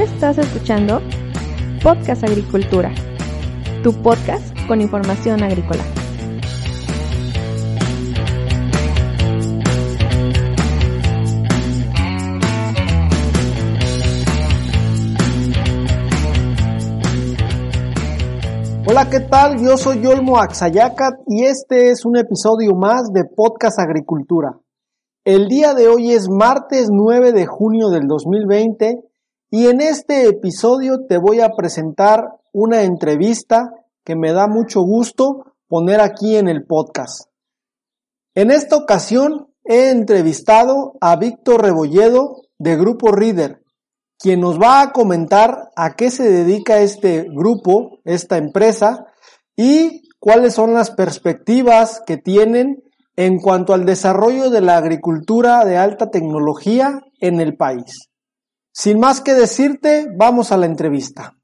Estás 0.00 0.38
escuchando 0.38 1.00
Podcast 1.82 2.22
Agricultura, 2.22 2.94
tu 3.82 3.92
podcast 4.00 4.56
con 4.68 4.80
información 4.80 5.42
agrícola. 5.42 5.82
Hola, 18.86 19.10
¿qué 19.10 19.18
tal? 19.18 19.60
Yo 19.60 19.76
soy 19.76 20.00
Yolmo 20.00 20.38
Axayacat 20.38 21.14
y 21.26 21.42
este 21.42 21.90
es 21.90 22.04
un 22.04 22.16
episodio 22.16 22.76
más 22.76 23.12
de 23.12 23.24
Podcast 23.24 23.80
Agricultura. 23.80 24.60
El 25.24 25.48
día 25.48 25.74
de 25.74 25.88
hoy 25.88 26.12
es 26.12 26.28
martes 26.28 26.88
9 26.88 27.32
de 27.32 27.46
junio 27.46 27.88
del 27.88 28.06
2020 28.06 29.08
y 29.50 29.66
en 29.66 29.80
este 29.80 30.26
episodio 30.26 31.06
te 31.06 31.16
voy 31.16 31.40
a 31.40 31.50
presentar 31.50 32.38
una 32.52 32.82
entrevista 32.82 33.72
que 34.04 34.14
me 34.14 34.32
da 34.32 34.46
mucho 34.46 34.82
gusto 34.82 35.54
poner 35.68 36.00
aquí 36.00 36.36
en 36.36 36.48
el 36.48 36.64
podcast. 36.64 37.30
En 38.34 38.50
esta 38.50 38.76
ocasión 38.76 39.48
he 39.64 39.90
entrevistado 39.90 40.94
a 41.00 41.16
Víctor 41.16 41.62
Rebolledo 41.62 42.42
de 42.58 42.76
Grupo 42.76 43.10
Reader, 43.12 43.62
quien 44.18 44.40
nos 44.40 44.60
va 44.60 44.82
a 44.82 44.92
comentar 44.92 45.70
a 45.76 45.94
qué 45.94 46.10
se 46.10 46.30
dedica 46.30 46.80
este 46.80 47.26
grupo, 47.30 48.00
esta 48.04 48.36
empresa, 48.36 49.06
y 49.56 50.02
cuáles 50.18 50.54
son 50.54 50.74
las 50.74 50.90
perspectivas 50.90 52.02
que 52.06 52.16
tienen 52.16 52.82
en 53.16 53.38
cuanto 53.38 53.74
al 53.74 53.84
desarrollo 53.84 54.50
de 54.50 54.60
la 54.60 54.76
agricultura 54.76 55.64
de 55.64 55.76
alta 55.76 56.10
tecnología 56.10 57.00
en 57.20 57.40
el 57.40 57.56
país. 57.56 58.07
Sin 58.80 59.00
más 59.00 59.20
que 59.20 59.34
decirte, 59.34 60.06
vamos 60.14 60.52
a 60.52 60.56
la 60.56 60.66
entrevista. 60.66 61.34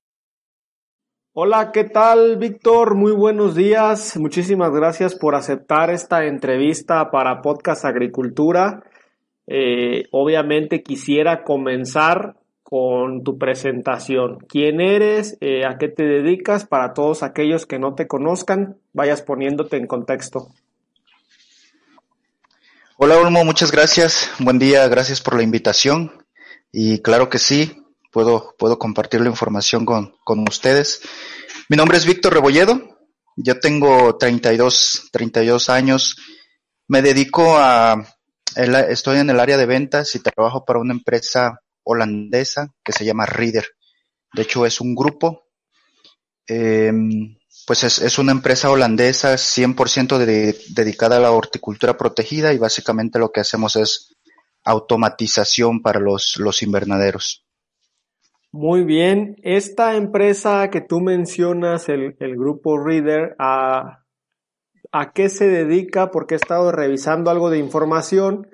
Hola, 1.32 1.72
¿qué 1.72 1.82
tal, 1.82 2.36
Víctor? 2.36 2.94
Muy 2.94 3.10
buenos 3.10 3.56
días. 3.56 4.16
Muchísimas 4.16 4.70
gracias 4.70 5.16
por 5.16 5.34
aceptar 5.34 5.90
esta 5.90 6.27
entrevista 6.27 7.10
para 7.10 7.42
Podcast 7.42 7.86
Agricultura. 7.86 8.84
Eh, 9.48 10.05
obviamente 10.12 10.84
quisiera 10.84 11.42
comenzar 11.42 12.36
con 12.62 13.24
tu 13.24 13.36
presentación. 13.36 14.38
¿Quién 14.48 14.80
eres? 14.80 15.36
Eh, 15.40 15.66
¿A 15.66 15.77
qué 15.77 15.88
te 15.88 16.05
dedicas? 16.05 16.64
Para 16.64 16.94
todos 16.94 17.24
aquellos 17.24 17.66
que 17.66 17.80
no 17.80 17.96
te 17.96 18.06
conozcan, 18.06 18.77
vayas 18.92 19.22
poniéndote 19.22 19.77
en 19.77 19.88
contexto. 19.88 20.52
Hola 22.96 23.18
Olmo, 23.18 23.44
muchas 23.44 23.72
gracias. 23.72 24.30
Buen 24.38 24.60
día, 24.60 24.86
gracias 24.86 25.20
por 25.20 25.34
la 25.34 25.42
invitación. 25.42 26.23
Y 26.77 27.03
claro 27.03 27.28
que 27.28 27.39
sí, 27.39 27.84
puedo, 28.11 28.56
puedo 28.58 28.80
compartir 28.80 29.20
la 29.20 29.28
información 29.28 29.86
con, 29.86 30.17
con 30.25 30.41
ustedes. 30.41 31.03
Mi 31.69 31.77
nombre 31.77 31.98
es 31.98 32.05
Víctor 32.05 32.34
Rebolledo, 32.34 32.98
yo 33.36 33.61
tengo 33.61 34.17
32, 34.17 35.11
32 35.12 35.69
años. 35.70 36.17
Me 36.89 37.00
dedico 37.00 37.56
a, 37.58 38.05
estoy 38.89 39.19
en 39.19 39.30
el 39.30 39.39
área 39.39 39.56
de 39.56 39.67
ventas 39.67 40.17
y 40.17 40.19
trabajo 40.19 40.64
para 40.64 40.80
una 40.80 40.95
empresa 40.95 41.61
holandesa 41.84 42.72
que 42.84 42.91
se 42.91 43.05
llama 43.05 43.25
Reader. 43.25 43.69
De 44.33 44.42
hecho, 44.42 44.67
es 44.67 44.80
un 44.80 44.97
grupo. 44.97 45.45
Eh, 46.48 46.92
pues 47.69 47.84
es, 47.84 48.19
una 48.19 48.33
empresa 48.33 48.69
holandesa 48.70 49.34
100% 49.34 50.19
dedicada 50.75 51.19
a 51.19 51.20
la 51.20 51.30
horticultura 51.30 51.97
protegida 51.97 52.52
y 52.52 52.58
básicamente 52.58 53.20
lo 53.20 53.30
que 53.30 53.41
hacemos 53.41 53.77
es 53.77 54.14
automatización 54.65 55.83
para 55.83 56.01
los, 56.01 56.37
los 56.39 56.62
invernaderos. 56.62 57.45
Muy 58.51 58.85
bien, 58.85 59.36
esta 59.42 59.97
empresa 59.97 60.70
que 60.70 60.80
tú 60.80 61.01
mencionas, 61.01 61.89
el, 61.89 62.14
grupo 62.36 62.79
Reader, 62.79 63.35
¿a, 63.39 64.05
¿a 64.92 65.13
qué 65.13 65.29
se 65.29 65.48
dedica? 65.48 66.11
Porque 66.13 66.35
he 66.35 66.36
estado 66.36 66.70
revisando 66.70 67.30
algo 67.30 67.51
de 67.51 67.58
información 67.58 68.47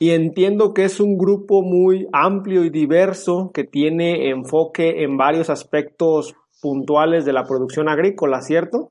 y 0.00 0.10
entiendo 0.10 0.74
que 0.74 0.84
es 0.84 0.98
un 0.98 1.16
grupo 1.16 1.62
muy 1.62 2.08
amplio 2.12 2.64
y 2.64 2.70
diverso 2.70 3.52
que 3.54 3.62
tiene 3.62 4.30
enfoque 4.30 5.04
en 5.04 5.16
varios 5.16 5.50
aspectos 5.50 6.34
puntuales 6.60 7.24
de 7.24 7.32
la 7.32 7.46
producción 7.46 7.88
agrícola, 7.88 8.42
¿cierto? 8.42 8.90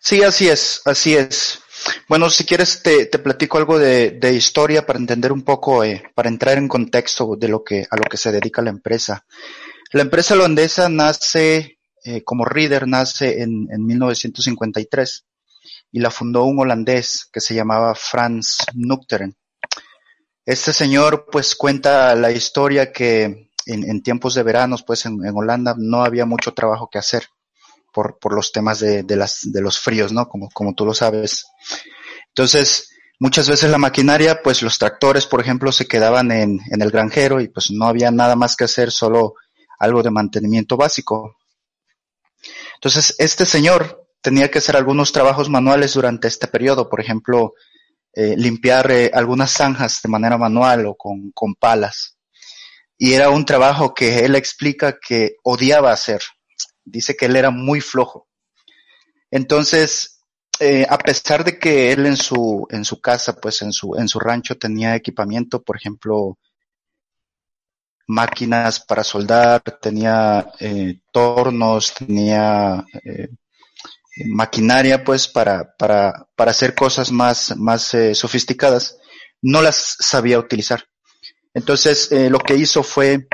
Sí, 0.00 0.24
así 0.24 0.48
es, 0.48 0.82
así 0.86 1.14
es. 1.14 1.62
Bueno, 2.08 2.28
si 2.30 2.44
quieres 2.44 2.82
te, 2.82 3.06
platico 3.06 3.58
algo 3.58 3.78
de, 3.78 4.34
historia 4.34 4.86
para 4.86 4.98
entender 4.98 5.32
un 5.32 5.42
poco, 5.42 5.84
eh, 5.84 6.02
para 6.14 6.28
entrar 6.28 6.58
en 6.58 6.68
contexto 6.68 7.36
de 7.36 7.48
lo 7.48 7.62
que, 7.64 7.86
a 7.90 7.96
lo 7.96 8.02
que 8.02 8.16
se 8.16 8.32
dedica 8.32 8.62
la 8.62 8.70
empresa. 8.70 9.24
La 9.92 10.02
empresa 10.02 10.34
holandesa 10.34 10.88
nace, 10.88 11.78
eh, 12.04 12.22
como 12.22 12.44
Reader, 12.44 12.86
nace 12.86 13.42
en, 13.42 13.68
en 13.70 13.86
1953 13.86 15.24
y 15.92 16.00
la 16.00 16.10
fundó 16.10 16.44
un 16.44 16.58
holandés 16.60 17.28
que 17.32 17.40
se 17.40 17.54
llamaba 17.54 17.94
Frans 17.94 18.58
Nuchteren. 18.74 19.36
Este 20.46 20.72
señor 20.72 21.26
pues 21.30 21.54
cuenta 21.54 22.14
la 22.14 22.30
historia 22.30 22.92
que 22.92 23.50
en, 23.66 24.02
tiempos 24.02 24.34
de 24.34 24.42
veranos, 24.42 24.82
pues 24.82 25.06
en, 25.06 25.20
Holanda 25.34 25.74
no 25.78 26.02
había 26.02 26.26
mucho 26.26 26.52
trabajo 26.52 26.88
que 26.90 26.98
hacer 26.98 27.24
por, 27.92 28.16
los 28.34 28.52
temas 28.52 28.80
de, 28.80 29.04
los 29.60 29.78
fríos, 29.78 30.12
¿no? 30.12 30.28
Como, 30.28 30.74
tú 30.74 30.84
lo 30.84 30.94
sabes. 30.94 31.46
Entonces, 32.28 32.90
muchas 33.18 33.48
veces 33.48 33.70
la 33.70 33.78
maquinaria, 33.78 34.42
pues 34.42 34.62
los 34.62 34.78
tractores, 34.78 35.26
por 35.26 35.40
ejemplo, 35.40 35.72
se 35.72 35.86
quedaban 35.86 36.30
en, 36.30 36.60
el 36.70 36.90
granjero 36.90 37.40
y 37.40 37.48
pues 37.48 37.70
no 37.70 37.86
había 37.86 38.10
nada 38.10 38.36
más 38.36 38.56
que 38.56 38.64
hacer, 38.64 38.90
solo 38.90 39.34
algo 39.78 40.02
de 40.02 40.10
mantenimiento 40.10 40.76
básico. 40.76 41.36
Entonces, 42.74 43.14
este 43.18 43.46
señor 43.46 44.06
tenía 44.22 44.50
que 44.50 44.58
hacer 44.58 44.76
algunos 44.76 45.12
trabajos 45.12 45.48
manuales 45.48 45.94
durante 45.94 46.28
este 46.28 46.46
periodo, 46.46 46.88
por 46.88 47.00
ejemplo, 47.00 47.54
eh, 48.12 48.34
limpiar 48.36 48.90
eh, 48.90 49.10
algunas 49.14 49.52
zanjas 49.52 50.00
de 50.02 50.08
manera 50.08 50.36
manual 50.36 50.86
o 50.86 50.96
con 50.96 51.54
palas 51.58 52.16
y 53.02 53.14
era 53.14 53.30
un 53.30 53.46
trabajo 53.46 53.94
que 53.94 54.26
él 54.26 54.34
explica 54.34 54.98
que 55.00 55.36
odiaba 55.42 55.90
hacer. 55.90 56.20
Dice 56.84 57.16
que 57.16 57.26
él 57.26 57.36
era 57.36 57.50
muy 57.50 57.80
flojo. 57.80 58.28
Entonces, 59.30 60.20
eh, 60.58 60.86
a 60.88 60.98
pesar 60.98 61.42
de 61.42 61.58
que 61.58 61.90
él 61.90 62.04
en 62.04 62.18
su, 62.18 62.66
en 62.70 62.84
su 62.84 63.00
casa, 63.00 63.34
pues 63.40 63.62
en 63.62 63.72
su, 63.72 63.94
en 63.96 64.08
su 64.08 64.18
rancho 64.20 64.58
tenía 64.58 64.94
equipamiento, 64.94 65.62
por 65.62 65.76
ejemplo, 65.76 66.38
máquinas 68.06 68.80
para 68.80 69.02
soldar, 69.02 69.62
tenía 69.80 70.52
eh, 70.58 71.00
tornos, 71.12 71.94
tenía 71.94 72.84
eh, 73.04 73.28
maquinaria, 74.26 75.02
pues 75.02 75.28
para, 75.28 75.74
para, 75.78 76.28
para 76.36 76.50
hacer 76.50 76.74
cosas 76.74 77.10
más, 77.10 77.56
más 77.56 77.96
sofisticadas, 78.12 78.98
no 79.40 79.62
las 79.62 79.96
sabía 80.00 80.38
utilizar. 80.38 80.84
Entonces, 81.54 82.10
lo 82.10 82.38
que 82.38 82.56
hizo 82.56 82.82
fue 82.82 83.28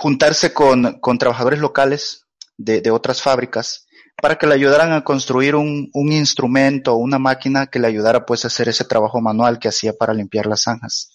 juntarse 0.00 0.52
con, 0.52 0.98
con 1.00 1.18
trabajadores 1.18 1.60
locales 1.60 2.26
de, 2.56 2.80
de, 2.80 2.90
otras 2.90 3.22
fábricas 3.22 3.86
para 4.20 4.36
que 4.36 4.46
le 4.46 4.54
ayudaran 4.54 4.92
a 4.92 5.04
construir 5.04 5.54
un, 5.54 5.90
un 5.92 6.12
instrumento 6.12 6.94
o 6.94 6.96
una 6.96 7.18
máquina 7.18 7.66
que 7.66 7.78
le 7.78 7.88
ayudara 7.88 8.24
pues 8.24 8.44
a 8.44 8.48
hacer 8.48 8.68
ese 8.68 8.84
trabajo 8.84 9.20
manual 9.20 9.58
que 9.58 9.68
hacía 9.68 9.92
para 9.92 10.14
limpiar 10.14 10.46
las 10.46 10.62
zanjas. 10.62 11.10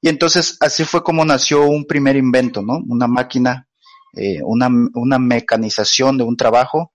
Y 0.00 0.08
entonces 0.08 0.56
así 0.60 0.84
fue 0.84 1.04
como 1.04 1.24
nació 1.24 1.66
un 1.66 1.84
primer 1.86 2.16
invento, 2.16 2.62
¿no? 2.62 2.80
Una 2.88 3.06
máquina, 3.06 3.68
eh, 4.14 4.40
una, 4.42 4.68
una 4.94 5.18
mecanización 5.18 6.18
de 6.18 6.24
un 6.24 6.36
trabajo, 6.36 6.92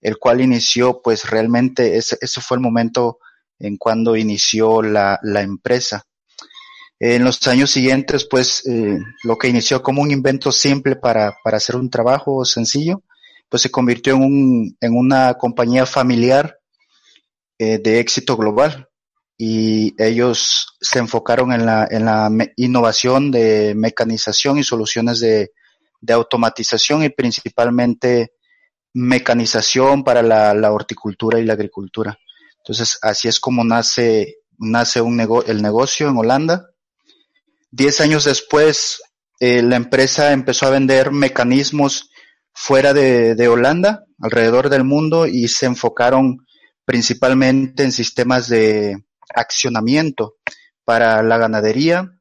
el 0.00 0.18
cual 0.18 0.40
inició 0.40 1.00
pues 1.02 1.30
realmente, 1.30 1.96
ese, 1.96 2.18
ese 2.20 2.40
fue 2.40 2.56
el 2.56 2.62
momento 2.62 3.18
en 3.58 3.76
cuando 3.76 4.16
inició 4.16 4.82
la, 4.82 5.20
la 5.22 5.42
empresa. 5.42 6.04
En 7.00 7.24
los 7.24 7.46
años 7.46 7.70
siguientes, 7.70 8.26
pues, 8.28 8.66
eh, 8.66 8.98
lo 9.22 9.38
que 9.38 9.48
inició 9.48 9.82
como 9.82 10.02
un 10.02 10.10
invento 10.10 10.50
simple 10.50 10.96
para, 10.96 11.36
para 11.44 11.58
hacer 11.58 11.76
un 11.76 11.90
trabajo 11.90 12.44
sencillo, 12.44 13.02
pues 13.48 13.62
se 13.62 13.70
convirtió 13.70 14.14
en, 14.14 14.22
un, 14.22 14.76
en 14.80 14.96
una 14.96 15.34
compañía 15.34 15.86
familiar 15.86 16.58
eh, 17.58 17.78
de 17.78 18.00
éxito 18.00 18.36
global. 18.36 18.88
Y 19.40 19.94
ellos 20.02 20.76
se 20.80 20.98
enfocaron 20.98 21.52
en 21.52 21.64
la, 21.64 21.86
en 21.88 22.04
la 22.04 22.28
innovación 22.56 23.30
de 23.30 23.74
mecanización 23.76 24.58
y 24.58 24.64
soluciones 24.64 25.20
de, 25.20 25.52
de 26.00 26.12
automatización 26.12 27.04
y 27.04 27.10
principalmente 27.10 28.32
mecanización 28.92 30.02
para 30.02 30.22
la, 30.22 30.52
la, 30.54 30.72
horticultura 30.72 31.38
y 31.38 31.44
la 31.44 31.52
agricultura. 31.52 32.18
Entonces, 32.56 32.98
así 33.02 33.28
es 33.28 33.38
como 33.38 33.62
nace, 33.62 34.38
nace 34.58 35.00
un 35.00 35.16
nego 35.16 35.44
el 35.44 35.62
negocio 35.62 36.08
en 36.08 36.16
Holanda 36.16 36.68
Diez 37.70 38.00
años 38.00 38.24
después, 38.24 39.02
eh, 39.40 39.62
la 39.62 39.76
empresa 39.76 40.32
empezó 40.32 40.66
a 40.66 40.70
vender 40.70 41.12
mecanismos 41.12 42.10
fuera 42.52 42.92
de, 42.92 43.34
de, 43.34 43.48
Holanda, 43.48 44.04
alrededor 44.20 44.68
del 44.68 44.84
mundo, 44.84 45.26
y 45.26 45.48
se 45.48 45.66
enfocaron 45.66 46.38
principalmente 46.84 47.84
en 47.84 47.92
sistemas 47.92 48.48
de 48.48 48.96
accionamiento 49.34 50.36
para 50.84 51.22
la 51.22 51.38
ganadería 51.38 52.18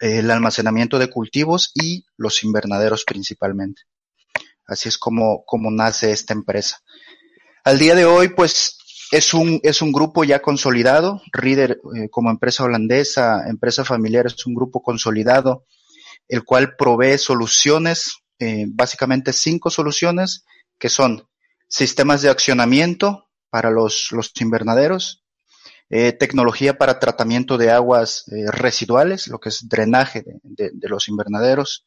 el 0.00 0.30
almacenamiento 0.30 0.98
de 0.98 1.10
cultivos 1.10 1.72
y 1.74 2.04
los 2.16 2.42
invernaderos 2.44 3.04
principalmente. 3.04 3.82
Así 4.66 4.88
es 4.88 4.98
como, 4.98 5.44
como 5.44 5.70
nace 5.70 6.12
esta 6.12 6.34
empresa. 6.34 6.78
Al 7.64 7.78
día 7.78 7.94
de 7.94 8.04
hoy, 8.04 8.28
pues 8.28 8.78
es 9.10 9.32
un, 9.34 9.60
es 9.62 9.82
un 9.82 9.92
grupo 9.92 10.24
ya 10.24 10.40
consolidado. 10.40 11.22
Reader, 11.32 11.80
eh, 11.96 12.08
como 12.10 12.30
empresa 12.30 12.64
holandesa, 12.64 13.48
empresa 13.48 13.84
familiar, 13.84 14.26
es 14.26 14.46
un 14.46 14.54
grupo 14.54 14.82
consolidado, 14.82 15.64
el 16.28 16.44
cual 16.44 16.76
provee 16.76 17.18
soluciones, 17.18 18.18
eh, 18.38 18.66
básicamente 18.68 19.32
cinco 19.32 19.70
soluciones, 19.70 20.44
que 20.78 20.88
son 20.88 21.26
sistemas 21.68 22.22
de 22.22 22.30
accionamiento 22.30 23.28
para 23.50 23.70
los, 23.70 24.08
los 24.12 24.32
invernaderos, 24.40 25.24
eh, 25.90 26.12
tecnología 26.12 26.76
para 26.76 26.98
tratamiento 26.98 27.56
de 27.56 27.70
aguas 27.70 28.24
residuales, 28.48 29.26
lo 29.28 29.38
que 29.40 29.48
es 29.48 29.66
drenaje 29.68 30.22
de, 30.42 30.70
de, 30.72 30.88
los 30.88 31.08
invernaderos, 31.08 31.86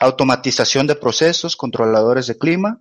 automatización 0.00 0.86
de 0.86 0.96
procesos, 0.96 1.56
controladores 1.56 2.26
de 2.26 2.38
clima, 2.38 2.80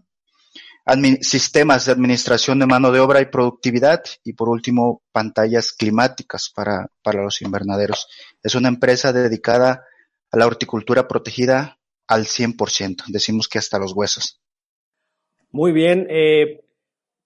sistemas 1.21 1.85
de 1.85 1.91
administración 1.91 2.59
de 2.59 2.65
mano 2.65 2.91
de 2.91 2.99
obra 2.99 3.21
y 3.21 3.25
productividad 3.25 4.03
y 4.23 4.33
por 4.33 4.49
último 4.49 5.01
pantallas 5.11 5.71
climáticas 5.71 6.51
para, 6.53 6.89
para 7.01 7.23
los 7.23 7.41
invernaderos. 7.41 8.07
Es 8.41 8.55
una 8.55 8.67
empresa 8.67 9.13
dedicada 9.13 9.85
a 10.31 10.37
la 10.37 10.45
horticultura 10.45 11.07
protegida 11.07 11.77
al 12.07 12.25
100%, 12.25 13.05
decimos 13.07 13.47
que 13.47 13.59
hasta 13.59 13.79
los 13.79 13.93
huesos. 13.93 14.41
Muy 15.51 15.71
bien, 15.71 16.07
eh, 16.09 16.63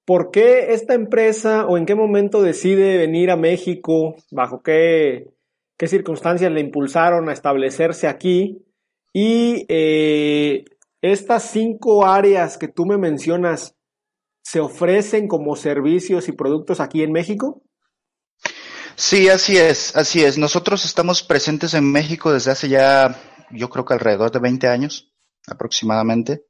¿Por 0.07 0.31
qué 0.31 0.71
esta 0.71 0.93
empresa 0.93 1.65
o 1.65 1.77
en 1.77 1.85
qué 1.85 1.93
momento 1.93 2.41
decide 2.41 2.95
venir 2.95 3.29
a 3.29 3.35
México? 3.35 4.15
¿Bajo 4.31 4.63
qué, 4.63 5.27
qué 5.75 5.89
circunstancias 5.89 6.49
le 6.49 6.61
impulsaron 6.61 7.27
a 7.27 7.33
establecerse 7.33 8.07
aquí? 8.07 8.63
Y 9.11 9.65
eh, 9.67 10.63
estas 11.01 11.51
cinco 11.51 12.05
áreas 12.05 12.57
que 12.57 12.67
tú 12.67 12.85
me 12.85 12.97
mencionas, 12.97 13.75
¿se 14.43 14.59
ofrecen 14.59 15.27
como 15.27 15.55
servicios 15.55 16.27
y 16.27 16.31
productos 16.31 16.79
aquí 16.79 17.03
en 17.03 17.11
México? 17.11 17.63
Sí, 18.95 19.29
así 19.29 19.57
es, 19.57 19.95
así 19.95 20.23
es. 20.23 20.37
Nosotros 20.37 20.83
estamos 20.85 21.21
presentes 21.21 21.73
en 21.75 21.91
México 21.91 22.33
desde 22.33 22.51
hace 22.51 22.67
ya, 22.67 23.15
yo 23.51 23.69
creo 23.69 23.85
que 23.85 23.93
alrededor 23.93 24.31
de 24.31 24.39
20 24.39 24.67
años 24.67 25.13
aproximadamente. 25.47 26.45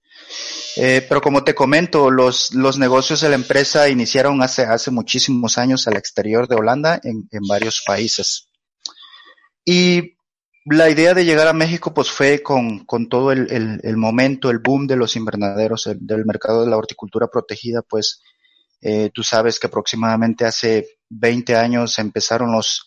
Eh, 0.77 1.05
pero 1.07 1.21
como 1.21 1.43
te 1.43 1.55
comento, 1.55 2.11
los, 2.11 2.53
los 2.53 2.77
negocios 2.77 3.21
de 3.21 3.29
la 3.29 3.35
empresa 3.35 3.89
iniciaron 3.89 4.41
hace, 4.41 4.63
hace 4.63 4.91
muchísimos 4.91 5.57
años 5.57 5.87
al 5.87 5.97
exterior 5.97 6.47
de 6.47 6.55
Holanda 6.55 6.99
en, 7.03 7.27
en 7.31 7.41
varios 7.47 7.83
países. 7.85 8.49
Y 9.65 10.16
la 10.69 10.89
idea 10.89 11.13
de 11.13 11.25
llegar 11.25 11.47
a 11.47 11.53
México 11.53 11.93
pues 11.93 12.09
fue 12.09 12.43
con, 12.43 12.85
con 12.85 13.07
todo 13.07 13.31
el, 13.31 13.79
el, 13.81 13.97
momento, 13.97 14.49
el 14.49 14.59
boom 14.59 14.87
de 14.87 14.97
los 14.97 15.15
invernaderos, 15.15 15.87
el, 15.87 16.05
del 16.05 16.25
mercado 16.25 16.63
de 16.63 16.69
la 16.69 16.77
horticultura 16.77 17.27
protegida, 17.27 17.81
pues 17.81 18.21
eh, 18.81 19.09
tú 19.13 19.23
sabes 19.23 19.59
que 19.59 19.67
aproximadamente 19.67 20.45
hace 20.45 20.99
20 21.09 21.55
años 21.55 21.97
empezaron 21.99 22.51
los, 22.51 22.85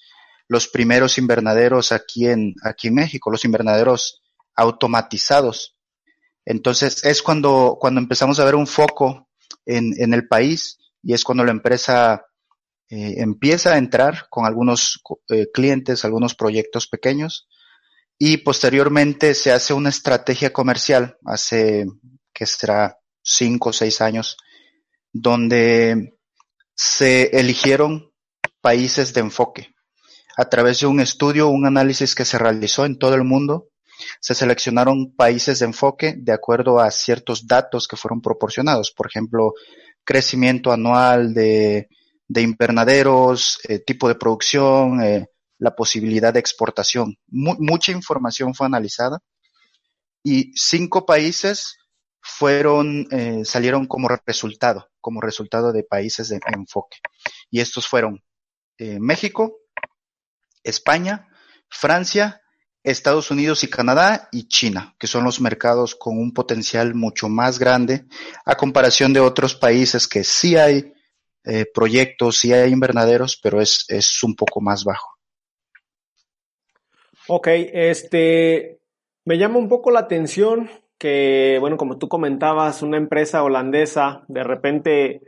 los 0.48 0.68
primeros 0.68 1.16
invernaderos 1.16 1.92
aquí 1.92 2.26
en, 2.26 2.54
aquí 2.62 2.88
en 2.88 2.94
México, 2.94 3.30
los 3.30 3.44
invernaderos 3.44 4.20
automatizados. 4.56 5.76
Entonces 6.44 7.04
es 7.04 7.22
cuando, 7.22 7.78
cuando 7.80 8.00
empezamos 8.00 8.40
a 8.40 8.44
ver 8.44 8.56
un 8.56 8.66
foco 8.66 9.28
en, 9.64 9.94
en 9.96 10.12
el 10.12 10.28
país 10.28 10.78
y 11.02 11.14
es 11.14 11.24
cuando 11.24 11.44
la 11.44 11.52
empresa 11.52 12.26
eh, 12.90 13.14
empieza 13.18 13.74
a 13.74 13.78
entrar 13.78 14.26
con 14.28 14.44
algunos 14.44 15.00
eh, 15.28 15.46
clientes, 15.52 16.04
algunos 16.04 16.34
proyectos 16.34 16.86
pequeños 16.86 17.48
y 18.22 18.36
posteriormente 18.36 19.34
se 19.34 19.50
hace 19.50 19.72
una 19.72 19.88
estrategia 19.88 20.52
comercial 20.52 21.16
hace 21.24 21.86
que 22.34 22.44
será 22.44 22.98
cinco 23.22 23.70
o 23.70 23.72
seis 23.72 24.02
años 24.02 24.36
donde 25.10 26.18
se 26.74 27.30
eligieron 27.38 28.12
países 28.60 29.14
de 29.14 29.22
enfoque. 29.22 29.74
A 30.36 30.50
través 30.50 30.80
de 30.80 30.86
un 30.86 31.00
estudio, 31.00 31.48
un 31.48 31.66
análisis 31.66 32.14
que 32.14 32.26
se 32.26 32.36
realizó 32.36 32.84
en 32.84 32.98
todo 32.98 33.14
el 33.14 33.24
mundo 33.24 33.68
se 34.20 34.34
seleccionaron 34.34 35.14
países 35.14 35.60
de 35.60 35.66
enfoque 35.66 36.14
de 36.18 36.32
acuerdo 36.32 36.78
a 36.78 36.90
ciertos 36.90 37.46
datos 37.46 37.88
que 37.88 37.96
fueron 37.96 38.20
proporcionados, 38.20 38.92
por 38.92 39.06
ejemplo, 39.06 39.54
crecimiento 40.04 40.72
anual 40.72 41.32
de, 41.32 41.88
de 42.28 42.42
invernaderos, 42.42 43.60
eh, 43.66 43.78
tipo 43.78 44.08
de 44.08 44.14
producción, 44.14 45.02
eh, 45.02 45.26
la 45.60 45.76
posibilidad 45.76 46.34
de 46.34 46.40
exportación. 46.40 47.16
mucha 47.28 47.92
información 47.92 48.54
fue 48.54 48.66
analizada 48.66 49.20
y 50.24 50.52
cinco 50.56 51.06
países 51.06 51.76
fueron, 52.20 53.06
eh, 53.12 53.44
salieron 53.44 53.86
como 53.86 54.08
resultado, 54.26 54.90
como 55.00 55.20
resultado 55.20 55.72
de 55.72 55.84
países 55.84 56.28
de 56.28 56.40
enfoque. 56.52 56.98
Y 57.50 57.60
estos 57.60 57.86
fueron 57.86 58.22
México, 58.98 59.58
España, 60.64 61.28
Francia, 61.68 62.40
Estados 62.82 63.30
Unidos 63.30 63.62
y 63.62 63.68
Canadá 63.68 64.28
y 64.32 64.48
China, 64.48 64.94
que 64.98 65.06
son 65.06 65.24
los 65.24 65.40
mercados 65.40 65.94
con 65.94 66.18
un 66.18 66.32
potencial 66.32 66.94
mucho 66.94 67.28
más 67.28 67.58
grande 67.58 68.06
a 68.46 68.56
comparación 68.56 69.12
de 69.12 69.20
otros 69.20 69.54
países 69.54 70.08
que 70.08 70.24
sí 70.24 70.56
hay 70.56 70.92
eh, 71.44 71.66
proyectos, 71.72 72.38
sí 72.38 72.52
hay 72.52 72.72
invernaderos, 72.72 73.38
pero 73.42 73.60
es, 73.60 73.84
es 73.88 74.22
un 74.22 74.34
poco 74.34 74.60
más 74.60 74.84
bajo. 74.84 75.09
Ok, 77.32 77.46
este, 77.46 78.80
me 79.24 79.38
llama 79.38 79.58
un 79.58 79.68
poco 79.68 79.92
la 79.92 80.00
atención 80.00 80.68
que, 80.98 81.58
bueno, 81.60 81.76
como 81.76 81.96
tú 81.96 82.08
comentabas, 82.08 82.82
una 82.82 82.96
empresa 82.96 83.44
holandesa 83.44 84.24
de 84.26 84.42
repente 84.42 85.20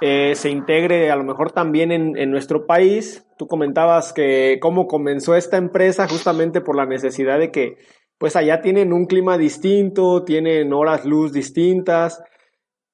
eh, 0.00 0.36
se 0.36 0.48
integre 0.48 1.10
a 1.10 1.16
lo 1.16 1.24
mejor 1.24 1.52
también 1.52 1.92
en, 1.92 2.16
en, 2.16 2.30
nuestro 2.30 2.66
país. 2.66 3.26
Tú 3.36 3.46
comentabas 3.46 4.14
que 4.14 4.56
cómo 4.58 4.86
comenzó 4.86 5.36
esta 5.36 5.58
empresa 5.58 6.08
justamente 6.08 6.62
por 6.62 6.76
la 6.76 6.86
necesidad 6.86 7.38
de 7.38 7.50
que 7.50 7.76
pues 8.16 8.36
allá 8.36 8.62
tienen 8.62 8.94
un 8.94 9.04
clima 9.04 9.36
distinto, 9.36 10.24
tienen 10.24 10.72
horas 10.72 11.04
luz 11.04 11.34
distintas 11.34 12.22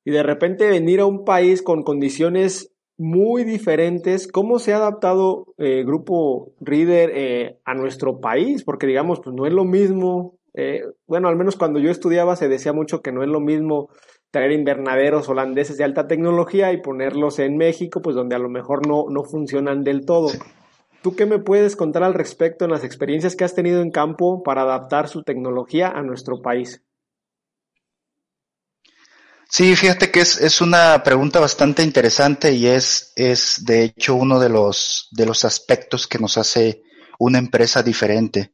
y 0.04 0.10
de 0.10 0.24
repente 0.24 0.68
venir 0.68 0.98
a 0.98 1.06
un 1.06 1.24
país 1.24 1.62
con 1.62 1.84
condiciones 1.84 2.69
muy 3.00 3.44
diferentes. 3.44 4.28
¿Cómo 4.28 4.58
se 4.58 4.74
ha 4.74 4.76
adaptado 4.76 5.46
el 5.56 5.66
eh, 5.66 5.84
Grupo 5.84 6.52
Reader 6.60 7.10
eh, 7.14 7.58
a 7.64 7.72
nuestro 7.72 8.20
país? 8.20 8.62
Porque 8.62 8.86
digamos, 8.86 9.20
pues 9.20 9.34
no 9.34 9.46
es 9.46 9.54
lo 9.54 9.64
mismo. 9.64 10.34
Eh, 10.52 10.82
bueno, 11.06 11.28
al 11.28 11.36
menos 11.36 11.56
cuando 11.56 11.80
yo 11.80 11.90
estudiaba 11.90 12.36
se 12.36 12.50
decía 12.50 12.74
mucho 12.74 13.00
que 13.00 13.10
no 13.10 13.22
es 13.22 13.28
lo 13.30 13.40
mismo 13.40 13.88
traer 14.30 14.52
invernaderos 14.52 15.30
holandeses 15.30 15.78
de 15.78 15.84
alta 15.84 16.08
tecnología 16.08 16.74
y 16.74 16.82
ponerlos 16.82 17.38
en 17.38 17.56
México, 17.56 18.02
pues 18.02 18.14
donde 18.14 18.36
a 18.36 18.38
lo 18.38 18.50
mejor 18.50 18.86
no, 18.86 19.06
no 19.08 19.24
funcionan 19.24 19.82
del 19.82 20.04
todo. 20.04 20.28
¿Tú 21.02 21.16
qué 21.16 21.24
me 21.24 21.38
puedes 21.38 21.76
contar 21.76 22.02
al 22.02 22.12
respecto 22.12 22.66
en 22.66 22.70
las 22.70 22.84
experiencias 22.84 23.34
que 23.34 23.44
has 23.44 23.54
tenido 23.54 23.80
en 23.80 23.92
campo 23.92 24.42
para 24.42 24.60
adaptar 24.60 25.08
su 25.08 25.22
tecnología 25.22 25.88
a 25.88 26.02
nuestro 26.02 26.42
país? 26.42 26.82
Sí, 29.50 29.74
fíjate 29.74 30.10
que 30.10 30.20
es, 30.20 30.38
es 30.40 30.60
una 30.60 31.02
pregunta 31.02 31.40
bastante 31.40 31.82
interesante 31.82 32.52
y 32.52 32.66
es, 32.66 33.12
es 33.16 33.64
de 33.64 33.84
hecho 33.84 34.14
uno 34.14 34.38
de 34.38 34.48
los, 34.48 35.08
de 35.10 35.26
los 35.26 35.44
aspectos 35.44 36.06
que 36.06 36.18
nos 36.18 36.38
hace 36.38 36.82
una 37.18 37.38
empresa 37.38 37.82
diferente 37.82 38.52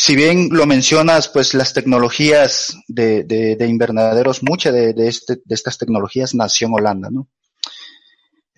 si 0.00 0.14
bien 0.14 0.50
lo 0.52 0.64
mencionas, 0.64 1.26
pues 1.28 1.54
las 1.54 1.72
tecnologías 1.72 2.76
de, 2.86 3.24
de, 3.24 3.56
de 3.56 3.66
invernaderos, 3.66 4.44
muchas 4.44 4.72
de, 4.72 4.92
de, 4.92 5.08
este, 5.08 5.40
de 5.44 5.54
estas 5.56 5.76
tecnologías 5.76 6.36
nació 6.36 6.68
en 6.68 6.74
Holanda, 6.74 7.08
¿no? 7.10 7.28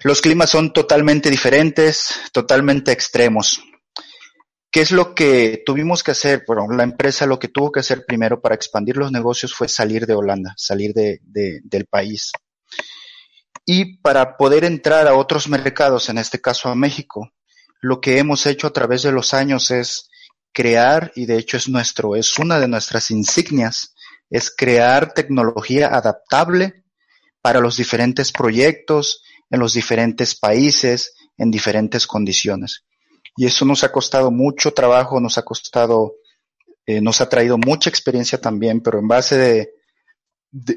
Los 0.03 0.21
climas 0.21 0.51
son 0.51 0.75
totalmente 0.75 1.31
diferentes, 1.31 2.11
totalmente 2.33 2.93
extremos. 2.93 3.63
¿Qué 4.71 4.81
es 4.83 4.93
lo 4.93 5.15
que 5.15 5.63
tuvimos 5.67 6.05
que 6.05 6.13
hacer? 6.13 6.45
Bueno, 6.47 6.69
la 6.71 6.85
empresa 6.85 7.27
lo 7.27 7.41
que 7.41 7.49
tuvo 7.49 7.73
que 7.73 7.81
hacer 7.81 8.05
primero 8.07 8.41
para 8.41 8.55
expandir 8.55 8.97
los 8.97 9.11
negocios 9.11 9.53
fue 9.53 9.69
salir 9.69 10.07
de 10.07 10.15
Holanda, 10.15 10.55
salir 10.57 10.95
de, 10.95 11.21
de, 11.25 11.61
del 11.65 11.87
país. 11.87 12.31
Y 13.67 13.97
para 13.99 14.37
poder 14.37 14.65
entrar 14.65 15.09
a 15.09 15.15
otros 15.15 15.49
mercados, 15.49 16.09
en 16.09 16.19
este 16.19 16.41
caso 16.41 16.69
a 16.69 16.77
México, 16.77 17.33
lo 17.81 18.01
que 18.01 18.19
hemos 18.19 18.47
hecho 18.47 18.69
a 18.69 18.73
través 18.73 19.03
de 19.03 19.11
los 19.11 19.35
años 19.35 19.73
es 19.73 20.09
crear, 20.53 21.11
y 21.17 21.27
de 21.27 21.39
hecho 21.39 21.57
es 21.57 21.69
nuestro, 21.69 22.15
es 22.15 22.39
una 22.39 22.61
de 22.61 22.69
nuestras 22.69 23.11
insignias, 23.11 23.95
es 24.29 24.55
crear 24.55 25.15
tecnología 25.15 25.89
adaptable 25.89 26.85
para 27.43 27.61
los 27.61 27.77
diferentes 27.77 28.31
proyectos, 28.31 29.23
en 29.51 29.59
los 29.59 29.73
diferentes 29.73 30.37
países, 30.37 31.15
en 31.37 31.51
diferentes 31.51 32.07
condiciones. 32.07 32.85
Y 33.41 33.47
eso 33.47 33.65
nos 33.65 33.85
ha 33.85 33.91
costado 33.91 34.31
mucho 34.31 34.75
trabajo, 34.75 35.19
nos 35.19 35.39
ha 35.39 35.43
costado, 35.47 36.17
eh, 36.85 37.01
nos 37.01 37.23
ha 37.23 37.29
traído 37.31 37.57
mucha 37.57 37.89
experiencia 37.89 38.39
también, 38.39 38.83
pero 38.83 38.99
en 38.99 39.09
base 39.09 39.39
de, 39.39 39.71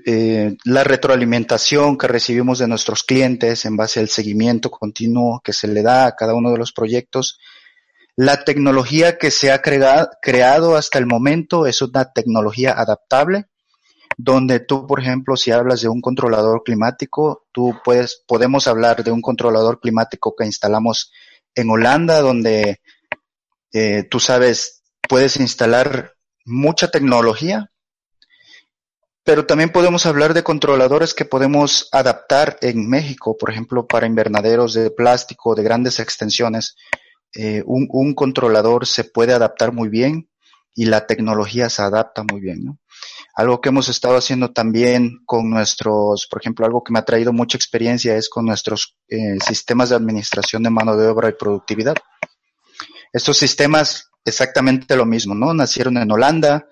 eh, 0.05 0.55
la 0.63 0.86
retroalimentación 0.86 1.98
que 1.98 2.08
recibimos 2.08 2.60
de 2.60 2.70
nuestros 2.70 3.03
clientes, 3.03 3.65
en 3.65 3.75
base 3.75 4.00
al 4.00 4.08
seguimiento 4.08 4.72
continuo 4.72 5.41
que 5.43 5.51
se 5.51 5.67
le 5.67 5.82
da 5.82 6.05
a 6.05 6.15
cada 6.15 6.36
uno 6.36 6.53
de 6.53 6.58
los 6.58 6.72
proyectos, 6.72 7.38
La 8.15 8.46
tecnología 8.46 9.17
que 9.17 9.29
se 9.29 9.51
ha 9.51 9.62
creado 9.62 10.77
hasta 10.77 11.00
el 11.00 11.05
momento 11.05 11.65
es 11.65 11.82
una 11.82 12.13
tecnología 12.13 12.72
adaptable, 12.72 13.48
donde 14.17 14.62
tú, 14.62 14.88
por 14.88 15.01
ejemplo, 15.01 15.36
si 15.36 15.51
hablas 15.51 15.82
de 15.82 15.89
un 15.89 16.00
controlador 16.00 16.63
climático, 16.63 17.46
tú 17.51 17.75
puedes, 17.84 18.24
podemos 18.25 18.67
hablar 18.67 19.03
de 19.03 19.12
un 19.12 19.22
controlador 19.22 19.82
climático 19.82 20.34
que 20.34 20.46
instalamos 20.46 21.12
en 21.55 21.69
Holanda, 21.69 22.22
donde 22.22 22.79
eh, 23.74 24.03
tú 24.10 24.19
sabes, 24.19 24.83
puedes 25.07 25.38
instalar 25.38 26.13
mucha 26.45 26.89
tecnología, 26.89 27.72
pero 29.24 29.45
también 29.45 29.72
podemos 29.72 30.05
hablar 30.05 30.33
de 30.33 30.43
controladores 30.43 31.13
que 31.13 31.25
podemos 31.25 31.88
adaptar 31.91 32.57
en 32.62 32.89
México, 32.89 33.38
por 33.38 33.50
ejemplo, 33.50 33.88
para 33.88 34.05
invernaderos 34.05 34.74
de 34.74 34.91
plástico 34.91 35.55
de 35.55 35.63
grandes 35.63 36.00
extensiones. 36.00 36.75
Eh, 37.33 37.63
un, 37.65 37.88
un, 37.89 38.13
controlador 38.13 38.86
se 38.86 39.05
puede 39.05 39.33
adaptar 39.33 39.72
muy 39.72 39.89
bien 39.89 40.29
y 40.75 40.86
la 40.86 41.07
tecnología 41.07 41.69
se 41.69 41.81
adapta 41.81 42.24
muy 42.29 42.41
bien. 42.41 42.65
¿no? 42.65 42.79
Algo 43.35 43.61
que 43.61 43.69
hemos 43.69 43.89
estado 43.89 44.15
haciendo 44.15 44.51
también 44.51 45.23
con 45.25 45.49
nuestros, 45.49 46.27
por 46.27 46.39
ejemplo, 46.39 46.65
algo 46.65 46.83
que 46.83 46.93
me 46.93 46.99
ha 46.99 47.05
traído 47.05 47.33
mucha 47.33 47.57
experiencia 47.57 48.15
es 48.15 48.29
con 48.29 48.45
nuestros 48.45 48.95
eh, 49.07 49.37
sistemas 49.45 49.89
de 49.89 49.95
administración 49.95 50.61
de 50.61 50.69
mano 50.69 50.95
de 50.95 51.07
obra 51.07 51.29
y 51.29 51.33
productividad. 51.33 51.95
Estos 53.11 53.37
sistemas, 53.37 54.11
exactamente 54.23 54.95
lo 54.95 55.05
mismo, 55.05 55.33
¿no? 55.33 55.51
Nacieron 55.53 55.97
en 55.97 56.11
Holanda 56.11 56.67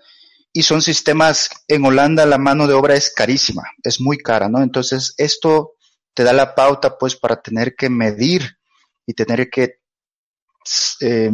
y 0.53 0.61
son 0.63 0.83
sistemas, 0.83 1.49
en 1.67 1.83
Holanda 1.83 2.25
la 2.27 2.37
mano 2.37 2.67
de 2.67 2.73
obra 2.73 2.93
es 2.95 3.11
carísima, 3.11 3.63
es 3.83 3.99
muy 3.99 4.17
cara, 4.17 4.47
¿no? 4.47 4.61
Entonces, 4.61 5.15
esto 5.17 5.73
te 6.13 6.23
da 6.23 6.33
la 6.33 6.53
pauta, 6.53 6.97
pues, 6.97 7.15
para 7.15 7.41
tener 7.41 7.75
que 7.75 7.89
medir 7.89 8.57
y 9.07 9.13
tener 9.13 9.49
que, 9.49 9.79
eh, 10.99 11.31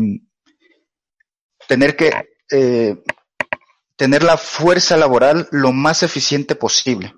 tener 1.67 1.97
que 1.97 2.11
eh, 2.49 2.95
tener 3.97 4.23
la 4.23 4.37
fuerza 4.37 4.95
laboral 4.95 5.49
lo 5.51 5.73
más 5.73 6.03
eficiente 6.03 6.55
posible, 6.55 7.13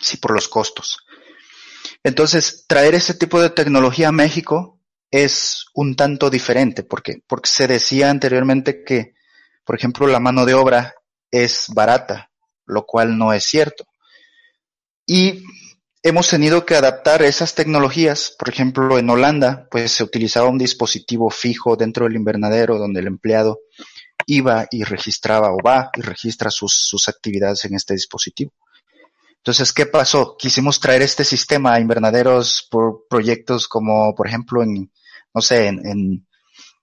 sí, 0.00 0.16
por 0.16 0.32
los 0.32 0.48
costos. 0.48 1.06
Entonces, 2.02 2.64
traer 2.66 2.94
ese 2.94 3.14
tipo 3.14 3.40
de 3.40 3.50
tecnología 3.50 4.08
a 4.08 4.12
México 4.12 4.80
es 5.10 5.66
un 5.74 5.94
tanto 5.94 6.30
diferente, 6.30 6.82
porque, 6.82 7.22
porque 7.28 7.48
se 7.48 7.68
decía 7.68 8.10
anteriormente 8.10 8.82
que, 8.82 9.14
por 9.64 9.76
ejemplo, 9.76 10.06
la 10.06 10.18
mano 10.18 10.46
de 10.46 10.54
obra 10.54 10.94
es 11.30 11.66
barata, 11.68 12.30
lo 12.64 12.84
cual 12.86 13.18
no 13.18 13.32
es 13.32 13.44
cierto. 13.44 13.84
Y 15.06 15.44
hemos 16.02 16.28
tenido 16.28 16.64
que 16.64 16.74
adaptar 16.74 17.22
esas 17.22 17.54
tecnologías. 17.54 18.34
Por 18.38 18.48
ejemplo, 18.48 18.98
en 18.98 19.10
Holanda, 19.10 19.68
pues 19.70 19.92
se 19.92 20.04
utilizaba 20.04 20.48
un 20.48 20.58
dispositivo 20.58 21.30
fijo 21.30 21.76
dentro 21.76 22.06
del 22.06 22.16
invernadero 22.16 22.78
donde 22.78 23.00
el 23.00 23.06
empleado 23.06 23.60
iba 24.26 24.66
y 24.70 24.84
registraba 24.84 25.52
o 25.52 25.58
va 25.64 25.90
y 25.94 26.00
registra 26.00 26.50
sus, 26.50 26.72
sus 26.72 27.08
actividades 27.08 27.64
en 27.64 27.74
este 27.74 27.94
dispositivo. 27.94 28.52
Entonces, 29.42 29.72
¿qué 29.72 29.86
pasó? 29.86 30.36
Quisimos 30.38 30.78
traer 30.78 31.02
este 31.02 31.24
sistema 31.24 31.74
a 31.74 31.80
invernaderos 31.80 32.68
por 32.70 33.08
proyectos 33.08 33.66
como, 33.66 34.14
por 34.14 34.28
ejemplo, 34.28 34.62
en, 34.62 34.92
no 35.34 35.42
sé, 35.42 35.66
en, 35.66 36.24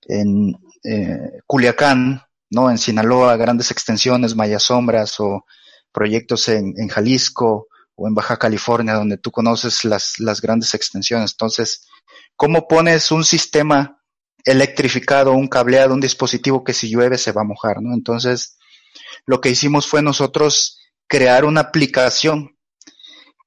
en, 0.07 0.59
eh, 0.83 1.39
Culiacán, 1.45 2.21
¿no? 2.49 2.69
En 2.69 2.77
Sinaloa, 2.77 3.37
grandes 3.37 3.71
extensiones, 3.71 4.35
Maya 4.35 4.59
Sombras 4.59 5.21
o 5.21 5.45
proyectos 5.93 6.49
en, 6.49 6.73
en 6.77 6.89
Jalisco 6.89 7.67
o 7.95 8.07
en 8.09 8.13
Baja 8.13 8.35
California, 8.35 8.95
donde 8.95 9.17
tú 9.17 9.31
conoces 9.31 9.85
las, 9.85 10.19
las 10.19 10.41
grandes 10.41 10.73
extensiones. 10.73 11.31
Entonces, 11.31 11.87
¿cómo 12.35 12.67
pones 12.67 13.09
un 13.11 13.23
sistema 13.23 13.98
electrificado, 14.45 15.33
un 15.33 15.47
cableado, 15.47 15.93
un 15.93 15.99
dispositivo 15.99 16.63
que 16.63 16.73
si 16.73 16.89
llueve 16.89 17.17
se 17.17 17.31
va 17.31 17.41
a 17.41 17.45
mojar, 17.45 17.81
¿no? 17.81 17.93
Entonces, 17.93 18.57
lo 19.25 19.41
que 19.41 19.49
hicimos 19.49 19.87
fue 19.87 20.01
nosotros 20.01 20.79
crear 21.07 21.45
una 21.45 21.61
aplicación 21.61 22.57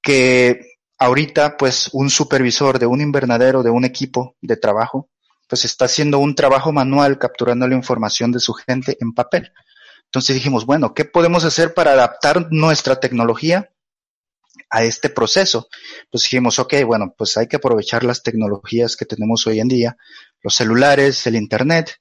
que 0.02 0.78
ahorita, 0.98 1.56
pues, 1.56 1.88
un 1.92 2.10
supervisor 2.10 2.78
de 2.78 2.86
un 2.86 3.00
invernadero, 3.00 3.62
de 3.62 3.70
un 3.70 3.84
equipo 3.84 4.36
de 4.40 4.56
trabajo, 4.56 5.08
pues 5.48 5.64
está 5.64 5.84
haciendo 5.84 6.18
un 6.18 6.34
trabajo 6.34 6.72
manual 6.72 7.18
capturando 7.18 7.68
la 7.68 7.74
información 7.74 8.32
de 8.32 8.40
su 8.40 8.54
gente 8.54 8.96
en 9.00 9.12
papel. 9.12 9.52
Entonces 10.06 10.34
dijimos, 10.34 10.64
bueno, 10.64 10.94
¿qué 10.94 11.04
podemos 11.04 11.44
hacer 11.44 11.74
para 11.74 11.92
adaptar 11.92 12.48
nuestra 12.50 13.00
tecnología 13.00 13.70
a 14.70 14.82
este 14.82 15.10
proceso? 15.10 15.68
Pues 16.10 16.22
dijimos, 16.22 16.58
ok, 16.58 16.74
bueno, 16.86 17.14
pues 17.16 17.36
hay 17.36 17.48
que 17.48 17.56
aprovechar 17.56 18.04
las 18.04 18.22
tecnologías 18.22 18.96
que 18.96 19.04
tenemos 19.04 19.46
hoy 19.46 19.60
en 19.60 19.68
día, 19.68 19.96
los 20.42 20.54
celulares, 20.54 21.26
el 21.26 21.36
Internet. 21.36 21.96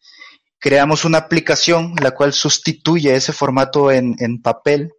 Creamos 0.60 1.06
una 1.06 1.20
aplicación 1.20 1.96
la 2.02 2.12
cual 2.12 2.34
sustituye 2.34 3.16
ese 3.16 3.34
formato 3.34 3.92
en, 3.92 4.16
en 4.20 4.42
papel. 4.42 4.94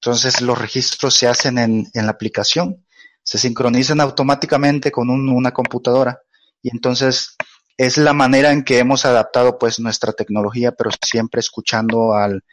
Entonces 0.00 0.40
los 0.40 0.58
registros 0.58 1.14
se 1.14 1.26
hacen 1.28 1.58
en, 1.58 1.88
en 1.92 2.06
la 2.06 2.12
aplicación, 2.12 2.84
se 3.22 3.38
sincronizan 3.38 4.00
automáticamente 4.00 4.90
con 4.92 5.10
un, 5.10 5.28
una 5.28 5.52
computadora 5.52 6.20
y 6.62 6.70
entonces 6.70 7.36
es 7.76 7.96
la 7.96 8.12
manera 8.12 8.52
en 8.52 8.64
que 8.64 8.78
hemos 8.78 9.04
adaptado 9.04 9.58
pues 9.58 9.78
nuestra 9.80 10.12
tecnología, 10.12 10.72
pero 10.72 10.90
siempre 11.04 11.40
escuchando 11.40 12.14
al, 12.14 12.44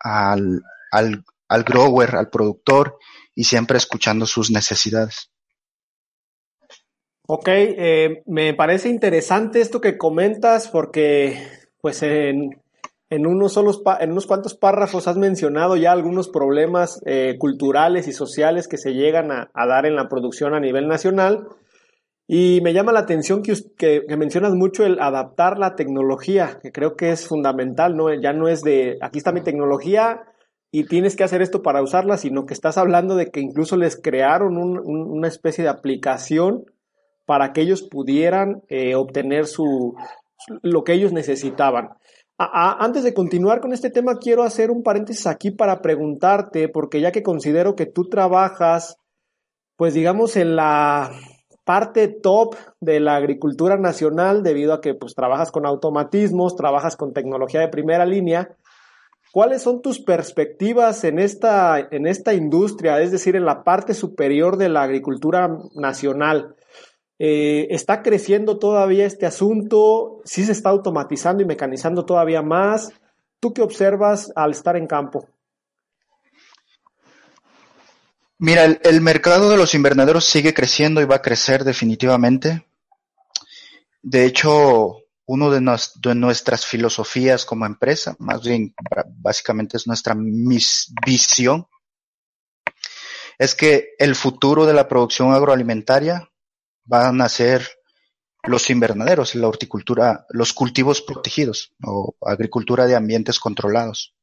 al, 0.00 0.62
al, 0.90 1.24
al 1.48 1.64
grower, 1.64 2.16
al 2.16 2.30
productor 2.30 2.98
y 3.34 3.44
siempre 3.44 3.78
escuchando 3.78 4.26
sus 4.26 4.50
necesidades. 4.50 5.31
Ok, 7.28 7.48
eh, 7.48 8.22
me 8.26 8.52
parece 8.52 8.88
interesante 8.88 9.60
esto 9.60 9.80
que 9.80 9.96
comentas 9.96 10.68
porque 10.68 11.38
pues 11.80 12.02
en, 12.02 12.60
en, 13.10 13.26
unos, 13.26 13.52
solos 13.52 13.80
en 14.00 14.10
unos 14.10 14.26
cuantos 14.26 14.54
párrafos 14.54 15.06
has 15.06 15.16
mencionado 15.16 15.76
ya 15.76 15.92
algunos 15.92 16.28
problemas 16.28 17.00
eh, 17.06 17.36
culturales 17.38 18.08
y 18.08 18.12
sociales 18.12 18.66
que 18.66 18.76
se 18.76 18.94
llegan 18.94 19.30
a, 19.30 19.50
dar 19.54 19.86
en 19.86 19.94
la 19.94 20.08
producción 20.08 20.54
a 20.54 20.60
nivel 20.60 20.88
nacional. 20.88 21.46
Y 22.26 22.60
me 22.62 22.72
llama 22.72 22.92
la 22.92 23.00
atención 23.00 23.42
que, 23.42 23.54
que, 23.76 24.02
que, 24.08 24.16
mencionas 24.16 24.54
mucho 24.54 24.84
el 24.84 24.98
adaptar 25.00 25.58
la 25.58 25.76
tecnología, 25.76 26.58
que 26.60 26.72
creo 26.72 26.96
que 26.96 27.10
es 27.10 27.26
fundamental, 27.26 27.96
¿no? 27.96 28.12
Ya 28.14 28.32
no 28.32 28.48
es 28.48 28.62
de, 28.62 28.96
aquí 29.00 29.18
está 29.18 29.32
mi 29.32 29.42
tecnología 29.42 30.22
y 30.72 30.84
tienes 30.84 31.14
que 31.14 31.24
hacer 31.24 31.42
esto 31.42 31.62
para 31.62 31.82
usarla, 31.82 32.16
sino 32.16 32.46
que 32.46 32.54
estás 32.54 32.78
hablando 32.78 33.14
de 33.16 33.30
que 33.30 33.40
incluso 33.40 33.76
les 33.76 34.00
crearon 34.00 34.56
un, 34.56 34.78
un, 34.78 35.02
una 35.10 35.28
especie 35.28 35.62
de 35.62 35.70
aplicación 35.70 36.64
para 37.32 37.54
que 37.54 37.62
ellos 37.62 37.80
pudieran 37.80 38.60
eh, 38.68 38.94
obtener 38.94 39.46
su, 39.46 39.96
lo 40.60 40.84
que 40.84 40.92
ellos 40.92 41.14
necesitaban. 41.14 41.88
antes 42.36 43.04
de 43.04 43.14
continuar 43.14 43.62
con 43.62 43.72
este 43.72 43.88
tema, 43.88 44.18
quiero 44.18 44.42
hacer 44.42 44.70
un 44.70 44.82
paréntesis 44.82 45.26
aquí 45.26 45.50
para 45.50 45.80
preguntarte, 45.80 46.68
porque 46.68 47.00
ya 47.00 47.10
que 47.10 47.22
considero 47.22 47.74
que 47.74 47.86
tú 47.86 48.10
trabajas, 48.10 48.98
pues 49.76 49.94
digamos, 49.94 50.36
en 50.36 50.56
la 50.56 51.10
parte 51.64 52.08
top 52.08 52.54
de 52.80 53.00
la 53.00 53.16
agricultura 53.16 53.78
nacional, 53.78 54.42
debido 54.42 54.74
a 54.74 54.82
que 54.82 54.92
pues 54.92 55.14
trabajas 55.14 55.50
con 55.50 55.64
automatismos, 55.64 56.54
trabajas 56.54 56.98
con 56.98 57.14
tecnología 57.14 57.60
de 57.60 57.68
primera 57.68 58.04
línea, 58.04 58.58
¿cuáles 59.32 59.62
son 59.62 59.80
tus 59.80 60.00
perspectivas 60.00 61.02
en 61.04 61.18
esta, 61.18 61.80
en 61.80 62.06
esta 62.06 62.34
industria, 62.34 63.00
es 63.00 63.10
decir, 63.10 63.36
en 63.36 63.46
la 63.46 63.64
parte 63.64 63.94
superior 63.94 64.58
de 64.58 64.68
la 64.68 64.82
agricultura 64.82 65.48
nacional? 65.74 66.56
Eh, 67.24 67.72
está 67.72 68.02
creciendo 68.02 68.58
todavía 68.58 69.06
este 69.06 69.26
asunto, 69.26 70.22
sí 70.24 70.44
se 70.44 70.50
está 70.50 70.70
automatizando 70.70 71.40
y 71.40 71.46
mecanizando 71.46 72.04
todavía 72.04 72.42
más. 72.42 72.92
¿Tú 73.38 73.54
qué 73.54 73.62
observas 73.62 74.32
al 74.34 74.50
estar 74.50 74.76
en 74.76 74.88
campo? 74.88 75.28
Mira, 78.38 78.64
el, 78.64 79.00
mercado 79.00 79.50
de 79.50 79.56
los 79.56 79.72
invernaderos 79.76 80.24
sigue 80.24 80.52
creciendo 80.52 81.00
y 81.00 81.04
va 81.04 81.14
a 81.14 81.22
crecer 81.22 81.62
definitivamente. 81.62 82.66
De 84.02 84.24
hecho, 84.24 84.96
uno 85.24 85.50
de, 85.52 85.60
de, 86.02 86.14
nuestras 86.16 86.66
filosofías 86.66 87.44
como 87.44 87.66
empresa, 87.66 88.16
más 88.18 88.42
bien 88.42 88.74
básicamente 89.18 89.76
es 89.76 89.86
nuestra 89.86 90.16
visión, 91.06 91.68
es 93.38 93.54
que 93.54 93.90
el 94.00 94.16
futuro 94.16 94.66
de 94.66 94.74
la 94.74 94.88
producción 94.88 95.32
agroalimentaria 95.32 96.31
van 96.84 97.20
a 97.20 97.28
ser 97.28 97.68
los 98.44 98.70
invernaderos, 98.70 99.34
la 99.34 99.48
horticultura, 99.48 100.26
los 100.30 100.52
cultivos 100.52 101.00
protegidos 101.00 101.72
o 101.84 102.16
agricultura 102.22 102.86
de 102.86 102.96
ambientes 102.96 103.38
controlados. 103.38 104.14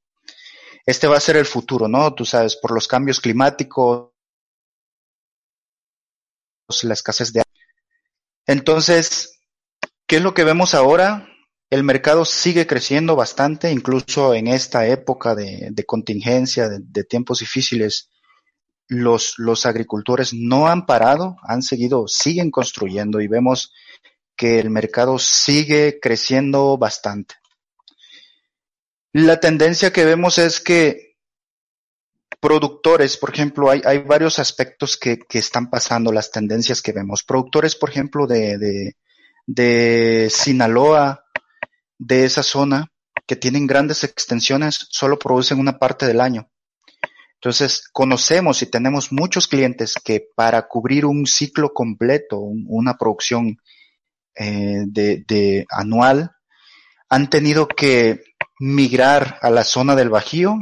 Este 0.85 1.07
va 1.07 1.17
a 1.17 1.21
ser 1.21 1.37
el 1.37 1.45
futuro, 1.45 1.87
¿no? 1.87 2.13
Tú 2.13 2.25
sabes, 2.25 2.55
por 2.55 2.71
los 2.71 2.87
cambios 2.87 3.19
climáticos, 3.21 4.11
la 6.83 6.93
escasez 6.93 7.33
de 7.33 7.43
Entonces, 8.45 9.39
¿qué 10.05 10.17
es 10.17 10.21
lo 10.21 10.33
que 10.33 10.43
vemos 10.43 10.73
ahora? 10.73 11.27
El 11.69 11.83
mercado 11.83 12.25
sigue 12.25 12.65
creciendo 12.67 13.15
bastante, 13.15 13.71
incluso 13.71 14.33
en 14.33 14.47
esta 14.47 14.87
época 14.87 15.35
de, 15.35 15.73
contingencia, 15.85 16.67
de 16.67 17.03
tiempos 17.03 17.39
difíciles 17.39 18.09
los, 18.89 19.35
los 19.37 19.65
agricultores 19.65 20.33
no 20.33 20.67
han 20.67 20.85
parado, 20.85 21.37
han 21.43 21.61
seguido, 21.61 22.07
siguen 22.07 22.51
construyendo 22.51 23.21
y 23.21 23.27
vemos 23.27 23.71
que 24.35 24.59
el 24.59 24.71
mercado 24.71 25.19
sigue 25.19 25.99
creciendo 26.01 26.77
bastante. 26.77 27.35
La 29.13 29.39
tendencia 29.39 29.93
que 29.93 30.05
vemos 30.05 30.37
es 30.39 30.59
que 30.59 31.17
productores, 32.39 33.17
por 33.17 33.31
ejemplo, 33.31 33.69
hay, 33.69 33.81
hay 33.85 33.99
varios 33.99 34.39
aspectos 34.39 34.97
que, 34.97 35.19
que, 35.19 35.37
están 35.37 35.69
pasando, 35.69 36.11
las 36.11 36.31
tendencias 36.31 36.81
que 36.81 36.91
vemos. 36.91 37.23
Productores, 37.23 37.75
por 37.75 37.89
ejemplo, 37.89 38.25
de, 38.25 38.57
de, 38.57 38.95
de 39.45 40.29
Sinaloa, 40.31 41.25
de 41.97 42.25
esa 42.25 42.41
zona, 42.41 42.91
que 43.27 43.35
tienen 43.35 43.67
grandes 43.67 44.03
extensiones, 44.03 44.87
solo 44.89 45.19
producen 45.19 45.59
una 45.59 45.77
parte 45.77 46.07
del 46.07 46.21
año. 46.21 46.49
Entonces, 47.41 47.87
conocemos 47.93 48.61
y 48.61 48.65
tenemos 48.65 49.13
muchos 49.13 49.47
clientes 49.47 49.95
que 50.03 50.27
para 50.35 50.67
cubrir 50.67 51.05
un 51.05 51.25
ciclo 51.25 51.73
completo, 51.73 52.37
una 52.37 52.97
producción 52.97 53.57
eh, 54.35 54.83
de, 54.85 55.23
de, 55.25 55.65
anual, 55.69 56.31
han 57.07 57.29
tenido 57.29 57.65
que 57.65 58.23
migrar 58.59 59.39
a 59.41 59.49
la 59.49 59.63
zona 59.63 59.95
del 59.95 60.09
Bajío, 60.09 60.57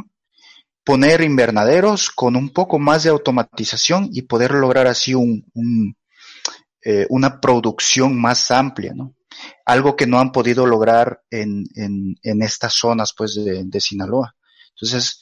poner 0.84 1.22
invernaderos 1.22 2.12
con 2.12 2.36
un 2.36 2.50
poco 2.50 2.78
más 2.78 3.04
de 3.04 3.10
automatización 3.10 4.10
y 4.14 4.22
poder 4.22 4.52
lograr 4.52 4.86
así 4.86 5.16
un, 5.16 5.46
un 5.56 5.98
eh, 6.84 7.08
una 7.10 7.42
producción 7.42 8.16
más 8.22 8.52
amplia, 8.52 8.94
¿no? 8.94 9.16
Algo 9.66 9.96
que 9.96 10.06
no 10.06 10.20
han 10.20 10.32
podido 10.32 10.68
lograr 10.68 11.22
en, 11.32 11.66
en, 11.76 12.16
en 12.22 12.42
estas 12.44 12.76
zonas, 12.76 13.14
pues, 13.18 13.34
de, 13.34 13.64
de 13.66 13.82
Sinaloa. 13.82 14.36
Entonces, 14.70 15.20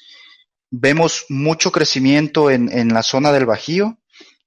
vemos 0.71 1.25
mucho 1.29 1.71
crecimiento 1.71 2.49
en, 2.49 2.93
la 2.93 3.03
zona 3.03 3.31
del 3.31 3.45
Bajío 3.45 3.97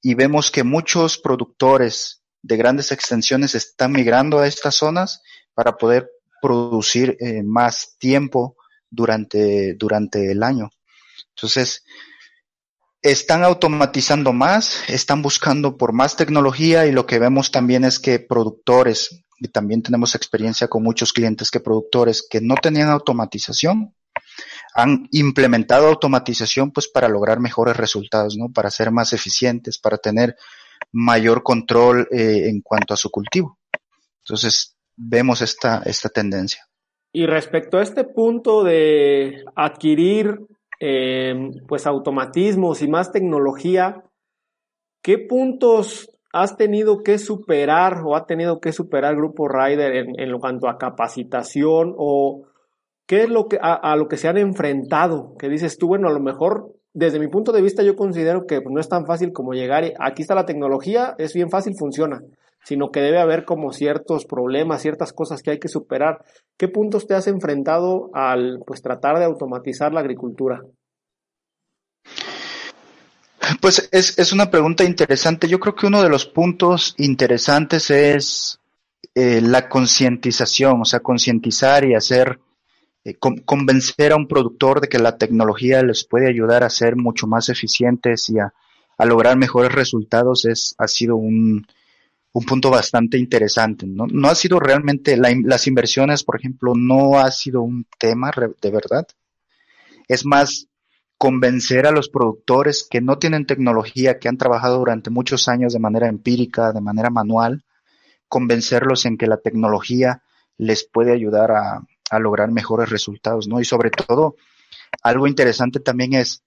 y 0.02 0.14
vemos 0.14 0.50
que 0.50 0.64
muchos 0.64 1.18
productores 1.18 2.22
de 2.42 2.56
grandes 2.56 2.92
extensiones 2.92 3.54
están 3.54 3.92
migrando 3.92 4.38
a 4.38 4.46
estas 4.46 4.76
zonas 4.76 5.22
para 5.54 5.76
poder 5.76 6.10
producir 6.40 7.16
eh, 7.20 7.42
más 7.42 7.96
tiempo 7.98 8.56
durante, 8.90 9.74
durante 9.74 10.30
el 10.30 10.42
año. 10.42 10.70
Entonces, 11.34 11.84
están 13.02 13.44
automatizando 13.44 14.32
más, 14.32 14.82
están 14.88 15.22
buscando 15.22 15.76
por 15.76 15.92
más 15.92 16.16
tecnología 16.16 16.86
y 16.86 16.92
lo 16.92 17.06
que 17.06 17.18
vemos 17.18 17.50
también 17.50 17.84
es 17.84 17.98
que 17.98 18.18
productores, 18.18 19.24
y 19.38 19.48
también 19.48 19.82
tenemos 19.82 20.14
experiencia 20.14 20.68
con 20.68 20.82
muchos 20.82 21.12
clientes 21.12 21.50
que 21.50 21.60
productores 21.60 22.26
que 22.28 22.40
no 22.40 22.56
tenían 22.56 22.88
automatización, 22.90 23.94
han 24.78 25.08
implementado 25.10 25.88
automatización 25.88 26.70
pues 26.70 26.86
para 26.86 27.08
lograr 27.08 27.40
mejores 27.40 27.76
resultados, 27.76 28.36
¿no? 28.38 28.52
Para 28.54 28.70
ser 28.70 28.92
más 28.92 29.12
eficientes, 29.12 29.76
para 29.76 29.98
tener 29.98 30.36
mayor 30.92 31.42
control 31.42 32.06
eh, 32.12 32.48
en 32.48 32.60
cuanto 32.60 32.94
a 32.94 32.96
su 32.96 33.10
cultivo. 33.10 33.58
Entonces, 34.24 34.76
vemos 34.96 35.42
esta, 35.42 35.82
esta 35.84 36.10
tendencia. 36.10 36.62
Y 37.12 37.26
respecto 37.26 37.78
a 37.78 37.82
este 37.82 38.04
punto 38.04 38.62
de 38.62 39.44
adquirir 39.56 40.46
eh, 40.78 41.34
pues 41.66 41.84
automatismos 41.84 42.80
y 42.80 42.86
más 42.86 43.10
tecnología, 43.10 44.04
¿qué 45.02 45.18
puntos 45.18 46.08
has 46.32 46.56
tenido 46.56 47.02
que 47.02 47.18
superar 47.18 48.02
o 48.04 48.14
ha 48.14 48.26
tenido 48.26 48.60
que 48.60 48.70
superar 48.70 49.16
Grupo 49.16 49.48
Rider 49.48 49.96
en, 49.96 50.20
en 50.20 50.38
cuanto 50.38 50.68
a 50.68 50.78
capacitación 50.78 51.96
o 51.96 52.44
¿Qué 53.08 53.22
es 53.22 53.30
lo 53.30 53.48
que 53.48 53.58
a, 53.58 53.96
lo 53.96 54.06
que 54.06 54.18
se 54.18 54.28
han 54.28 54.36
enfrentado? 54.36 55.34
Que 55.38 55.48
dices 55.48 55.78
tú, 55.78 55.86
bueno, 55.86 56.08
a 56.08 56.12
lo 56.12 56.20
mejor 56.20 56.74
desde 56.92 57.18
mi 57.18 57.28
punto 57.28 57.52
de 57.52 57.62
vista 57.62 57.82
yo 57.82 57.96
considero 57.96 58.46
que 58.46 58.60
no 58.60 58.78
es 58.78 58.88
tan 58.90 59.06
fácil 59.06 59.32
como 59.32 59.54
llegar 59.54 59.82
aquí 59.98 60.20
está 60.20 60.34
la 60.34 60.44
tecnología, 60.44 61.14
es 61.16 61.32
bien 61.32 61.48
fácil, 61.48 61.74
funciona, 61.74 62.20
sino 62.64 62.90
que 62.90 63.00
debe 63.00 63.18
haber 63.18 63.46
como 63.46 63.72
ciertos 63.72 64.26
problemas, 64.26 64.82
ciertas 64.82 65.14
cosas 65.14 65.42
que 65.42 65.52
hay 65.52 65.58
que 65.58 65.68
superar. 65.68 66.22
¿Qué 66.58 66.68
puntos 66.68 67.06
te 67.06 67.14
has 67.14 67.26
enfrentado 67.28 68.10
al 68.12 68.60
pues 68.66 68.82
tratar 68.82 69.18
de 69.18 69.24
automatizar 69.24 69.94
la 69.94 70.00
agricultura? 70.00 70.60
Pues 73.62 73.88
es, 73.90 74.18
es 74.18 74.34
una 74.34 74.50
pregunta 74.50 74.84
interesante. 74.84 75.48
Yo 75.48 75.58
creo 75.60 75.74
que 75.74 75.86
uno 75.86 76.02
de 76.02 76.10
los 76.10 76.26
puntos 76.26 76.94
interesantes 76.98 77.90
es 77.90 78.60
eh, 79.14 79.40
la 79.40 79.70
concientización, 79.70 80.82
o 80.82 80.84
sea, 80.84 81.00
concientizar 81.00 81.86
y 81.86 81.94
hacer 81.94 82.38
eh, 83.08 83.16
convencer 83.18 84.12
a 84.12 84.16
un 84.16 84.28
productor 84.28 84.82
de 84.82 84.88
que 84.88 84.98
la 84.98 85.16
tecnología 85.16 85.82
les 85.82 86.04
puede 86.04 86.28
ayudar 86.28 86.62
a 86.62 86.68
ser 86.68 86.94
mucho 86.96 87.26
más 87.26 87.48
eficientes 87.48 88.28
y 88.28 88.38
a, 88.38 88.52
lograr 89.06 89.38
mejores 89.38 89.72
resultados 89.72 90.44
es, 90.44 90.74
ha 90.76 90.88
sido 90.88 91.16
un, 91.16 91.66
un 92.32 92.44
punto 92.44 92.68
bastante 92.68 93.16
interesante. 93.16 93.86
No, 93.86 94.06
no 94.08 94.28
ha 94.28 94.34
sido 94.34 94.58
realmente, 94.58 95.16
las 95.16 95.66
inversiones, 95.68 96.24
por 96.24 96.36
ejemplo, 96.36 96.72
no 96.74 97.18
ha 97.18 97.30
sido 97.30 97.62
un 97.62 97.86
tema 97.98 98.32
de 98.60 98.70
verdad. 98.70 99.06
Es 100.08 100.26
más, 100.26 100.66
convencer 101.16 101.86
a 101.86 101.92
los 101.92 102.08
productores 102.08 102.86
que 102.90 103.00
no 103.00 103.18
tienen 103.18 103.46
tecnología, 103.46 104.18
que 104.18 104.28
han 104.28 104.36
trabajado 104.36 104.78
durante 104.78 105.10
muchos 105.10 105.48
años 105.48 105.72
de 105.72 105.78
manera 105.78 106.08
empírica, 106.08 106.72
de 106.72 106.80
manera 106.80 107.08
manual, 107.08 107.64
convencerlos 108.28 109.06
en 109.06 109.16
que 109.16 109.28
la 109.28 109.38
tecnología 109.38 110.22
les 110.58 110.84
puede 110.84 111.12
ayudar 111.12 111.52
a, 111.52 111.82
a 112.10 112.18
lograr 112.18 112.50
mejores 112.50 112.90
resultados, 112.90 113.48
¿no? 113.48 113.60
Y 113.60 113.64
sobre 113.64 113.90
todo, 113.90 114.36
algo 115.02 115.26
interesante 115.26 115.80
también 115.80 116.14
es, 116.14 116.42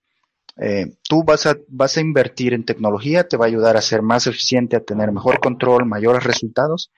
eh, 0.58 0.94
tú 1.08 1.24
vas 1.24 1.46
a, 1.46 1.58
vas 1.68 1.98
a 1.98 2.02
invertir 2.02 2.54
en 2.54 2.66
tecnología, 2.66 3.28
te 3.28 3.38
va 3.38 3.46
a 3.46 3.48
ayudar 3.48 3.78
a 3.78 3.82
ser 3.82 4.02
más 4.02 4.28
eficiente, 4.28 4.76
a 4.76 4.84
tener 4.84 5.12
mejor 5.12 5.40
control, 5.40 5.86
mayores 5.86 6.24
resultados, 6.24 6.92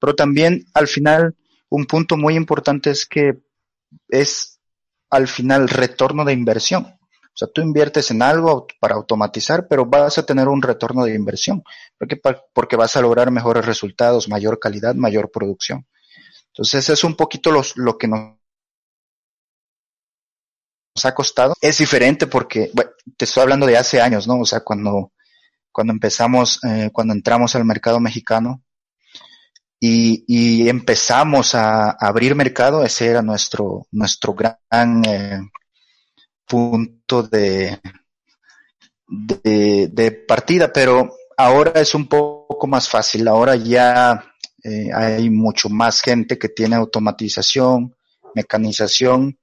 pero 0.00 0.14
también 0.14 0.64
al 0.74 0.88
final, 0.88 1.36
un 1.68 1.86
punto 1.86 2.16
muy 2.16 2.34
importante 2.34 2.90
es 2.90 3.06
que 3.06 3.38
es 4.08 4.58
al 5.10 5.28
final 5.28 5.68
retorno 5.68 6.24
de 6.24 6.32
inversión. 6.32 6.86
O 7.32 7.36
sea, 7.40 7.48
tú 7.52 7.62
inviertes 7.62 8.10
en 8.10 8.22
algo 8.22 8.66
para 8.80 8.96
automatizar, 8.96 9.66
pero 9.68 9.86
vas 9.86 10.18
a 10.18 10.26
tener 10.26 10.48
un 10.48 10.62
retorno 10.62 11.04
de 11.04 11.14
inversión, 11.14 11.62
porque, 11.96 12.20
porque 12.52 12.76
vas 12.76 12.96
a 12.96 13.00
lograr 13.00 13.30
mejores 13.30 13.64
resultados, 13.64 14.28
mayor 14.28 14.58
calidad, 14.58 14.94
mayor 14.94 15.30
producción. 15.30 15.86
Entonces 16.60 16.90
es 16.90 17.04
un 17.04 17.14
poquito 17.14 17.50
lo 17.50 17.96
que 17.96 18.06
nos 18.06 18.36
ha 21.02 21.14
costado. 21.14 21.54
Es 21.58 21.78
diferente 21.78 22.26
porque, 22.26 22.70
bueno, 22.74 22.90
te 23.16 23.24
estoy 23.24 23.44
hablando 23.44 23.64
de 23.64 23.78
hace 23.78 23.98
años, 23.98 24.28
¿no? 24.28 24.40
O 24.40 24.44
sea, 24.44 24.60
cuando, 24.60 25.10
cuando 25.72 25.94
empezamos, 25.94 26.62
eh, 26.64 26.90
cuando 26.92 27.14
entramos 27.14 27.56
al 27.56 27.64
mercado 27.64 27.98
mexicano 27.98 28.62
y, 29.80 30.68
empezamos 30.68 31.54
a, 31.54 31.92
abrir 31.92 32.34
mercado, 32.34 32.84
ese 32.84 33.06
era 33.06 33.22
nuestro, 33.22 33.86
nuestro 33.90 34.34
gran 34.34 35.02
eh, 35.06 35.40
punto 36.46 37.22
de, 37.22 37.80
de 39.06 40.24
partida, 40.28 40.70
pero 40.70 41.10
ahora 41.38 41.80
es 41.80 41.94
un 41.94 42.06
poco 42.06 42.66
más 42.66 42.86
fácil. 42.86 43.26
Ahora 43.28 43.56
ya 43.56 44.29
eh, 44.64 44.90
hay 44.94 45.30
mucho 45.30 45.68
más 45.68 46.00
gente 46.00 46.38
que 46.38 46.48
tiene 46.48 46.76
automatización, 46.76 47.94
mecanización 48.34 49.38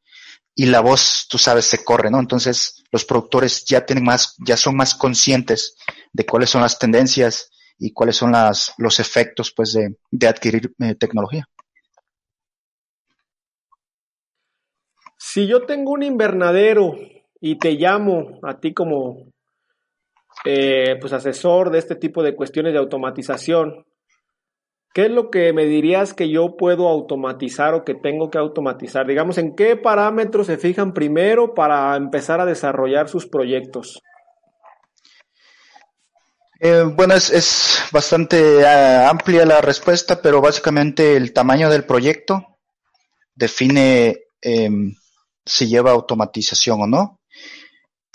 y 0.55 0.65
la 0.65 0.79
voz, 0.79 1.27
tú 1.29 1.37
sabes, 1.37 1.65
se 1.65 1.83
corre, 1.83 2.09
¿no? 2.09 2.19
Entonces 2.19 2.83
los 2.91 3.05
productores 3.05 3.65
ya 3.65 3.85
tienen 3.85 4.03
más, 4.03 4.35
ya 4.45 4.57
son 4.57 4.75
más 4.75 4.95
conscientes 4.95 5.75
de 6.13 6.25
cuáles 6.25 6.49
son 6.49 6.61
las 6.61 6.79
tendencias 6.79 7.51
y 7.77 7.93
cuáles 7.93 8.15
son 8.15 8.31
las, 8.31 8.73
los 8.77 8.99
efectos, 8.99 9.53
pues, 9.55 9.73
de, 9.73 9.97
de 10.09 10.27
adquirir 10.27 10.73
eh, 10.79 10.95
tecnología. 10.95 11.47
Si 15.17 15.47
yo 15.47 15.65
tengo 15.65 15.91
un 15.91 16.03
invernadero 16.03 16.95
y 17.39 17.57
te 17.59 17.71
llamo 17.73 18.39
a 18.43 18.59
ti 18.59 18.73
como 18.73 19.31
eh, 20.45 20.97
pues 20.99 21.13
asesor 21.13 21.69
de 21.69 21.79
este 21.79 21.95
tipo 21.95 22.23
de 22.23 22.35
cuestiones 22.35 22.73
de 22.73 22.79
automatización, 22.79 23.85
¿Qué 24.97 25.05
es 25.05 25.11
lo 25.11 25.29
que 25.29 25.53
me 25.53 25.65
dirías 25.65 26.15
que 26.15 26.27
yo 26.27 26.57
puedo 26.57 26.87
automatizar 26.87 27.75
o 27.75 27.85
que 27.85 27.93
tengo 27.93 28.31
que 28.31 28.39
automatizar? 28.39 29.05
Digamos, 29.05 29.37
¿en 29.37 29.55
qué 29.55 29.75
parámetros 29.75 30.47
se 30.47 30.57
fijan 30.57 30.91
primero 30.91 31.53
para 31.53 31.95
empezar 31.95 32.41
a 32.41 32.47
desarrollar 32.47 33.07
sus 33.07 33.27
proyectos? 33.27 34.01
Eh, 36.59 36.81
bueno, 36.95 37.13
es, 37.13 37.83
bastante 37.91 38.63
uh, 38.63 39.07
amplia 39.07 39.45
la 39.45 39.61
respuesta, 39.61 40.19
pero 40.19 40.41
básicamente 40.41 41.15
el 41.15 41.31
tamaño 41.31 41.69
del 41.69 41.85
proyecto 41.85 42.57
define 43.35 44.17
eh, 44.41 44.69
si 45.45 45.67
lleva 45.67 45.91
automatización 45.91 46.81
o 46.81 46.87
no. 46.87 47.19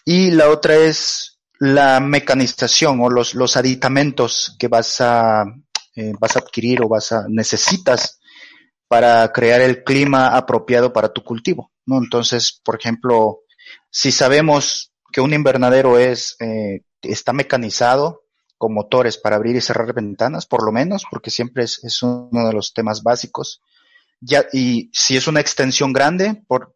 Y 0.04 0.32
la 0.32 0.48
otra 0.48 0.74
es 0.74 1.38
la 1.60 2.00
mecanización 2.00 2.98
o 3.02 3.08
los, 3.08 3.36
los 3.36 3.56
aditamentos 3.56 4.56
que 4.58 4.66
vas 4.66 5.00
a 5.00 5.44
eh, 5.96 6.12
vas 6.18 6.36
a 6.36 6.40
adquirir 6.40 6.82
o 6.82 6.88
vas 6.88 7.12
a 7.12 7.26
necesitas 7.28 8.20
para 8.88 9.30
crear 9.32 9.60
el 9.60 9.84
clima 9.84 10.36
apropiado 10.36 10.92
para 10.92 11.12
tu 11.12 11.24
cultivo, 11.24 11.72
¿no? 11.86 11.98
Entonces, 11.98 12.60
por 12.64 12.76
ejemplo, 12.76 13.40
si 13.90 14.12
sabemos 14.12 14.92
que 15.12 15.20
un 15.20 15.32
invernadero 15.32 15.98
es 15.98 16.36
eh, 16.40 16.82
está 17.02 17.32
mecanizado 17.32 18.22
con 18.58 18.74
motores 18.74 19.18
para 19.18 19.36
abrir 19.36 19.56
y 19.56 19.60
cerrar 19.60 19.92
ventanas, 19.92 20.46
por 20.46 20.64
lo 20.64 20.72
menos, 20.72 21.04
porque 21.10 21.30
siempre 21.30 21.64
es, 21.64 22.02
uno 22.02 22.46
de 22.46 22.52
los 22.52 22.72
temas 22.72 23.02
básicos. 23.02 23.60
Ya, 24.20 24.46
y 24.52 24.88
si 24.92 25.16
es 25.16 25.26
una 25.26 25.40
extensión 25.40 25.92
grande, 25.92 26.44
por, 26.46 26.72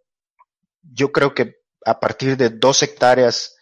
yo 0.82 1.12
creo 1.12 1.32
que 1.32 1.58
a 1.84 2.00
partir 2.00 2.36
de 2.36 2.50
dos 2.50 2.82
hectáreas, 2.82 3.54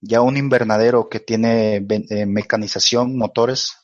ya 0.00 0.20
un 0.20 0.36
invernadero 0.36 1.08
que 1.08 1.20
tiene 1.20 1.76
eh, 1.76 2.26
mecanización, 2.26 3.16
motores, 3.16 3.76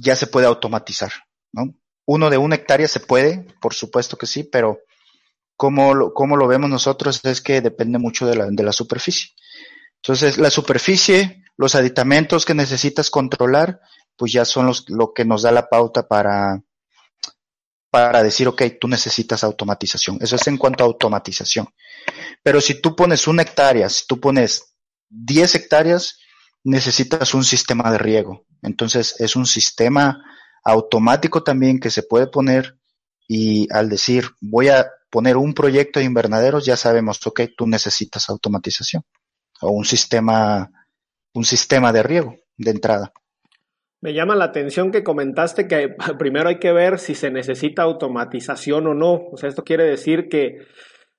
ya 0.00 0.16
se 0.16 0.26
puede 0.26 0.46
automatizar, 0.46 1.12
¿no? 1.52 1.74
Uno 2.04 2.30
de 2.30 2.38
una 2.38 2.56
hectárea 2.56 2.88
se 2.88 3.00
puede, 3.00 3.46
por 3.60 3.74
supuesto 3.74 4.16
que 4.16 4.26
sí, 4.26 4.44
pero 4.44 4.80
como 5.56 5.94
lo, 5.94 6.12
lo 6.14 6.46
vemos 6.48 6.68
nosotros 6.68 7.20
es 7.24 7.40
que 7.40 7.60
depende 7.60 7.98
mucho 7.98 8.26
de 8.26 8.36
la, 8.36 8.46
de 8.50 8.62
la 8.62 8.72
superficie. 8.72 9.30
Entonces, 9.96 10.38
la 10.38 10.50
superficie, 10.50 11.44
los 11.56 11.76
aditamentos 11.76 12.44
que 12.44 12.54
necesitas 12.54 13.10
controlar, 13.10 13.80
pues 14.16 14.32
ya 14.32 14.44
son 14.44 14.66
los, 14.66 14.88
lo 14.88 15.12
que 15.12 15.24
nos 15.24 15.42
da 15.42 15.52
la 15.52 15.68
pauta 15.68 16.08
para, 16.08 16.60
para 17.90 18.22
decir, 18.22 18.48
ok, 18.48 18.62
tú 18.80 18.88
necesitas 18.88 19.44
automatización. 19.44 20.18
Eso 20.20 20.34
es 20.36 20.46
en 20.48 20.56
cuanto 20.56 20.82
a 20.82 20.86
automatización. 20.88 21.68
Pero 22.42 22.60
si 22.60 22.80
tú 22.80 22.96
pones 22.96 23.28
una 23.28 23.42
hectárea, 23.42 23.88
si 23.88 24.06
tú 24.06 24.18
pones 24.18 24.74
10 25.10 25.54
hectáreas, 25.54 26.18
necesitas 26.64 27.34
un 27.34 27.44
sistema 27.44 27.92
de 27.92 27.98
riego. 27.98 28.46
Entonces, 28.62 29.20
es 29.20 29.36
un 29.36 29.46
sistema 29.46 30.22
automático 30.64 31.42
también 31.42 31.80
que 31.80 31.90
se 31.90 32.02
puede 32.02 32.28
poner 32.28 32.78
y 33.28 33.66
al 33.72 33.88
decir 33.88 34.26
voy 34.40 34.68
a 34.68 34.86
poner 35.10 35.36
un 35.36 35.52
proyecto 35.52 35.98
de 35.98 36.06
invernaderos, 36.06 36.64
ya 36.64 36.76
sabemos, 36.76 37.24
ok, 37.26 37.42
tú 37.56 37.66
necesitas 37.66 38.30
automatización 38.30 39.04
o 39.60 39.70
un 39.70 39.84
sistema, 39.84 40.70
un 41.34 41.44
sistema 41.44 41.92
de 41.92 42.02
riego 42.02 42.36
de 42.56 42.70
entrada. 42.70 43.12
Me 44.00 44.14
llama 44.14 44.34
la 44.34 44.46
atención 44.46 44.90
que 44.90 45.04
comentaste 45.04 45.68
que 45.68 45.94
primero 46.18 46.48
hay 46.48 46.58
que 46.58 46.72
ver 46.72 46.98
si 46.98 47.14
se 47.14 47.30
necesita 47.30 47.82
automatización 47.82 48.86
o 48.86 48.94
no. 48.94 49.28
O 49.30 49.36
sea, 49.36 49.48
esto 49.48 49.64
quiere 49.64 49.84
decir 49.84 50.28
que 50.28 50.66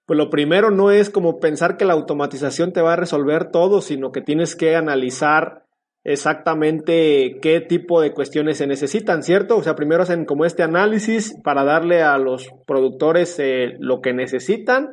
pues 0.05 0.17
lo 0.17 0.29
primero 0.29 0.69
no 0.69 0.91
es 0.91 1.09
como 1.09 1.39
pensar 1.39 1.77
que 1.77 1.85
la 1.85 1.93
automatización 1.93 2.73
te 2.73 2.81
va 2.81 2.93
a 2.93 2.97
resolver 2.97 3.51
todo, 3.51 3.79
sino 3.79 4.11
que 4.11 4.21
tienes 4.21 4.55
que 4.55 4.75
analizar 4.75 5.62
exactamente 6.03 7.39
qué 7.41 7.61
tipo 7.61 8.01
de 8.01 8.11
cuestiones 8.11 8.57
se 8.57 8.67
necesitan, 8.67 9.23
¿cierto? 9.23 9.57
O 9.57 9.63
sea, 9.63 9.75
primero 9.75 10.03
hacen 10.03 10.25
como 10.25 10.45
este 10.45 10.63
análisis 10.63 11.33
para 11.43 11.63
darle 11.63 12.03
a 12.03 12.17
los 12.17 12.49
productores 12.67 13.37
eh, 13.39 13.75
lo 13.79 14.01
que 14.01 14.13
necesitan. 14.13 14.89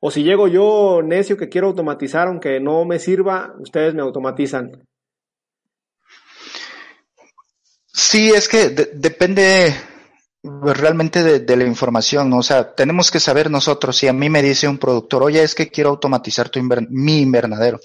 O 0.00 0.10
si 0.10 0.24
llego 0.24 0.48
yo 0.48 1.00
necio 1.02 1.36
que 1.36 1.48
quiero 1.48 1.68
automatizar, 1.68 2.28
aunque 2.28 2.60
no 2.60 2.84
me 2.84 2.98
sirva, 2.98 3.54
ustedes 3.60 3.94
me 3.94 4.02
automatizan. 4.02 4.84
Sí, 7.86 8.30
es 8.30 8.48
que 8.48 8.70
depende 8.70 9.74
realmente 10.42 11.22
de, 11.22 11.56
la 11.56 11.64
información, 11.64 12.28
¿no? 12.30 12.38
o 12.38 12.42
sea, 12.42 12.74
tenemos 12.74 13.10
que 13.10 13.20
saber 13.20 13.50
nosotros, 13.50 13.96
si 13.96 14.08
a 14.08 14.12
mí 14.12 14.28
me 14.28 14.42
dice 14.42 14.66
un 14.66 14.78
productor, 14.78 15.22
oye, 15.22 15.42
es 15.42 15.54
que 15.54 15.68
quiero 15.68 15.90
automatizar 15.90 16.50
mi 16.90 17.20
invernadero, 17.20 17.78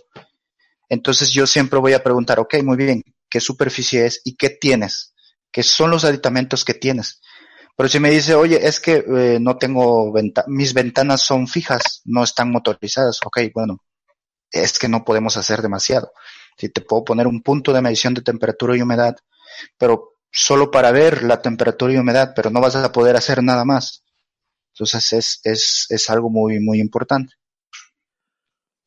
entonces 0.90 1.32
yo 1.32 1.48
siempre 1.48 1.80
voy 1.80 1.94
a 1.94 2.04
preguntar, 2.04 2.40
ok, 2.40 2.56
muy 2.64 2.78
bien, 2.78 3.04
¿qué 3.30 3.40
superficie 3.40 4.06
es 4.06 4.22
y 4.24 4.36
qué 4.36 4.50
tienes? 4.50 5.14
¿Qué 5.52 5.64
son 5.64 5.92
los 5.92 6.06
aditamentos 6.06 6.64
que 6.64 6.74
tienes? 6.74 7.22
Pero 7.76 7.90
si 7.90 8.00
me 8.00 8.10
dice, 8.10 8.34
oye, 8.34 8.66
es 8.68 8.80
que 8.80 9.06
eh, 9.08 9.38
no 9.40 9.58
tengo 9.58 10.12
ventanas, 10.12 10.50
mis 10.50 10.74
ventanas 10.74 11.22
son 11.22 11.48
fijas, 11.48 12.02
no 12.06 12.24
están 12.24 12.52
motorizadas, 12.52 13.20
ok, 13.24 13.40
bueno, 13.54 13.84
es 14.52 14.80
que 14.80 14.88
no 14.88 15.06
podemos 15.06 15.38
hacer 15.38 15.62
demasiado. 15.62 16.12
Si 16.58 16.70
te 16.70 16.82
puedo 16.82 17.04
poner 17.04 17.28
un 17.28 17.44
punto 17.44 17.74
de 17.74 17.82
medición 17.82 18.14
de 18.14 18.22
temperatura 18.22 18.76
y 18.76 18.82
humedad, 18.82 19.16
pero 19.78 20.14
solo 20.32 20.72
para 20.72 20.92
ver 20.92 21.24
la 21.24 21.42
temperatura 21.42 21.94
y 21.94 21.98
humedad, 21.98 22.34
pero 22.36 22.50
no 22.50 22.62
vas 22.62 22.76
a 22.76 22.92
poder 22.92 23.16
hacer 23.16 23.44
nada 23.44 23.64
más. 23.64 24.04
Entonces 24.74 25.14
es, 25.14 25.40
es, 25.44 25.86
es 25.90 26.10
algo 26.10 26.30
muy, 26.30 26.60
muy 26.60 26.80
importante. 26.80 27.34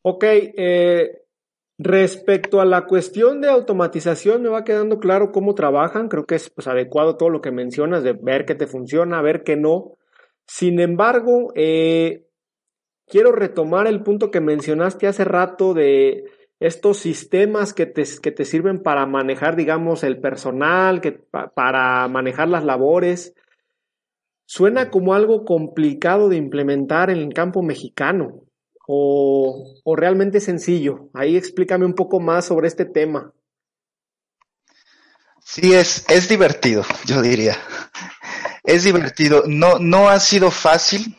Ok, 0.02 0.24
eh, 0.24 1.10
Respecto 1.82 2.60
a 2.60 2.66
la 2.66 2.84
cuestión 2.84 3.40
de 3.40 3.48
automatización, 3.48 4.42
me 4.42 4.50
va 4.50 4.64
quedando 4.64 4.98
claro 4.98 5.32
cómo 5.32 5.54
trabajan. 5.54 6.08
Creo 6.10 6.26
que 6.26 6.34
es 6.34 6.50
pues, 6.50 6.68
adecuado 6.68 7.16
todo 7.16 7.30
lo 7.30 7.40
que 7.40 7.52
mencionas 7.52 8.02
de 8.02 8.12
ver 8.12 8.44
qué 8.44 8.54
te 8.54 8.66
funciona, 8.66 9.22
ver 9.22 9.44
qué 9.44 9.56
no. 9.56 9.96
Sin 10.46 10.78
embargo, 10.78 11.54
eh, 11.54 12.26
quiero 13.06 13.32
retomar 13.32 13.86
el 13.86 14.02
punto 14.02 14.30
que 14.30 14.42
mencionaste 14.42 15.06
hace 15.06 15.24
rato 15.24 15.72
de 15.72 16.24
estos 16.58 16.98
sistemas 16.98 17.72
que 17.72 17.86
te, 17.86 18.04
que 18.22 18.30
te 18.30 18.44
sirven 18.44 18.82
para 18.82 19.06
manejar, 19.06 19.56
digamos, 19.56 20.04
el 20.04 20.20
personal, 20.20 21.00
que, 21.00 21.12
para 21.12 22.06
manejar 22.08 22.50
las 22.50 22.62
labores. 22.62 23.34
Suena 24.44 24.90
como 24.90 25.14
algo 25.14 25.46
complicado 25.46 26.28
de 26.28 26.36
implementar 26.36 27.08
en 27.08 27.20
el 27.20 27.32
campo 27.32 27.62
mexicano 27.62 28.49
o, 28.92 29.94
realmente 29.96 30.40
sencillo? 30.40 31.10
Ahí 31.14 31.36
explícame 31.36 31.86
un 31.86 31.94
poco 31.94 32.18
más 32.18 32.46
sobre 32.46 32.66
este 32.66 32.84
tema. 32.84 33.32
Sí, 35.44 35.72
es, 35.72 36.04
es 36.08 36.28
divertido, 36.28 36.84
yo 37.06 37.22
diría. 37.22 37.56
Es 38.64 38.84
divertido. 38.84 39.44
No, 39.46 39.78
no 39.78 40.08
ha 40.08 40.18
sido 40.18 40.50
fácil. 40.50 41.16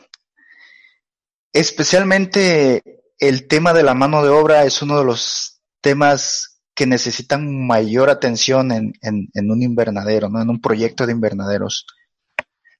Especialmente 1.52 2.82
el 3.18 3.46
tema 3.48 3.72
de 3.72 3.82
la 3.82 3.94
mano 3.94 4.22
de 4.22 4.30
obra 4.30 4.64
es 4.64 4.82
uno 4.82 4.98
de 4.98 5.04
los 5.04 5.60
temas 5.80 6.60
que 6.74 6.86
necesitan 6.86 7.66
mayor 7.66 8.10
atención 8.10 8.72
en, 8.72 8.92
en, 9.02 9.28
en 9.34 9.50
un 9.50 9.62
invernadero, 9.62 10.28
¿no? 10.28 10.40
en 10.40 10.50
un 10.50 10.60
proyecto 10.60 11.06
de 11.06 11.12
invernaderos. 11.12 11.86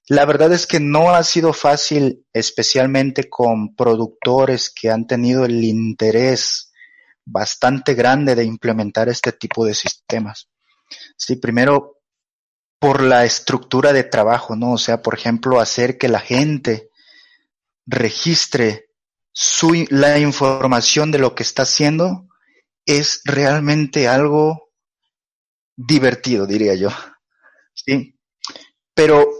La 0.09 0.25
verdad 0.25 0.53
es 0.53 0.67
que 0.67 0.81
no 0.81 1.11
ha 1.11 1.23
sido 1.23 1.53
fácil, 1.53 2.27
especialmente 2.33 3.29
con 3.29 3.75
productores 3.75 4.71
que 4.71 4.91
han 4.91 5.07
tenido 5.07 5.45
el 5.45 5.63
interés 5.63 6.73
bastante 7.25 7.95
grande 7.95 8.35
de 8.35 8.45
implementar 8.45 9.09
este 9.09 9.33
tipo 9.33 9.65
de 9.65 9.75
sistemas. 9.75 10.49
Sí, 11.17 11.37
primero 11.37 12.01
por 12.81 13.01
la 13.01 13.25
estructura 13.25 13.93
de 13.93 14.03
trabajo, 14.03 14.57
¿no? 14.57 14.73
O 14.73 14.79
sea, 14.79 15.03
por 15.03 15.15
ejemplo, 15.15 15.61
hacer 15.61 15.99
que 15.99 16.09
la 16.09 16.19
gente 16.19 16.91
registre 17.87 18.89
su, 19.33 19.87
la 19.91 20.19
información 20.19 21.13
de 21.13 21.19
lo 21.19 21.35
que 21.37 21.45
está 21.45 21.63
haciendo 21.63 22.27
es 22.85 23.23
realmente 23.25 24.09
algo 24.09 24.73
divertido, 25.77 26.47
diría 26.47 26.75
yo. 26.75 26.91
Sí. 27.73 28.19
Pero 28.95 29.31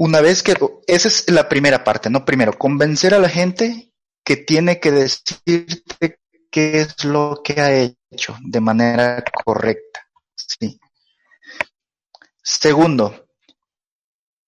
una 0.00 0.22
vez 0.22 0.42
que, 0.42 0.56
esa 0.86 1.08
es 1.08 1.30
la 1.30 1.46
primera 1.46 1.84
parte, 1.84 2.08
¿no? 2.08 2.24
Primero, 2.24 2.56
convencer 2.56 3.12
a 3.12 3.18
la 3.18 3.28
gente 3.28 3.92
que 4.24 4.38
tiene 4.38 4.80
que 4.80 4.90
decirte 4.90 6.20
qué 6.50 6.80
es 6.80 7.04
lo 7.04 7.42
que 7.44 7.60
ha 7.60 7.82
hecho 8.10 8.34
de 8.42 8.60
manera 8.60 9.22
correcta, 9.44 10.08
¿sí? 10.34 10.80
Segundo, 12.42 13.26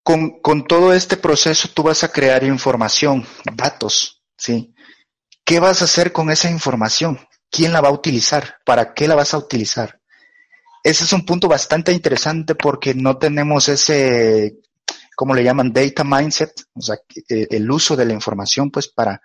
con, 0.03 0.41
con 0.41 0.67
todo 0.67 0.95
este 0.95 1.19
proceso 1.19 1.69
tú 1.69 1.83
vas 1.83 2.03
a 2.03 2.11
crear 2.11 2.45
información, 2.45 3.27
datos, 3.55 4.23
¿sí? 4.39 4.75
¿Qué 5.45 5.61
vas 5.61 5.83
a 5.83 5.85
hacer 5.85 6.13
con 6.13 6.31
esa 6.31 6.51
información? 6.51 7.21
¿Quién 7.51 7.75
la 7.75 7.83
va 7.83 7.89
a 7.89 7.93
utilizar? 7.93 8.57
¿Para 8.65 8.95
qué 8.95 9.07
la 9.07 9.17
vas 9.17 9.35
a 9.35 9.39
utilizar? 9.39 10.01
Ese 10.83 11.05
es 11.05 11.13
un 11.13 11.27
punto 11.27 11.47
bastante 11.47 11.93
interesante 11.93 12.55
porque 12.55 12.95
no 12.95 13.19
tenemos 13.19 13.69
ese 13.69 14.57
como 15.17 15.35
le 15.35 15.45
llaman 15.45 15.73
data 15.73 16.05
mindset, 16.05 16.53
o 16.75 16.81
sea, 16.81 16.97
el 17.29 17.71
uso 17.71 17.97
de 17.97 18.05
la 18.05 18.13
información, 18.13 18.71
pues, 18.71 18.89
para, 18.89 19.21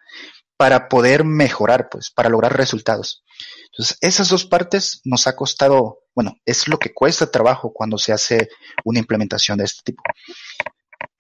para 0.58 0.89
poder 0.89 1.23
mejorar, 1.23 1.89
pues, 1.89 2.12
para 2.12 2.30
lograr 2.30 2.56
resultados. 2.56 3.23
Entonces, 3.71 3.97
esas 4.02 4.30
dos 4.30 4.45
partes 4.45 5.02
nos 5.04 5.28
ha 5.28 5.36
costado, 5.36 6.00
bueno, 6.15 6.38
es 6.45 6.67
lo 6.67 6.80
que 6.80 6.93
cuesta 6.93 7.30
trabajo 7.30 7.71
cuando 7.73 7.97
se 7.97 8.12
hace 8.12 8.50
una 8.84 9.00
implementación 9.00 9.58
de 9.58 9.65
este 9.65 9.82
tipo. 9.84 10.04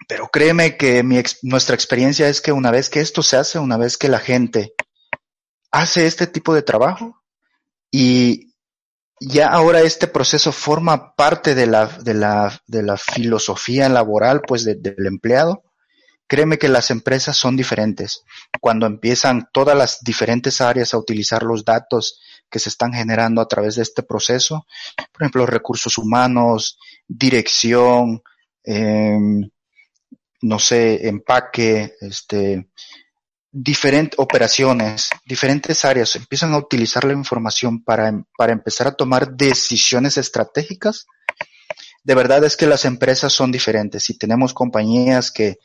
Pero 0.07 0.29
créeme 0.29 0.77
que 0.77 1.03
mi 1.03 1.21
nuestra 1.43 1.75
experiencia 1.75 2.29
es 2.29 2.41
que 2.41 2.51
una 2.51 2.71
vez 2.71 2.89
que 2.89 3.01
esto 3.01 3.21
se 3.21 3.37
hace, 3.37 3.59
una 3.59 3.77
vez 3.77 3.97
que 3.97 4.07
la 4.07 4.19
gente 4.19 4.73
hace 5.71 6.07
este 6.07 6.27
tipo 6.27 6.55
de 6.55 6.61
trabajo 6.61 7.21
y 7.91 8.46
ya 9.19 9.47
ahora 9.47 9.81
este 9.81 10.07
proceso 10.07 10.51
forma 10.51 11.15
parte 11.15 11.55
de 11.55 11.65
la, 11.65 11.87
de 11.87 12.13
la, 12.13 12.61
de 12.67 12.83
la 12.83 12.97
filosofía 12.97 13.89
laboral 13.89 14.41
pues 14.45 14.63
del 14.63 15.05
empleado. 15.05 15.63
Créeme 16.27 16.57
que 16.57 16.67
las 16.67 16.91
empresas 16.91 17.37
son 17.37 17.55
diferentes. 17.55 18.23
Cuando 18.59 18.85
empiezan 18.85 19.47
todas 19.53 19.77
las 19.77 20.03
diferentes 20.03 20.59
áreas 20.59 20.93
a 20.93 20.97
utilizar 20.97 21.43
los 21.43 21.63
datos 21.63 22.19
que 22.49 22.59
se 22.59 22.69
están 22.69 22.93
generando 22.93 23.41
a 23.41 23.47
través 23.47 23.75
de 23.75 23.83
este 23.83 24.03
proceso, 24.03 24.65
por 25.11 25.23
ejemplo, 25.23 25.45
recursos 25.45 25.97
humanos, 25.97 26.77
dirección, 27.07 28.21
em, 28.63 29.49
no 30.41 30.59
sé, 30.59 31.07
empaque, 31.07 31.95
este, 32.01 32.69
diferentes 33.59 34.19
operaciones, 34.19 35.09
diferentes 35.25 35.83
áreas 35.83 36.15
empiezan 36.15 36.53
a 36.53 36.59
utilizar 36.59 37.03
la 37.05 37.13
información 37.13 37.83
para, 37.83 38.23
para 38.37 38.53
empezar 38.53 38.87
a 38.87 38.93
tomar 38.95 39.35
decisiones 39.35 40.17
estratégicas, 40.17 41.07
de 42.03 42.15
verdad 42.15 42.43
es 42.43 42.55
que 42.55 42.67
las 42.67 42.85
empresas 42.85 43.33
son 43.33 43.51
diferentes 43.51 44.09
y 44.11 44.17
tenemos 44.17 44.53
compañías 44.53 45.31
que 45.31 45.57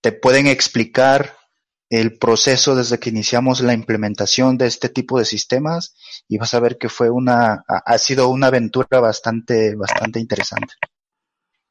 te 0.00 0.12
pueden 0.12 0.46
explicar 0.46 1.36
el 1.90 2.16
proceso 2.18 2.74
desde 2.74 2.98
que 2.98 3.10
iniciamos 3.10 3.60
la 3.60 3.74
implementación 3.74 4.56
de 4.56 4.66
este 4.66 4.88
tipo 4.88 5.18
de 5.18 5.26
sistemas 5.26 5.94
y 6.26 6.38
vas 6.38 6.54
a 6.54 6.60
ver 6.60 6.78
que 6.78 6.88
fue 6.88 7.10
una, 7.10 7.62
ha 7.68 7.98
sido 7.98 8.28
una 8.30 8.46
aventura 8.46 9.00
bastante, 9.00 9.76
bastante 9.76 10.18
interesante. 10.18 10.72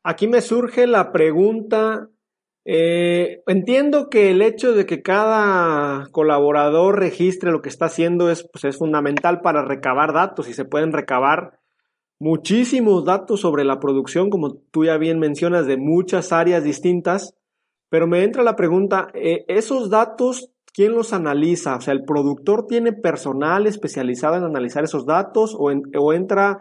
Aquí 0.03 0.27
me 0.27 0.41
surge 0.41 0.85
la 0.85 1.11
pregunta, 1.11 2.09
eh, 2.65 3.43
entiendo 3.47 4.09
que 4.09 4.31
el 4.31 4.41
hecho 4.41 4.73
de 4.73 4.85
que 4.85 5.01
cada 5.01 6.07
colaborador 6.11 6.99
registre 6.99 7.51
lo 7.51 7.61
que 7.61 7.69
está 7.69 7.85
haciendo 7.85 8.29
es, 8.29 8.47
pues 8.51 8.63
es 8.63 8.77
fundamental 8.77 9.41
para 9.41 9.65
recabar 9.65 10.13
datos 10.13 10.47
y 10.47 10.53
se 10.53 10.65
pueden 10.65 10.93
recabar 10.93 11.59
muchísimos 12.19 13.03
datos 13.03 13.41
sobre 13.41 13.65
la 13.65 13.79
producción, 13.79 14.29
como 14.29 14.55
tú 14.71 14.85
ya 14.85 14.97
bien 14.97 15.19
mencionas, 15.19 15.67
de 15.67 15.77
muchas 15.77 16.31
áreas 16.31 16.63
distintas. 16.63 17.35
Pero 17.89 18.07
me 18.07 18.23
entra 18.23 18.43
la 18.43 18.55
pregunta, 18.55 19.09
eh, 19.13 19.43
¿esos 19.49 19.89
datos 19.89 20.49
quién 20.73 20.93
los 20.93 21.13
analiza? 21.13 21.75
O 21.75 21.81
sea, 21.81 21.93
¿el 21.93 22.05
productor 22.05 22.65
tiene 22.65 22.93
personal 22.93 23.67
especializado 23.67 24.37
en 24.37 24.43
analizar 24.43 24.83
esos 24.85 25.05
datos 25.05 25.55
o, 25.57 26.13
entra 26.13 26.59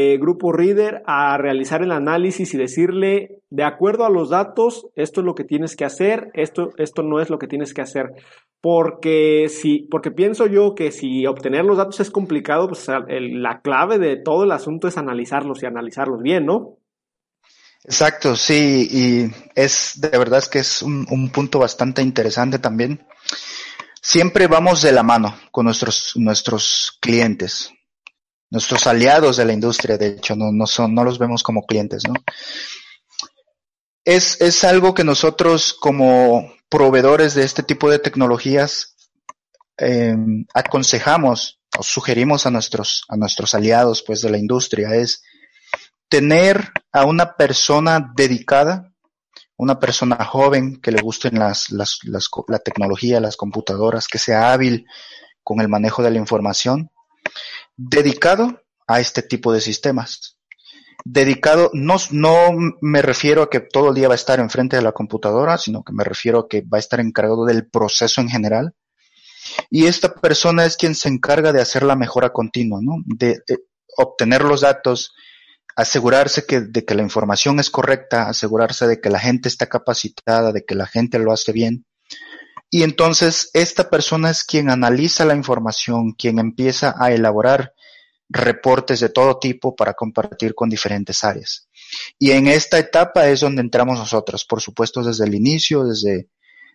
eh, 0.00 0.16
Grupo 0.16 0.52
Reader 0.52 1.02
a 1.06 1.36
realizar 1.38 1.82
el 1.82 1.90
análisis 1.90 2.54
y 2.54 2.56
decirle, 2.56 3.40
de 3.50 3.64
acuerdo 3.64 4.04
a 4.04 4.10
los 4.10 4.30
datos, 4.30 4.86
esto 4.94 5.22
es 5.22 5.24
lo 5.24 5.34
que 5.34 5.42
tienes 5.42 5.74
que 5.74 5.84
hacer, 5.84 6.30
esto, 6.34 6.70
esto 6.76 7.02
no 7.02 7.20
es 7.20 7.30
lo 7.30 7.40
que 7.40 7.48
tienes 7.48 7.74
que 7.74 7.82
hacer? 7.82 8.12
Porque 8.60 9.48
si, 9.48 9.88
porque 9.90 10.12
pienso 10.12 10.46
yo 10.46 10.76
que 10.76 10.92
si 10.92 11.26
obtener 11.26 11.64
los 11.64 11.78
datos 11.78 11.98
es 11.98 12.12
complicado, 12.12 12.68
pues 12.68 12.86
la 13.08 13.60
clave 13.60 13.98
de 13.98 14.14
todo 14.14 14.44
el 14.44 14.52
asunto 14.52 14.86
es 14.86 14.96
analizarlos 14.96 15.64
y 15.64 15.66
analizarlos 15.66 16.22
bien, 16.22 16.46
¿no? 16.46 16.76
Exacto, 17.82 18.36
sí, 18.36 18.88
y 18.88 19.34
es 19.56 19.94
de 19.96 20.16
verdad 20.16 20.38
es 20.38 20.48
que 20.48 20.60
es 20.60 20.80
un, 20.80 21.30
punto 21.34 21.58
bastante 21.58 22.02
interesante 22.02 22.60
también. 22.60 23.04
Siempre 24.00 24.46
vamos 24.46 24.80
de 24.80 24.92
la 24.92 25.02
mano 25.02 25.36
con 25.50 25.64
nuestros, 25.64 26.12
nuestros 26.14 26.96
clientes, 27.00 27.72
nuestros 28.50 28.86
aliados 28.86 29.36
de 29.36 29.44
la 29.44 29.52
industria, 29.52 29.98
de 29.98 30.08
hecho, 30.08 30.34
no, 30.36 30.52
no 30.52 30.66
son, 30.66 30.94
no 30.94 31.04
los 31.04 31.18
vemos 31.18 31.42
como 31.42 31.66
clientes, 31.66 32.02
¿no? 32.06 32.14
Es, 34.04 34.40
es 34.40 34.64
algo 34.64 34.94
que 34.94 35.04
nosotros 35.04 35.74
como 35.74 36.50
proveedores 36.68 37.34
de 37.34 37.44
este 37.44 37.62
tipo 37.62 37.90
de 37.90 37.98
tecnologías 37.98 38.96
eh, 39.76 40.16
aconsejamos 40.54 41.60
o 41.78 41.82
sugerimos 41.82 42.46
a 42.46 42.50
nuestros, 42.50 43.04
a 43.08 43.16
nuestros 43.16 43.54
aliados 43.54 44.02
pues 44.02 44.22
de 44.22 44.30
la 44.30 44.38
industria 44.38 44.94
es 44.94 45.22
tener 46.08 46.72
a 46.90 47.04
una 47.04 47.36
persona 47.36 48.12
dedicada, 48.16 48.92
una 49.56 49.78
persona 49.78 50.24
joven 50.24 50.80
que 50.80 50.90
le 50.90 51.02
gusten 51.02 51.38
las, 51.38 51.70
las, 51.70 51.98
la 52.48 52.58
tecnología, 52.58 53.20
las 53.20 53.36
computadoras, 53.36 54.08
que 54.08 54.18
sea 54.18 54.52
hábil 54.52 54.86
con 55.42 55.60
el 55.60 55.68
manejo 55.68 56.02
de 56.02 56.10
la 56.10 56.18
información, 56.18 56.90
dedicado 57.78 58.60
a 58.86 59.00
este 59.00 59.22
tipo 59.22 59.52
de 59.52 59.62
sistemas. 59.62 60.36
Dedicado, 61.04 61.70
no, 61.72 61.96
no 62.10 62.50
me 62.80 63.00
refiero 63.00 63.42
a 63.42 63.50
que 63.50 63.60
todo 63.60 63.90
el 63.90 63.94
día 63.94 64.08
va 64.08 64.14
a 64.14 64.16
estar 64.16 64.40
enfrente 64.40 64.76
de 64.76 64.82
la 64.82 64.92
computadora, 64.92 65.56
sino 65.56 65.84
que 65.84 65.92
me 65.92 66.04
refiero 66.04 66.40
a 66.40 66.48
que 66.48 66.62
va 66.62 66.76
a 66.76 66.80
estar 66.80 67.00
encargado 67.00 67.46
del 67.46 67.68
proceso 67.68 68.20
en 68.20 68.28
general. 68.28 68.74
Y 69.70 69.86
esta 69.86 70.12
persona 70.14 70.64
es 70.64 70.76
quien 70.76 70.94
se 70.94 71.08
encarga 71.08 71.52
de 71.52 71.62
hacer 71.62 71.84
la 71.84 71.96
mejora 71.96 72.30
continua, 72.30 72.80
¿no? 72.82 72.96
de 73.06 73.40
obtener 73.96 74.42
los 74.42 74.62
datos, 74.62 75.12
asegurarse 75.76 76.44
que, 76.44 76.60
de 76.60 76.84
que 76.84 76.94
la 76.94 77.02
información 77.02 77.60
es 77.60 77.70
correcta, 77.70 78.28
asegurarse 78.28 78.86
de 78.86 79.00
que 79.00 79.10
la 79.10 79.20
gente 79.20 79.48
está 79.48 79.66
capacitada, 79.66 80.52
de 80.52 80.64
que 80.64 80.74
la 80.74 80.86
gente 80.86 81.18
lo 81.18 81.32
hace 81.32 81.52
bien. 81.52 81.86
Y 82.70 82.82
entonces 82.82 83.50
esta 83.54 83.88
persona 83.88 84.30
es 84.30 84.44
quien 84.44 84.70
analiza 84.70 85.24
la 85.24 85.34
información, 85.34 86.12
quien 86.12 86.38
empieza 86.38 86.94
a 86.98 87.12
elaborar 87.12 87.72
reportes 88.28 89.00
de 89.00 89.08
todo 89.08 89.38
tipo 89.38 89.74
para 89.74 89.94
compartir 89.94 90.54
con 90.54 90.68
diferentes 90.68 91.24
áreas. 91.24 91.68
Y 92.18 92.32
en 92.32 92.46
esta 92.46 92.78
etapa 92.78 93.26
es 93.28 93.40
donde 93.40 93.62
entramos 93.62 93.98
nosotros, 93.98 94.44
por 94.44 94.60
supuesto 94.60 95.02
desde 95.02 95.24
el 95.24 95.34
inicio, 95.34 95.84
desde, 95.84 96.28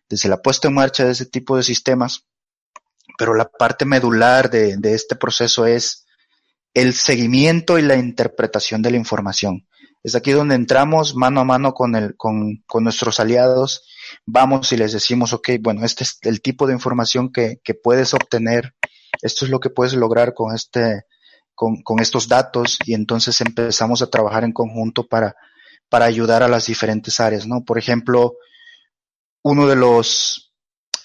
desde 0.09 0.29
la 0.29 0.41
puesta 0.41 0.67
en 0.67 0.73
marcha 0.73 1.05
de 1.05 1.11
ese 1.11 1.27
tipo 1.27 1.55
de 1.55 1.63
sistemas, 1.63 2.25
pero 3.17 3.35
la 3.35 3.49
parte 3.49 3.85
medular 3.85 4.49
de, 4.49 4.77
de 4.77 4.95
este 4.95 5.15
proceso 5.15 5.67
es 5.67 6.07
el 6.73 6.93
seguimiento 6.93 7.77
y 7.77 7.83
la 7.83 7.95
interpretación 7.95 8.81
de 8.81 8.91
la 8.91 8.97
información. 8.97 9.67
Es 10.01 10.15
aquí 10.15 10.31
donde 10.31 10.55
entramos 10.55 11.15
mano 11.15 11.41
a 11.41 11.45
mano 11.45 11.73
con, 11.73 11.95
el, 11.95 12.17
con, 12.17 12.63
con 12.65 12.83
nuestros 12.83 13.19
aliados, 13.19 13.83
vamos 14.25 14.71
y 14.71 14.77
les 14.77 14.93
decimos, 14.93 15.33
ok, 15.33 15.49
bueno, 15.61 15.85
este 15.85 16.03
es 16.03 16.17
el 16.21 16.41
tipo 16.41 16.67
de 16.67 16.73
información 16.73 17.31
que, 17.31 17.59
que 17.63 17.73
puedes 17.73 18.13
obtener, 18.13 18.73
esto 19.21 19.45
es 19.45 19.51
lo 19.51 19.59
que 19.59 19.69
puedes 19.69 19.93
lograr 19.93 20.33
con, 20.33 20.55
este, 20.55 21.03
con, 21.55 21.81
con 21.83 21.99
estos 21.99 22.27
datos 22.27 22.77
y 22.85 22.93
entonces 22.93 23.39
empezamos 23.41 24.01
a 24.01 24.09
trabajar 24.09 24.43
en 24.43 24.53
conjunto 24.53 25.07
para, 25.07 25.35
para 25.89 26.05
ayudar 26.05 26.43
a 26.43 26.47
las 26.47 26.65
diferentes 26.65 27.19
áreas, 27.19 27.47
¿no? 27.47 27.63
Por 27.63 27.77
ejemplo, 27.77 28.35
uno 29.43 29.67
de 29.67 29.75
los, 29.75 30.53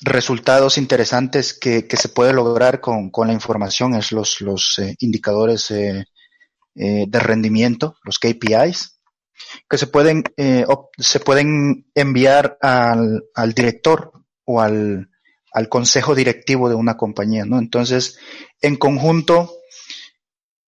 resultados 0.00 0.78
interesantes 0.78 1.52
que, 1.52 1.86
que 1.86 1.96
se 1.96 2.08
puede 2.08 2.32
lograr 2.32 2.80
con, 2.80 3.10
con, 3.10 3.28
la 3.28 3.32
información 3.34 3.94
es 3.94 4.12
los, 4.12 4.40
los 4.40 4.78
eh, 4.78 4.94
indicadores 5.00 5.70
eh, 5.70 6.04
eh, 6.74 7.04
de 7.08 7.20
rendimiento, 7.20 7.96
los 8.04 8.18
KPIs, 8.18 8.97
que 9.68 9.78
se 9.78 9.86
pueden, 9.86 10.24
se 10.98 11.20
pueden 11.20 11.90
enviar 11.94 12.58
al, 12.60 13.24
al 13.34 13.52
director 13.52 14.12
o 14.44 14.60
al, 14.60 15.10
al, 15.52 15.68
consejo 15.68 16.14
directivo 16.14 16.68
de 16.68 16.74
una 16.74 16.96
compañía, 16.96 17.44
¿no? 17.44 17.58
Entonces, 17.58 18.18
en 18.60 18.76
conjunto 18.76 19.52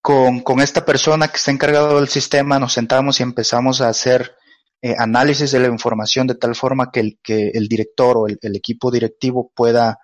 con, 0.03 0.41
con 0.41 0.61
esta 0.61 0.85
persona 0.85 1.29
que 1.29 1.37
está 1.37 1.51
encargado 1.51 1.97
del 1.97 2.09
sistema, 2.09 2.59
nos 2.59 2.73
sentamos 2.73 3.21
y 3.21 3.23
empezamos 3.23 3.81
a 3.81 3.89
hacer 3.89 4.37
eh, 4.83 4.95
análisis 4.99 5.51
de 5.51 5.61
la 5.61 5.69
información 5.69 6.27
de 6.27 6.37
tal 6.37 6.55
forma 6.55 6.91
que 6.91 7.01
el, 7.01 7.19
que 7.23 7.51
el 7.53 7.69
director 7.69 8.17
o 8.17 8.27
el, 8.27 8.57
equipo 8.57 8.91
directivo 8.91 9.53
pueda 9.55 9.99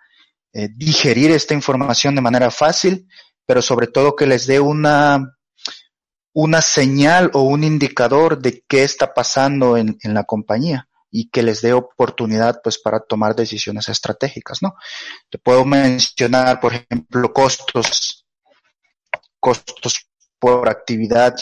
eh, 0.52 0.68
digerir 0.76 1.30
esta 1.30 1.54
información 1.54 2.14
de 2.14 2.20
manera 2.20 2.50
fácil, 2.50 3.08
pero 3.46 3.62
sobre 3.62 3.86
todo 3.86 4.14
que 4.14 4.26
les 4.26 4.46
dé 4.46 4.60
una, 4.60 5.35
una 6.38 6.60
señal 6.60 7.30
o 7.32 7.40
un 7.40 7.64
indicador 7.64 8.38
de 8.38 8.62
qué 8.68 8.82
está 8.82 9.14
pasando 9.14 9.78
en, 9.78 9.96
en 10.02 10.12
la 10.12 10.24
compañía 10.24 10.86
y 11.10 11.30
que 11.30 11.42
les 11.42 11.62
dé 11.62 11.72
oportunidad 11.72 12.60
pues 12.62 12.78
para 12.78 13.00
tomar 13.00 13.34
decisiones 13.34 13.88
estratégicas, 13.88 14.60
¿no? 14.60 14.74
Te 15.30 15.38
puedo 15.38 15.64
mencionar, 15.64 16.60
por 16.60 16.74
ejemplo, 16.74 17.32
costos, 17.32 18.26
costos 19.40 20.10
por 20.38 20.68
actividad, 20.68 21.34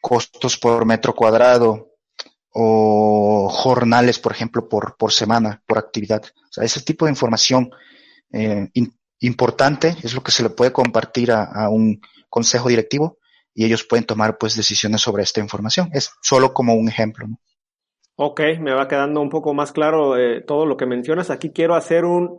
costos 0.00 0.56
por 0.56 0.84
metro 0.84 1.12
cuadrado 1.12 1.90
o 2.50 3.48
jornales, 3.50 4.20
por 4.20 4.30
ejemplo, 4.30 4.68
por, 4.68 4.96
por 4.96 5.12
semana, 5.12 5.60
por 5.66 5.78
actividad. 5.78 6.22
O 6.22 6.52
sea, 6.52 6.62
ese 6.62 6.82
tipo 6.82 7.06
de 7.06 7.10
información 7.10 7.68
eh, 8.32 8.70
importante 9.18 9.96
es 10.04 10.14
lo 10.14 10.22
que 10.22 10.30
se 10.30 10.44
le 10.44 10.50
puede 10.50 10.72
compartir 10.72 11.32
a, 11.32 11.68
un 11.68 12.00
consejo 12.30 12.68
directivo 12.68 13.18
y 13.54 13.64
ellos 13.64 13.84
pueden 13.84 14.04
tomar 14.04 14.36
pues 14.38 14.56
decisiones 14.56 15.00
sobre 15.00 15.22
esta 15.22 15.40
información. 15.40 15.88
Es 15.92 16.12
solo 16.20 16.52
como 16.52 16.74
un 16.74 16.88
ejemplo. 16.88 17.28
¿no? 17.28 17.38
Ok, 18.16 18.40
me 18.60 18.74
va 18.74 18.88
quedando 18.88 19.20
un 19.20 19.28
poco 19.28 19.54
más 19.54 19.72
claro 19.72 20.16
eh, 20.16 20.40
todo 20.40 20.66
lo 20.66 20.76
que 20.76 20.86
mencionas. 20.86 21.30
Aquí 21.30 21.50
quiero 21.50 21.74
hacer 21.74 22.04
un, 22.04 22.38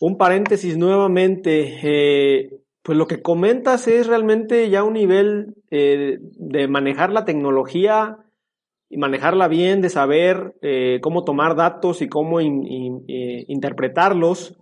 un 0.00 0.16
paréntesis 0.16 0.76
nuevamente. 0.76 1.78
Eh, 1.82 2.60
pues 2.82 2.96
lo 2.96 3.06
que 3.06 3.20
comentas 3.20 3.88
es 3.88 4.06
realmente 4.06 4.70
ya 4.70 4.82
un 4.82 4.94
nivel 4.94 5.56
eh, 5.70 6.18
de 6.20 6.68
manejar 6.68 7.12
la 7.12 7.26
tecnología 7.26 8.16
y 8.88 8.96
manejarla 8.96 9.48
bien, 9.48 9.82
de 9.82 9.90
saber 9.90 10.54
cómo 11.02 11.22
tomar 11.22 11.56
datos 11.56 12.00
y 12.00 12.08
cómo 12.08 12.40
interpretarlos. 12.40 14.56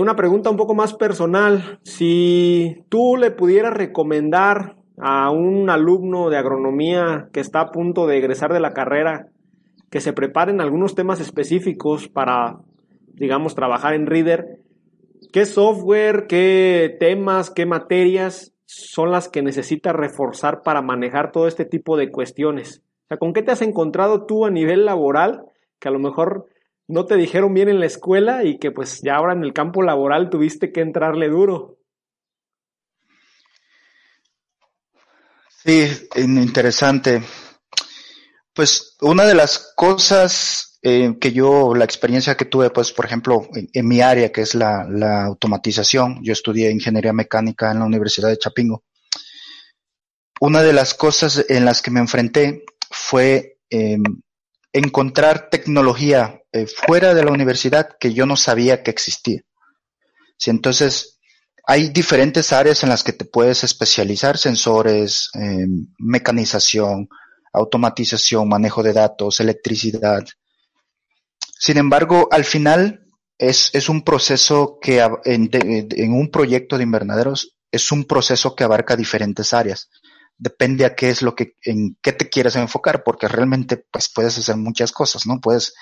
Una 0.00 0.16
pregunta 0.16 0.50
un 0.50 0.56
poco 0.56 0.74
más 0.74 0.94
personal. 0.94 1.80
Si 1.82 2.84
tú 2.88 3.16
le 3.16 3.30
pudieras 3.30 3.74
recomendar 3.74 4.76
a 4.98 5.30
un 5.30 5.70
alumno 5.70 6.30
de 6.30 6.38
agronomía 6.38 7.28
que 7.32 7.40
está 7.40 7.60
a 7.60 7.70
punto 7.70 8.06
de 8.06 8.18
egresar 8.18 8.52
de 8.52 8.60
la 8.60 8.72
carrera 8.72 9.28
que 9.90 10.00
se 10.00 10.12
preparen 10.12 10.60
algunos 10.60 10.94
temas 10.94 11.20
específicos 11.20 12.08
para, 12.08 12.58
digamos, 13.14 13.54
trabajar 13.54 13.94
en 13.94 14.06
Reader, 14.06 14.60
¿Qué 15.32 15.44
software, 15.44 16.26
qué 16.26 16.96
temas, 16.98 17.50
qué 17.50 17.66
materias 17.66 18.54
son 18.64 19.10
las 19.10 19.28
que 19.28 19.42
necesitas 19.42 19.94
reforzar 19.94 20.62
para 20.62 20.80
manejar 20.80 21.32
todo 21.32 21.48
este 21.48 21.66
tipo 21.66 21.96
de 21.98 22.10
cuestiones? 22.10 22.82
O 23.04 23.08
sea, 23.08 23.18
¿con 23.18 23.32
qué 23.34 23.42
te 23.42 23.50
has 23.50 23.60
encontrado 23.60 24.24
tú 24.24 24.46
a 24.46 24.50
nivel 24.50 24.86
laboral 24.86 25.42
que 25.78 25.88
a 25.88 25.90
lo 25.90 25.98
mejor 25.98 26.46
no 26.88 27.04
te 27.04 27.16
dijeron 27.16 27.52
bien 27.54 27.68
en 27.68 27.80
la 27.80 27.86
escuela 27.86 28.44
y 28.44 28.58
que 28.58 28.70
pues 28.70 29.00
ya 29.02 29.16
ahora 29.16 29.34
en 29.34 29.44
el 29.44 29.52
campo 29.52 29.82
laboral 29.82 30.30
tuviste 30.30 30.72
que 30.72 30.80
entrarle 30.80 31.28
duro. 31.28 31.78
Sí, 35.64 35.86
interesante. 36.16 37.22
Pues 38.54 38.96
una 39.02 39.24
de 39.24 39.34
las 39.34 39.72
cosas 39.76 40.78
eh, 40.82 41.16
que 41.20 41.32
yo, 41.32 41.74
la 41.74 41.84
experiencia 41.84 42.36
que 42.36 42.46
tuve, 42.46 42.70
pues 42.70 42.92
por 42.92 43.04
ejemplo, 43.04 43.46
en, 43.52 43.86
mi 43.86 44.00
área, 44.00 44.32
que 44.32 44.40
es 44.40 44.54
la, 44.54 45.24
automatización, 45.26 46.20
yo 46.22 46.32
estudié 46.32 46.70
ingeniería 46.70 47.12
mecánica 47.12 47.70
en 47.70 47.80
la 47.80 47.84
Universidad 47.84 48.28
de 48.30 48.38
Chapingo. 48.38 48.84
Una 50.40 50.62
de 50.62 50.72
las 50.72 50.94
cosas 50.94 51.44
en 51.48 51.64
las 51.64 51.82
que 51.82 51.90
me 51.90 52.00
enfrenté 52.00 52.64
fue 52.90 53.58
em, 53.68 54.02
encontrar 54.72 55.48
tecnología 55.50 56.42
eh, 56.52 56.66
fuera 56.66 57.14
de 57.14 57.24
la 57.24 57.32
universidad 57.32 57.88
que 57.98 58.12
yo 58.12 58.26
no 58.26 58.36
sabía 58.36 58.82
que 58.82 58.90
existía. 58.90 59.40
Sí, 60.36 60.50
entonces, 60.50 61.18
hay 61.66 61.88
diferentes 61.90 62.52
áreas 62.52 62.82
en 62.82 62.88
las 62.88 63.02
que 63.02 63.12
te 63.12 63.24
puedes 63.24 63.64
especializar, 63.64 64.38
sensores, 64.38 65.30
em, 65.34 65.88
mecanización, 65.98 67.08
automatización, 67.52 68.48
manejo 68.48 68.82
de 68.82 68.92
datos, 68.92 69.40
electricidad. 69.40 70.24
Sin 71.58 71.76
embargo, 71.76 72.28
al 72.30 72.44
final 72.44 73.04
es, 73.38 73.88
un 73.88 74.02
proceso 74.02 74.78
que 74.80 75.06
en, 75.24 76.12
un 76.12 76.30
proyecto 76.30 76.76
de 76.76 76.84
invernaderos 76.84 77.56
es 77.70 77.92
un 77.92 78.04
proceso 78.04 78.54
que 78.54 78.64
abarca 78.64 78.96
diferentes 78.96 79.52
áreas. 79.52 79.90
Depende 80.38 80.84
a 80.84 80.94
qué 80.94 81.10
es 81.10 81.22
lo 81.22 81.34
que, 81.34 81.56
en 81.62 81.98
qué 82.00 82.12
te 82.12 82.28
quieres 82.28 82.56
enfocar, 82.56 83.02
porque 83.04 83.28
realmente 83.28 83.76
pues 83.76 84.08
puedes 84.08 84.38
hacer 84.38 84.56
muchas 84.56 84.92
cosas, 84.92 85.26
¿no? 85.26 85.40
Puedes 85.40 85.74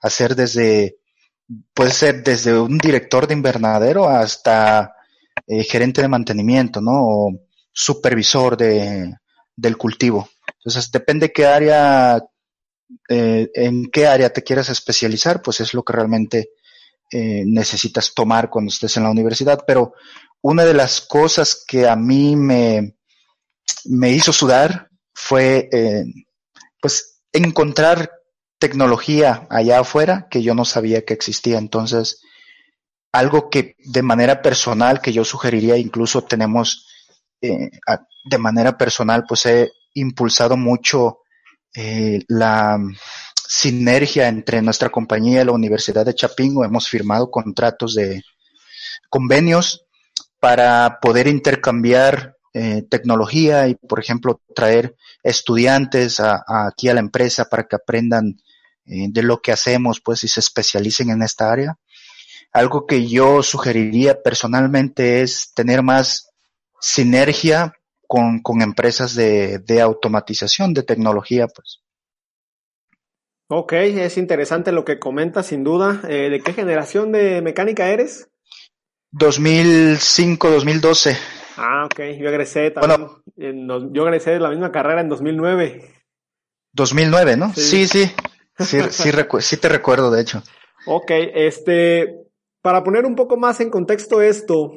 hacer 0.00 0.34
desde, 0.34 0.96
puede 1.74 1.90
ser 1.90 2.22
desde 2.22 2.58
un 2.58 2.78
director 2.78 3.26
de 3.26 3.34
invernadero 3.34 4.08
hasta 4.08 4.94
eh, 5.46 5.62
gerente 5.64 6.02
de 6.02 6.08
mantenimiento, 6.08 6.80
¿no? 6.80 6.92
O 6.94 7.32
supervisor 7.72 8.56
de, 8.56 9.14
del 9.54 9.76
cultivo. 9.76 10.28
Entonces, 10.58 10.90
depende 10.90 11.32
qué 11.32 11.46
área, 11.46 12.22
eh, 13.08 13.50
en 13.54 13.90
qué 13.90 14.06
área 14.06 14.32
te 14.32 14.42
quieras 14.42 14.68
especializar, 14.68 15.42
pues 15.42 15.60
es 15.60 15.74
lo 15.74 15.82
que 15.82 15.92
realmente 15.92 16.50
eh, 17.10 17.44
necesitas 17.46 18.12
tomar 18.14 18.50
cuando 18.50 18.70
estés 18.70 18.96
en 18.96 19.04
la 19.04 19.10
universidad. 19.10 19.64
Pero 19.66 19.94
una 20.42 20.64
de 20.64 20.74
las 20.74 21.00
cosas 21.00 21.64
que 21.66 21.88
a 21.88 21.96
mí 21.96 22.36
me, 22.36 22.97
me 23.84 24.10
hizo 24.10 24.32
sudar 24.32 24.88
fue, 25.14 25.68
eh, 25.72 26.04
pues, 26.80 27.22
encontrar 27.32 28.10
tecnología 28.58 29.46
allá 29.50 29.80
afuera 29.80 30.26
que 30.30 30.42
yo 30.42 30.54
no 30.54 30.64
sabía 30.64 31.04
que 31.04 31.14
existía. 31.14 31.58
Entonces, 31.58 32.20
algo 33.12 33.50
que 33.50 33.76
de 33.78 34.02
manera 34.02 34.42
personal 34.42 35.00
que 35.00 35.12
yo 35.12 35.24
sugeriría, 35.24 35.76
incluso 35.76 36.24
tenemos 36.24 36.86
eh, 37.40 37.70
de 38.24 38.38
manera 38.38 38.76
personal, 38.76 39.24
pues 39.26 39.46
he 39.46 39.70
impulsado 39.94 40.56
mucho 40.56 41.20
eh, 41.74 42.20
la 42.28 42.78
sinergia 43.34 44.28
entre 44.28 44.60
nuestra 44.62 44.90
compañía 44.90 45.42
y 45.42 45.44
la 45.44 45.52
Universidad 45.52 46.04
de 46.04 46.14
Chapingo. 46.14 46.64
Hemos 46.64 46.88
firmado 46.88 47.30
contratos 47.30 47.94
de 47.94 48.22
convenios 49.08 49.86
para 50.40 50.98
poder 51.00 51.26
intercambiar 51.26 52.36
eh, 52.54 52.82
tecnología 52.88 53.68
y, 53.68 53.74
por 53.74 54.00
ejemplo, 54.00 54.40
traer 54.54 54.96
estudiantes 55.22 56.20
aquí 56.20 56.88
a 56.88 56.94
la 56.94 57.00
empresa 57.00 57.44
para 57.46 57.64
que 57.66 57.76
aprendan 57.76 58.40
eh, 58.86 59.06
de 59.10 59.22
lo 59.22 59.42
que 59.42 59.52
hacemos, 59.52 60.00
pues, 60.00 60.24
y 60.24 60.28
se 60.28 60.40
especialicen 60.40 61.10
en 61.10 61.22
esta 61.22 61.52
área. 61.52 61.78
Algo 62.52 62.86
que 62.86 63.06
yo 63.06 63.42
sugeriría 63.42 64.22
personalmente 64.22 65.20
es 65.20 65.52
tener 65.54 65.82
más 65.82 66.30
sinergia 66.80 67.74
con, 68.06 68.40
con 68.40 68.62
empresas 68.62 69.14
de, 69.14 69.58
de, 69.58 69.82
automatización, 69.82 70.72
de 70.72 70.82
tecnología, 70.82 71.46
pues. 71.48 71.82
Ok, 73.50 73.72
es 73.74 74.16
interesante 74.16 74.72
lo 74.72 74.84
que 74.84 74.98
comentas, 74.98 75.46
sin 75.46 75.64
duda. 75.64 76.00
Eh, 76.08 76.30
¿De 76.30 76.40
qué 76.40 76.54
generación 76.54 77.12
de 77.12 77.42
mecánica 77.42 77.88
eres? 77.88 78.28
2005, 79.10 80.50
2012. 80.50 81.37
Ah, 81.58 81.86
ok, 81.86 81.98
yo 82.18 82.28
egresé 82.28 82.70
también. 82.70 83.08
Bueno, 83.36 83.92
yo 83.92 84.02
egresé 84.04 84.32
de 84.32 84.40
la 84.40 84.50
misma 84.50 84.70
carrera 84.70 85.00
en 85.00 85.08
2009. 85.08 85.90
2009, 86.72 87.36
¿no? 87.36 87.52
Sí, 87.54 87.86
sí. 87.86 88.06
Sí, 88.58 88.80
sí, 88.90 89.10
sí, 89.40 89.56
te 89.56 89.68
recuerdo, 89.68 90.10
de 90.10 90.20
hecho. 90.20 90.42
Ok, 90.86 91.10
este, 91.34 92.16
para 92.60 92.82
poner 92.82 93.06
un 93.06 93.14
poco 93.14 93.36
más 93.36 93.60
en 93.60 93.70
contexto 93.70 94.20
esto, 94.20 94.72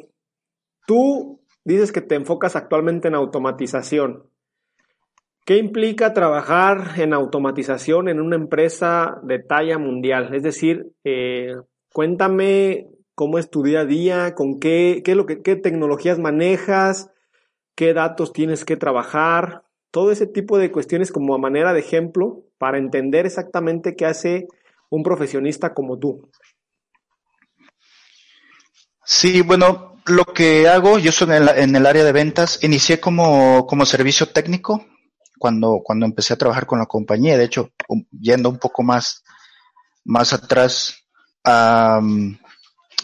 tú 0.86 1.42
dices 1.64 1.92
que 1.92 2.02
te 2.02 2.16
enfocas 2.16 2.56
actualmente 2.56 3.08
en 3.08 3.16
automatización. 3.16 4.28
¿Qué 5.46 5.58
implica 5.58 6.14
trabajar 6.14 7.00
en 7.00 7.14
automatización 7.14 8.10
en 8.10 8.22
una 8.22 8.36
empresa 8.36 9.20
de 9.24 9.40
talla 9.40 9.80
mundial? 9.80 10.34
Es 10.36 10.44
decir, 10.44 10.92
eh, 11.04 11.56
cuéntame 11.92 12.88
cómo 13.16 13.38
es 13.40 13.50
tu 13.50 13.64
día 13.64 13.82
a 13.82 13.86
día, 13.86 14.36
con 14.36 14.60
qué, 14.60 15.02
qué, 15.04 15.16
lo 15.16 15.26
que, 15.26 15.42
qué 15.42 15.56
tecnologías 15.56 16.20
manejas, 16.20 17.10
qué 17.76 17.94
datos 17.94 18.34
tienes 18.34 18.66
que 18.66 18.78
trabajar, 18.78 19.64
todo 19.92 20.12
ese 20.12 20.26
tipo 20.26 20.58
de 20.58 20.72
cuestiones 20.72 21.12
como 21.12 21.36
a 21.36 21.38
manera 21.38 21.74
de 21.74 21.82
ejemplo 21.82 22.44
para 22.58 22.78
entender 22.78 23.26
exactamente 23.26 23.96
qué 23.96 24.06
hace 24.06 24.48
un 24.90 25.04
profesionista 25.04 25.74
como 25.74 25.98
tú. 26.00 26.30
Sí, 29.04 29.42
bueno, 29.42 29.98
lo 30.06 30.26
que 30.26 30.68
hago, 30.68 30.98
yo 30.98 31.12
soy 31.12 31.30
en, 31.36 31.76
el 31.76 31.86
área 31.86 32.04
de 32.04 32.12
ventas, 32.12 32.64
inicié 32.64 33.00
como, 33.00 33.68
como 33.68 33.86
servicio 33.86 34.28
técnico 34.28 34.86
cuando, 35.38 35.82
cuando 35.84 36.06
empecé 36.06 36.34
a 36.34 36.38
trabajar 36.38 36.66
con 36.66 36.80
la 36.80 36.86
compañía. 36.86 37.38
De 37.38 37.46
hecho, 37.46 37.72
yendo 38.12 38.50
un 38.50 38.58
poco 38.58 38.84
más, 38.84 39.24
más 40.06 40.34
atrás, 40.34 41.04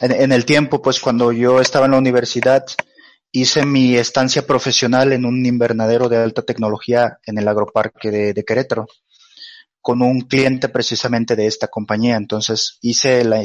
en, 0.02 0.32
el 0.32 0.46
tiempo, 0.46 0.82
pues 0.82 1.00
cuando 1.00 1.32
yo 1.32 1.62
estaba 1.62 1.86
en 1.86 1.92
la 1.92 1.98
universidad, 1.98 2.66
hice 3.32 3.66
mi 3.66 3.96
estancia 3.96 4.46
profesional 4.46 5.14
en 5.14 5.26
un 5.26 5.46
invernadero 5.46 6.10
de 6.10 6.18
alta 6.18 6.42
tecnología 6.42 7.20
en 7.26 7.38
el 7.38 7.48
agroparque 7.48 8.12
de, 8.12 8.44
Querétaro 8.44 8.88
con 9.82 10.02
un 10.02 10.22
cliente 10.22 10.70
precisamente 10.70 11.36
de 11.36 11.48
esta 11.48 11.68
compañía. 11.68 12.18
Entonces 12.18 12.78
hice 12.82 13.24
la, 13.24 13.44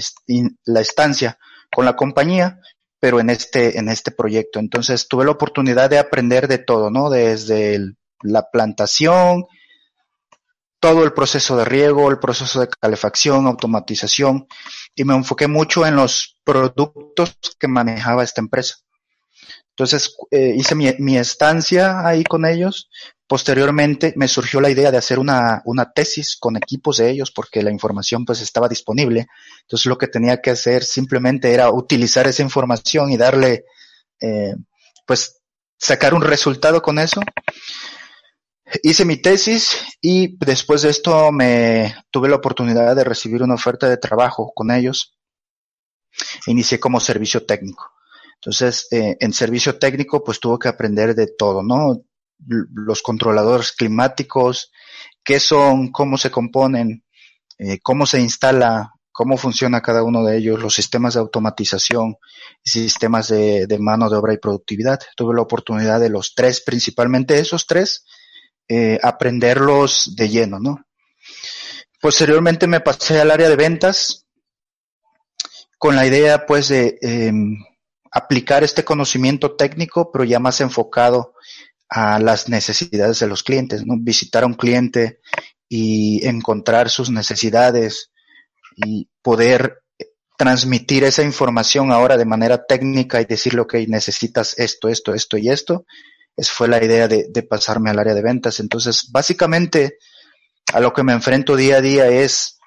la 0.64 0.80
estancia 0.80 1.38
con 1.70 1.84
la 1.84 1.94
compañía 1.94 2.58
pero 3.02 3.18
en 3.18 3.30
este, 3.30 3.80
en 3.80 3.88
este 3.88 4.12
proyecto. 4.12 4.60
Entonces 4.60 5.08
tuve 5.08 5.24
la 5.24 5.32
oportunidad 5.32 5.90
de 5.90 5.98
aprender 5.98 6.46
de 6.46 6.58
todo, 6.58 6.88
¿no? 6.88 7.10
Desde 7.10 7.80
la 8.22 8.48
plantación, 8.52 9.46
todo 10.82 11.04
el 11.04 11.12
proceso 11.12 11.56
de 11.56 11.64
riego, 11.64 12.10
el 12.10 12.18
proceso 12.18 12.58
de 12.58 12.66
calefacción, 12.66 13.46
automatización, 13.46 14.48
y 14.96 15.04
me 15.04 15.14
enfoqué 15.14 15.46
mucho 15.46 15.86
en 15.86 15.94
los 15.94 16.40
productos 16.42 17.36
que 17.56 17.68
manejaba 17.68 18.24
esta 18.24 18.40
empresa. 18.40 18.78
Entonces 19.68 20.16
eh, 20.32 20.52
hice 20.56 20.74
mi, 20.74 20.92
mi, 20.98 21.16
estancia 21.16 22.04
ahí 22.04 22.24
con 22.24 22.44
ellos. 22.44 22.90
Posteriormente 23.28 24.12
me 24.16 24.26
surgió 24.26 24.60
la 24.60 24.70
idea 24.70 24.90
de 24.90 24.98
hacer 24.98 25.20
una, 25.20 25.62
una, 25.66 25.92
tesis 25.92 26.36
con 26.36 26.56
equipos 26.56 26.96
de 26.96 27.10
ellos 27.10 27.30
porque 27.30 27.62
la 27.62 27.70
información 27.70 28.24
pues 28.24 28.40
estaba 28.40 28.68
disponible. 28.68 29.28
Entonces 29.60 29.86
lo 29.86 29.96
que 29.96 30.08
tenía 30.08 30.40
que 30.42 30.50
hacer 30.50 30.82
simplemente 30.82 31.54
era 31.54 31.70
utilizar 31.70 32.26
esa 32.26 32.42
información 32.42 33.12
y 33.12 33.16
darle, 33.16 33.66
eh, 34.20 34.56
pues 35.06 35.40
sacar 35.78 36.12
un 36.12 36.22
resultado 36.22 36.82
con 36.82 36.98
eso. 36.98 37.20
Hice 38.82 39.04
mi 39.04 39.16
tesis 39.16 39.76
y 40.00 40.36
después 40.38 40.82
de 40.82 40.90
esto 40.90 41.30
me 41.32 41.94
tuve 42.10 42.28
la 42.28 42.36
oportunidad 42.36 42.96
de 42.96 43.04
recibir 43.04 43.42
una 43.42 43.54
oferta 43.54 43.88
de 43.88 43.96
trabajo 43.96 44.52
con 44.54 44.70
ellos. 44.70 45.16
Inicié 46.46 46.80
como 46.80 47.00
servicio 47.00 47.44
técnico. 47.44 47.90
Entonces, 48.34 48.88
eh, 48.90 49.16
en 49.20 49.32
servicio 49.32 49.78
técnico, 49.78 50.24
pues 50.24 50.40
tuvo 50.40 50.58
que 50.58 50.68
aprender 50.68 51.14
de 51.14 51.28
todo, 51.28 51.62
¿no? 51.62 52.02
Los 52.46 53.02
controladores 53.02 53.72
climáticos, 53.72 54.72
qué 55.22 55.38
son, 55.38 55.92
cómo 55.92 56.18
se 56.18 56.30
componen, 56.30 57.04
eh, 57.58 57.78
cómo 57.80 58.04
se 58.04 58.20
instala, 58.20 58.92
cómo 59.12 59.36
funciona 59.36 59.80
cada 59.80 60.02
uno 60.02 60.24
de 60.24 60.38
ellos, 60.38 60.60
los 60.60 60.74
sistemas 60.74 61.14
de 61.14 61.20
automatización 61.20 62.16
sistemas 62.64 63.28
de, 63.28 63.76
mano 63.78 64.08
de 64.08 64.16
obra 64.16 64.34
y 64.34 64.38
productividad. 64.38 65.00
Tuve 65.16 65.34
la 65.34 65.42
oportunidad 65.42 66.00
de 66.00 66.10
los 66.10 66.34
tres, 66.34 66.62
principalmente 66.64 67.38
esos 67.38 67.66
tres, 67.66 68.04
eh, 68.68 68.98
aprenderlos 69.02 70.14
de 70.16 70.28
lleno, 70.28 70.58
¿no? 70.58 70.84
Posteriormente 72.00 72.66
me 72.66 72.80
pasé 72.80 73.20
al 73.20 73.30
área 73.30 73.48
de 73.48 73.56
ventas 73.56 74.26
con 75.78 75.96
la 75.96 76.06
idea, 76.06 76.46
pues, 76.46 76.68
de 76.68 76.98
em, 77.00 77.56
aplicar 78.10 78.64
este 78.64 78.84
conocimiento 78.84 79.56
técnico, 79.56 80.10
pero 80.12 80.24
ya 80.24 80.38
más 80.38 80.60
enfocado 80.60 81.34
a 81.88 82.18
las 82.18 82.48
necesidades 82.48 83.18
de 83.18 83.26
los 83.26 83.42
clientes, 83.42 83.84
¿no? 83.86 83.94
Visitar 83.98 84.44
a 84.44 84.46
un 84.46 84.54
cliente 84.54 85.20
y 85.68 86.26
encontrar 86.26 86.90
sus 86.90 87.10
necesidades, 87.10 88.12
y 88.76 89.08
poder 89.22 89.82
transmitir 90.36 91.04
esa 91.04 91.22
información 91.22 91.92
ahora 91.92 92.16
de 92.16 92.24
manera 92.24 92.64
técnica 92.64 93.20
y 93.20 93.26
decirle, 93.26 93.60
ok, 93.60 93.74
necesitas 93.86 94.58
esto, 94.58 94.88
esto, 94.88 95.14
esto 95.14 95.36
y 95.36 95.50
esto. 95.50 95.84
Esa 96.36 96.52
fue 96.52 96.68
la 96.68 96.82
idea 96.82 97.08
de, 97.08 97.42
pasarme 97.42 97.90
al 97.90 97.98
área 97.98 98.14
de 98.14 98.22
ventas. 98.22 98.60
Entonces, 98.60 99.10
básicamente, 99.10 99.98
a 100.72 100.80
lo 100.80 100.92
que 100.92 101.02
me 101.02 101.12
enfrento 101.12 101.56
día 101.56 101.76
a 101.76 101.80
día 101.80 102.08
es 102.08 102.58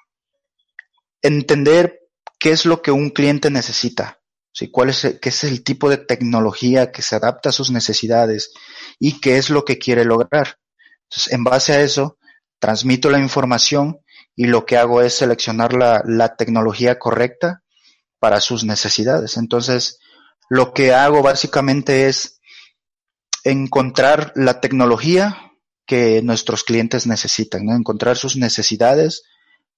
entender 1.22 2.00
qué 2.38 2.50
es 2.50 2.66
lo 2.66 2.82
que 2.82 2.92
un 2.92 3.10
cliente 3.10 3.50
necesita, 3.50 4.20
¿sí? 4.52 4.70
cuál 4.70 4.90
es, 4.90 5.18
qué 5.20 5.28
es 5.28 5.44
el 5.44 5.64
tipo 5.64 5.90
de 5.90 5.96
tecnología 5.96 6.92
que 6.92 7.02
se 7.02 7.16
adapta 7.16 7.48
a 7.48 7.52
sus 7.52 7.70
necesidades 7.70 8.52
y 8.98 9.20
qué 9.20 9.38
es 9.38 9.50
lo 9.50 9.64
que 9.64 9.78
quiere 9.78 10.04
lograr. 10.04 10.58
Entonces, 11.08 11.32
en 11.32 11.44
base 11.44 11.72
a 11.72 11.80
eso, 11.80 12.18
transmito 12.58 13.10
la 13.10 13.18
información 13.18 13.98
y 14.36 14.46
lo 14.46 14.66
que 14.66 14.76
hago 14.76 15.02
es 15.02 15.14
seleccionar 15.14 15.72
la 15.72 16.36
tecnología 16.36 16.98
correcta 16.98 17.62
para 18.18 18.40
sus 18.40 18.64
necesidades. 18.64 19.36
Entonces, 19.36 19.98
lo 20.48 20.72
que 20.72 20.94
hago 20.94 21.22
básicamente 21.22 22.08
es 22.08 22.35
encontrar 23.46 24.32
la 24.34 24.60
tecnología 24.60 25.52
que 25.86 26.20
nuestros 26.20 26.64
clientes 26.64 27.06
necesitan, 27.06 27.64
¿no? 27.64 27.76
encontrar 27.76 28.16
sus 28.16 28.36
necesidades 28.36 29.22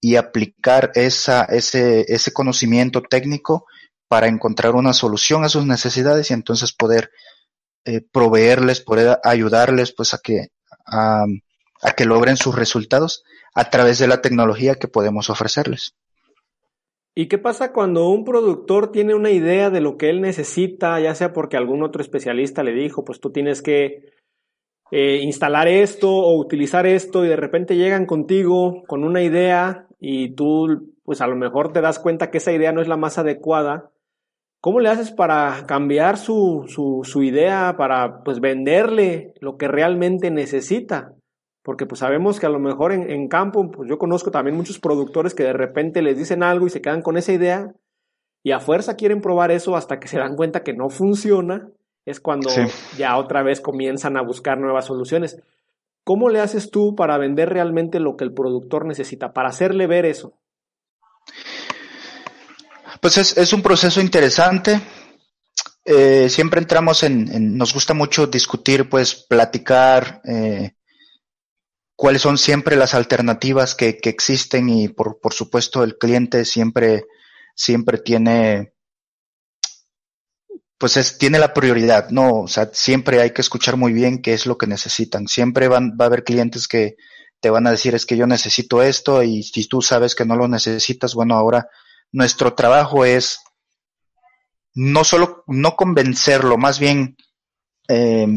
y 0.01 0.17
aplicar 0.17 0.91
ese, 0.95 1.45
ese 1.51 2.33
conocimiento 2.33 3.03
técnico 3.03 3.67
para 4.09 4.27
encontrar 4.27 4.75
una 4.75 4.95
solución 4.95 5.45
a 5.45 5.51
sus 5.51 5.67
necesidades 5.67 6.31
y 6.31 6.35
entonces 6.35 6.73
poder 6.73 7.11
eh, 7.85 8.01
proveerles, 8.01 8.81
poder 8.81 9.19
ayudarles 9.23 9.93
pues 9.93 10.15
a 10.15 10.19
que, 10.19 10.49
a 10.87 11.27
que 11.95 12.07
logren 12.07 12.39
sus 12.39 12.55
resultados 12.55 13.23
a 13.55 13.69
través 13.69 13.99
de 13.99 14.07
la 14.07 14.23
tecnología 14.23 14.77
que 14.77 14.89
podemos 14.89 15.29
ofrecerles. 15.29 15.95
¿Y 17.19 17.27
qué 17.27 17.37
pasa 17.37 17.73
cuando 17.73 18.11
un 18.11 18.25
productor 18.25 18.93
tiene 18.93 19.13
una 19.13 19.33
idea 19.33 19.71
de 19.71 19.81
lo 19.81 19.97
que 19.97 20.09
él 20.09 20.21
necesita, 20.21 21.01
ya 21.01 21.17
sea 21.17 21.33
porque 21.33 21.57
algún 21.57 21.83
otro 21.83 22.01
especialista 22.01 22.63
le 22.63 22.73
dijo, 22.73 23.05
pues 23.05 23.19
tú 23.19 23.33
tienes 23.33 23.61
que 23.61 24.13
eh, 24.93 25.19
instalar 25.25 25.67
esto 25.67 26.13
o 26.13 26.39
utilizar 26.39 26.87
esto 26.87 27.25
y 27.25 27.29
de 27.29 27.35
repente 27.35 27.75
llegan 27.75 28.07
contigo 28.07 28.85
con 28.87 29.03
una 29.03 29.21
idea 29.21 29.89
y 29.99 30.37
tú 30.37 30.95
pues 31.03 31.21
a 31.21 31.27
lo 31.27 31.35
mejor 31.35 31.73
te 31.73 31.81
das 31.81 31.99
cuenta 31.99 32.31
que 32.31 32.39
esa 32.39 32.53
idea 32.53 32.71
no 32.71 32.83
es 32.83 32.87
la 32.87 32.97
más 32.97 33.19
adecuada? 33.19 33.91
¿Cómo 34.61 34.79
le 34.79 34.89
haces 34.89 35.11
para 35.11 35.67
cambiar 35.67 36.19
su, 36.19 36.67
su, 36.69 37.01
su 37.03 37.25
idea, 37.25 37.75
para 37.77 38.23
pues 38.23 38.39
venderle 38.39 39.35
lo 39.41 39.57
que 39.57 39.67
realmente 39.67 40.31
necesita? 40.31 41.18
Porque 41.69 41.85
pues 41.85 41.99
sabemos 41.99 42.41
que 42.41 42.47
a 42.47 42.49
lo 42.49 42.59
mejor 42.59 42.93
en, 42.93 43.29
campo, 43.29 43.71
pues 43.71 43.91
yo 43.91 43.99
conozco 43.99 44.31
también 44.31 44.57
muchos 44.57 44.79
productores 44.79 45.35
que 45.35 45.43
de 45.43 45.53
repente 45.53 46.01
les 46.01 46.17
dicen 46.17 46.43
algo 46.43 46.67
y 46.67 46.71
se 46.71 46.81
quedan 46.81 47.03
con 47.03 47.19
esa 47.19 47.31
idea 47.31 47.75
y 48.43 48.53
a 48.53 48.59
fuerza 48.59 48.97
quieren 48.97 49.21
probar 49.21 49.51
eso 49.51 49.77
hasta 49.77 50.01
que 50.01 50.09
se 50.09 50.17
dan 50.17 50.35
cuenta 50.35 50.63
que 50.63 50.73
no 50.73 50.89
funciona, 50.89 51.69
es 52.07 52.21
cuando 52.21 52.49
ya 52.97 53.19
otra 53.19 53.43
vez 53.43 53.61
comienzan 53.61 54.17
a 54.17 54.23
buscar 54.23 54.57
nuevas 54.59 54.87
soluciones. 54.87 55.43
¿Cómo 56.05 56.31
le 56.31 56.41
haces 56.41 56.71
tú 56.71 56.97
para 56.97 57.19
vender 57.19 57.51
realmente 57.51 58.01
lo 58.01 58.17
que 58.17 58.25
el 58.25 58.33
productor 58.33 58.87
necesita, 58.87 59.35
para 59.35 59.51
hacerle 59.51 59.87
ver 59.87 60.07
eso? 60.07 60.39
Pues 63.03 63.37
es, 63.37 63.53
un 63.53 63.61
proceso 63.61 64.01
interesante. 64.01 64.81
Eh, 65.85 66.31
siempre 66.31 66.63
entramos 66.63 67.03
en, 67.03 67.59
nos 67.59 67.75
gusta 67.75 67.93
mucho 67.93 68.27
discutir, 68.27 68.89
pues 68.89 69.15
platicar, 69.15 70.23
eh, 70.25 70.73
cuáles 71.99 72.23
son 72.23 72.39
siempre 72.39 72.77
las 72.77 72.95
alternativas 72.95 73.75
que, 73.75 73.99
que 73.99 74.09
existen 74.09 74.69
y 74.69 74.87
por, 74.87 75.19
por, 75.19 75.35
supuesto 75.35 75.83
el 75.83 75.99
cliente 75.99 76.45
siempre, 76.45 77.07
siempre 77.57 77.99
tiene, 77.99 78.73
pues 80.79 80.97
es, 80.97 81.19
tiene 81.19 81.41
la 81.41 81.53
prioridad, 81.53 82.11
¿no? 82.11 82.43
O 82.43 82.47
sea, 82.47 82.71
siempre 82.73 83.21
hay 83.21 83.33
que 83.33 83.41
escuchar 83.41 83.77
muy 83.77 83.93
bien 83.93 84.23
qué 84.23 84.33
es 84.33 84.47
lo 84.47 84.57
que 84.57 84.69
necesitan. 84.69 85.27
Siempre 85.27 85.67
van, 85.67 85.97
va 86.01 86.05
a 86.05 86.07
haber 86.07 86.23
clientes 86.23 86.69
que 86.69 86.95
te 87.41 87.51
van 87.51 87.67
a 87.67 87.73
decir 87.73 87.97
es 87.97 88.07
que 88.07 88.17
yo 88.17 88.29
necesito 88.29 88.81
esto 88.81 89.25
y 89.25 89.43
si 89.43 89.67
tú 89.67 89.83
sabes 89.83 90.15
que 90.15 90.25
no 90.25 90.37
lo 90.37 90.47
necesitas, 90.47 91.15
bueno, 91.15 91.35
ahora 91.35 91.67
nuestro 92.13 92.55
trabajo 92.55 93.05
es 93.05 93.41
no 94.73 95.03
solo, 95.03 95.43
no 95.49 95.75
convencerlo, 95.75 96.59
más 96.59 96.79
bien, 96.79 97.17
eh, 97.89 98.29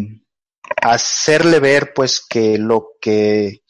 hacerle 0.82 1.59
ver 1.59 1.93
pues 1.93 2.26
que 2.28 2.57
lo 2.57 2.91
que 3.01 3.61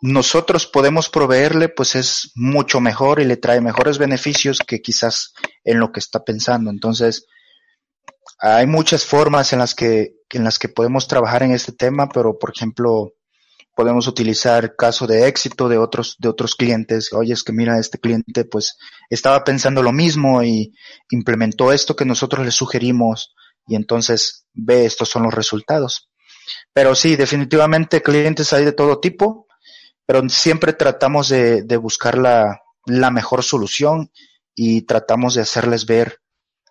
nosotros 0.00 0.66
podemos 0.66 1.08
proveerle 1.08 1.68
pues 1.68 1.96
es 1.96 2.32
mucho 2.34 2.80
mejor 2.80 3.20
y 3.20 3.24
le 3.24 3.36
trae 3.36 3.60
mejores 3.60 3.98
beneficios 3.98 4.60
que 4.66 4.80
quizás 4.80 5.32
en 5.64 5.80
lo 5.80 5.90
que 5.92 6.00
está 6.00 6.24
pensando. 6.24 6.70
Entonces, 6.70 7.26
hay 8.38 8.66
muchas 8.66 9.04
formas 9.04 9.52
en 9.52 9.58
las 9.58 9.74
que, 9.74 10.14
en 10.30 10.44
las 10.44 10.58
que 10.58 10.68
podemos 10.68 11.08
trabajar 11.08 11.42
en 11.42 11.52
este 11.52 11.72
tema, 11.72 12.08
pero 12.08 12.38
por 12.38 12.52
ejemplo, 12.54 13.12
podemos 13.74 14.06
utilizar 14.06 14.76
caso 14.76 15.06
de 15.06 15.26
éxito 15.26 15.68
de 15.68 15.78
otros, 15.78 16.16
de 16.18 16.28
otros 16.28 16.54
clientes. 16.54 17.12
Oye, 17.12 17.32
es 17.32 17.42
que 17.42 17.52
mira, 17.52 17.78
este 17.78 17.98
cliente 17.98 18.44
pues 18.44 18.76
estaba 19.10 19.42
pensando 19.44 19.82
lo 19.82 19.92
mismo 19.92 20.42
y 20.42 20.72
implementó 21.10 21.72
esto 21.72 21.96
que 21.96 22.04
nosotros 22.04 22.44
le 22.44 22.52
sugerimos 22.52 23.34
y 23.66 23.76
entonces 23.76 24.46
ve, 24.52 24.84
estos 24.84 25.08
son 25.08 25.24
los 25.24 25.34
resultados. 25.34 26.07
Pero 26.72 26.94
sí, 26.94 27.16
definitivamente 27.16 28.02
clientes 28.02 28.52
hay 28.52 28.64
de 28.64 28.72
todo 28.72 29.00
tipo, 29.00 29.46
pero 30.06 30.26
siempre 30.28 30.72
tratamos 30.72 31.28
de, 31.28 31.76
buscar 31.76 32.16
la, 32.16 32.62
mejor 33.10 33.42
solución 33.42 34.10
y 34.54 34.82
tratamos 34.82 35.34
de 35.34 35.42
hacerles 35.42 35.86
ver 35.86 36.20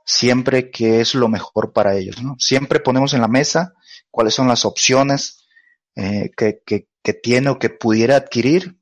siempre 0.06 0.72
que 0.72 1.02
es 1.02 1.14
lo 1.14 1.28
mejor 1.28 1.74
para 1.74 1.96
ellos. 1.96 2.22
¿no? 2.22 2.36
Siempre 2.40 2.80
ponemos 2.80 3.14
en 3.14 3.22
la 3.22 3.28
mesa 3.28 3.74
cuáles 4.10 4.34
son 4.34 4.48
las 4.48 4.66
opciones 4.66 5.46
eh, 5.96 6.32
que, 6.36 6.62
que, 6.66 6.88
que, 7.04 7.14
tiene 7.14 7.50
o 7.50 7.60
que 7.60 7.70
pudiera 7.70 8.16
adquirir 8.16 8.80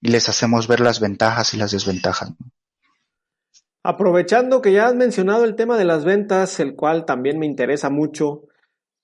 y 0.00 0.08
les 0.08 0.28
hacemos 0.28 0.68
ver 0.68 0.80
las 0.80 1.00
ventajas 1.00 1.52
y 1.54 1.56
las 1.56 1.72
desventajas. 1.72 2.32
Aprovechando 3.82 4.60
que 4.60 4.72
ya 4.72 4.86
has 4.86 4.94
mencionado 4.94 5.44
el 5.44 5.54
tema 5.54 5.78
de 5.78 5.84
las 5.84 6.04
ventas, 6.04 6.60
el 6.60 6.74
cual 6.74 7.04
también 7.04 7.38
me 7.38 7.46
interesa 7.46 7.90
mucho, 7.90 8.42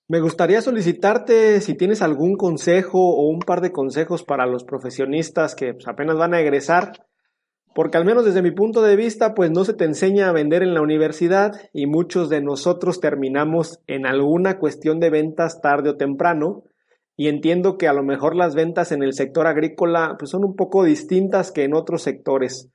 me 0.07 0.19
gustaría 0.19 0.61
solicitarte 0.61 1.61
si 1.61 1.73
tienes 1.73 2.03
algún 2.03 2.35
consejo 2.35 2.99
o 2.99 3.27
un 3.27 3.39
par 3.39 3.61
de 3.61 3.71
consejos 3.71 4.23
para 4.23 4.45
los 4.45 4.63
profesionistas 4.63 5.55
que 5.55 5.73
pues, 5.73 5.87
apenas 5.87 6.15
van 6.15 6.35
a 6.35 6.39
egresar, 6.39 6.91
porque 7.73 7.97
al 7.97 8.05
menos 8.05 8.23
desde 8.23 8.43
mi 8.43 8.51
punto 8.51 8.83
de 8.83 8.95
vista, 8.95 9.33
pues 9.33 9.49
no 9.49 9.65
se 9.65 9.73
te 9.73 9.83
enseña 9.83 10.29
a 10.29 10.31
vender 10.31 10.61
en 10.61 10.75
la 10.75 10.81
universidad 10.81 11.53
y 11.73 11.87
muchos 11.87 12.29
de 12.29 12.41
nosotros 12.41 13.01
terminamos 13.01 13.79
en 13.87 14.05
alguna 14.05 14.59
cuestión 14.59 14.99
de 14.99 15.09
ventas 15.09 15.59
tarde 15.59 15.89
o 15.89 15.97
temprano. 15.97 16.63
Y 17.17 17.27
entiendo 17.27 17.77
que 17.77 17.87
a 17.87 17.93
lo 17.93 18.03
mejor 18.03 18.35
las 18.35 18.55
ventas 18.55 18.91
en 18.91 19.01
el 19.01 19.13
sector 19.13 19.47
agrícola 19.47 20.15
pues, 20.19 20.31
son 20.31 20.45
un 20.45 20.55
poco 20.55 20.83
distintas 20.83 21.51
que 21.51 21.63
en 21.63 21.73
otros 21.73 22.03
sectores. 22.03 22.69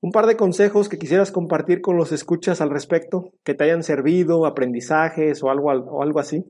Un 0.00 0.12
par 0.12 0.26
de 0.26 0.36
consejos 0.36 0.88
que 0.88 0.98
quisieras 0.98 1.32
compartir 1.32 1.80
con 1.80 1.96
los 1.96 2.12
escuchas 2.12 2.60
al 2.60 2.70
respecto, 2.70 3.32
que 3.42 3.54
te 3.54 3.64
hayan 3.64 3.82
servido, 3.82 4.46
aprendizajes 4.46 5.42
o 5.42 5.50
algo, 5.50 5.70
o 5.70 6.02
algo 6.02 6.20
así. 6.20 6.44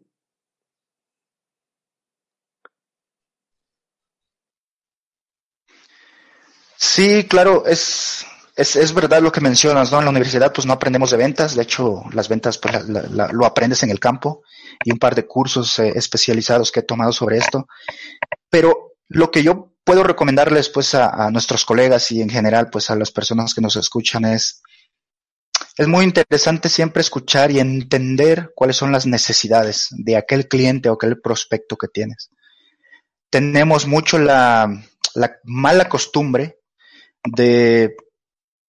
Sí, 6.81 7.24
claro, 7.24 7.66
es, 7.66 8.24
es, 8.55 8.76
es, 8.76 8.95
verdad 8.95 9.20
lo 9.20 9.33
que 9.33 9.41
mencionas, 9.41 9.91
¿no? 9.91 9.99
En 9.99 10.05
la 10.05 10.11
universidad 10.12 10.53
pues 10.53 10.64
no 10.64 10.72
aprendemos 10.72 11.11
de 11.11 11.16
ventas, 11.16 11.57
de 11.57 11.64
hecho 11.64 12.05
las 12.12 12.29
ventas 12.29 12.59
pues 12.59 12.85
lo 12.89 13.45
aprendes 13.45 13.83
en 13.83 13.91
el 13.91 13.99
campo 13.99 14.43
y 14.85 14.93
un 14.93 14.99
par 14.99 15.16
de 15.16 15.26
cursos 15.26 15.76
eh, 15.81 15.93
especializados 15.97 16.70
que 16.70 16.81
he 16.81 16.85
tomado 16.85 17.11
sobre 17.11 17.39
esto. 17.39 17.66
Pero 18.49 18.93
lo 19.09 19.33
que 19.33 19.43
yo 19.43 19.74
puedo 19.83 20.05
recomendarles 20.05 20.68
pues 20.68 20.95
a, 20.95 21.09
a, 21.09 21.33
nuestros 21.33 21.64
colegas 21.64 22.12
y 22.12 22.22
en 22.22 22.31
general 22.31 22.70
pues 22.70 22.91
a 22.91 22.95
las 22.95 23.11
personas 23.11 23.55
que 23.55 23.61
nos 23.61 23.74
escuchan 23.74 24.24
es, 24.24 24.62
es 25.76 25.89
muy 25.89 26.05
interesante 26.05 26.68
siempre 26.68 27.01
escuchar 27.01 27.51
y 27.51 27.59
entender 27.59 28.53
cuáles 28.55 28.76
son 28.76 28.93
las 28.93 29.05
necesidades 29.05 29.89
de 29.91 30.16
aquel 30.16 30.47
cliente 30.47 30.89
o 30.89 30.93
aquel 30.93 31.20
prospecto 31.20 31.76
que 31.76 31.89
tienes. 31.89 32.31
Tenemos 33.31 33.85
mucho 33.89 34.16
la, 34.16 34.81
la 35.14 35.37
mala 35.43 35.89
costumbre 35.89 36.58
de, 37.33 37.97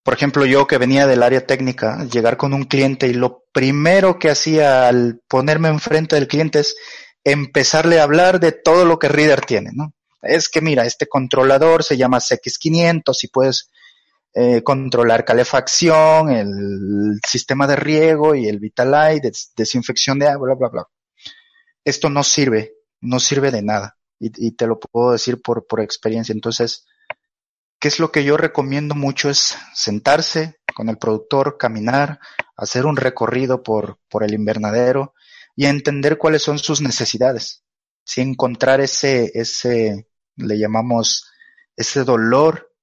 por 0.04 0.14
ejemplo, 0.14 0.46
yo 0.46 0.68
que 0.68 0.78
venía 0.78 1.08
del 1.08 1.24
área 1.24 1.46
técnica, 1.46 2.04
llegar 2.06 2.38
con 2.38 2.54
un 2.54 2.64
cliente 2.64 3.08
y 3.08 3.14
lo 3.14 3.44
primero 3.52 4.18
que 4.20 4.30
hacía 4.30 4.88
al 4.88 5.22
ponerme 5.28 5.70
enfrente 5.70 6.16
del 6.16 6.28
cliente 6.28 6.60
es 6.60 6.76
empezarle 7.24 8.00
a 8.00 8.04
hablar 8.04 8.40
de 8.40 8.52
todo 8.52 8.86
lo 8.86 8.98
que 8.98 9.10
Reader 9.10 9.42
tiene, 9.42 9.72
¿no? 9.74 9.94
Es 10.22 10.50
que 10.50 10.62
mira, 10.62 10.86
este 10.86 11.08
controlador 11.08 11.84
se 11.84 11.98
llama 11.98 12.20
CX500 12.20 13.24
y 13.24 13.28
puedes 13.28 13.70
eh, 14.34 14.62
controlar 14.64 15.26
calefacción, 15.26 16.30
el 16.30 17.20
sistema 17.28 17.68
de 17.68 17.76
riego 17.76 18.36
y 18.36 18.48
el 18.48 18.60
Vitalite, 18.60 19.32
desinfección 19.56 20.20
de 20.20 20.28
agua, 20.28 20.48
bla, 20.48 20.56
bla, 20.56 20.70
bla. 20.70 20.88
Esto 21.84 22.10
no 22.10 22.24
sirve, 22.24 22.74
no 23.02 23.20
sirve 23.20 23.52
de 23.52 23.62
nada. 23.62 23.98
Y, 24.20 24.48
y 24.48 24.52
te 24.52 24.68
lo 24.68 24.80
puedo 24.80 25.14
decir 25.14 25.42
por, 25.42 25.66
por 25.66 25.82
experiencia. 25.82 26.34
Entonces, 26.34 26.86
¿qué 27.80 27.88
es 27.88 28.00
lo 28.00 28.12
que 28.12 28.24
yo 28.24 28.38
recomiendo 28.38 28.96
mucho? 28.96 29.30
Es 29.30 29.58
sentarse 29.74 30.60
con 30.76 30.90
el 30.90 30.98
productor, 30.98 31.58
caminar, 31.58 32.20
hacer 32.56 32.86
un 32.86 32.98
recorrido 32.98 33.64
por, 33.64 34.00
por 34.10 34.24
el 34.24 34.34
invernadero 34.34 35.14
y 35.56 35.66
entender 35.66 36.18
cuáles 36.18 36.44
son 36.44 36.60
sus 36.60 36.82
necesidades. 36.82 37.64
Si 38.04 38.22
encontrar 38.22 38.82
ese, 38.82 39.32
ese, 39.34 40.08
le 40.36 40.58
llamamos 40.58 41.30
ese 41.76 42.04
dolor 42.04 42.74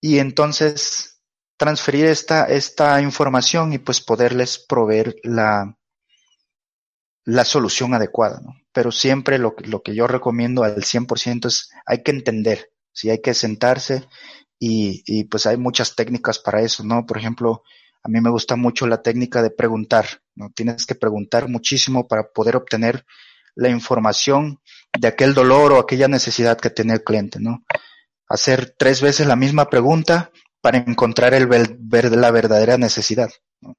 y 0.00 0.18
entonces 0.18 1.20
transferir 1.56 2.06
esta, 2.06 2.44
esta 2.44 3.00
información 3.00 3.72
y 3.72 3.78
pues 3.78 4.00
poderles 4.00 4.58
proveer 4.58 5.16
la, 5.22 5.76
la 7.24 7.44
solución 7.44 7.94
adecuada, 7.94 8.40
¿no? 8.40 8.54
Pero 8.72 8.90
siempre 8.90 9.38
lo, 9.38 9.54
lo 9.64 9.82
que 9.82 9.94
yo 9.94 10.06
recomiendo 10.06 10.64
al 10.64 10.82
100% 10.82 11.46
es 11.46 11.70
hay 11.86 12.02
que 12.02 12.10
entender, 12.10 12.73
si 12.94 13.10
hay 13.10 13.20
que 13.20 13.34
sentarse 13.34 14.08
y, 14.58 15.02
y 15.06 15.24
pues 15.24 15.44
hay 15.44 15.58
muchas 15.58 15.94
técnicas 15.94 16.38
para 16.38 16.62
eso, 16.62 16.82
¿no? 16.84 17.04
Por 17.04 17.18
ejemplo, 17.18 17.62
a 18.02 18.08
mí 18.08 18.20
me 18.20 18.30
gusta 18.30 18.56
mucho 18.56 18.86
la 18.86 19.02
técnica 19.02 19.42
de 19.42 19.50
preguntar, 19.50 20.06
¿no? 20.34 20.50
Tienes 20.54 20.86
que 20.86 20.94
preguntar 20.94 21.48
muchísimo 21.48 22.08
para 22.08 22.32
poder 22.32 22.56
obtener 22.56 23.04
la 23.54 23.68
información 23.68 24.60
de 24.98 25.08
aquel 25.08 25.34
dolor 25.34 25.72
o 25.72 25.78
aquella 25.78 26.08
necesidad 26.08 26.58
que 26.58 26.70
tiene 26.70 26.94
el 26.94 27.04
cliente, 27.04 27.38
¿no? 27.40 27.64
Hacer 28.28 28.74
tres 28.78 29.00
veces 29.00 29.26
la 29.26 29.36
misma 29.36 29.68
pregunta 29.68 30.30
para 30.60 30.78
encontrar 30.78 31.34
el 31.34 31.46
ver, 31.46 32.16
la 32.16 32.30
verdadera 32.30 32.78
necesidad. 32.78 33.30
¿no? 33.60 33.76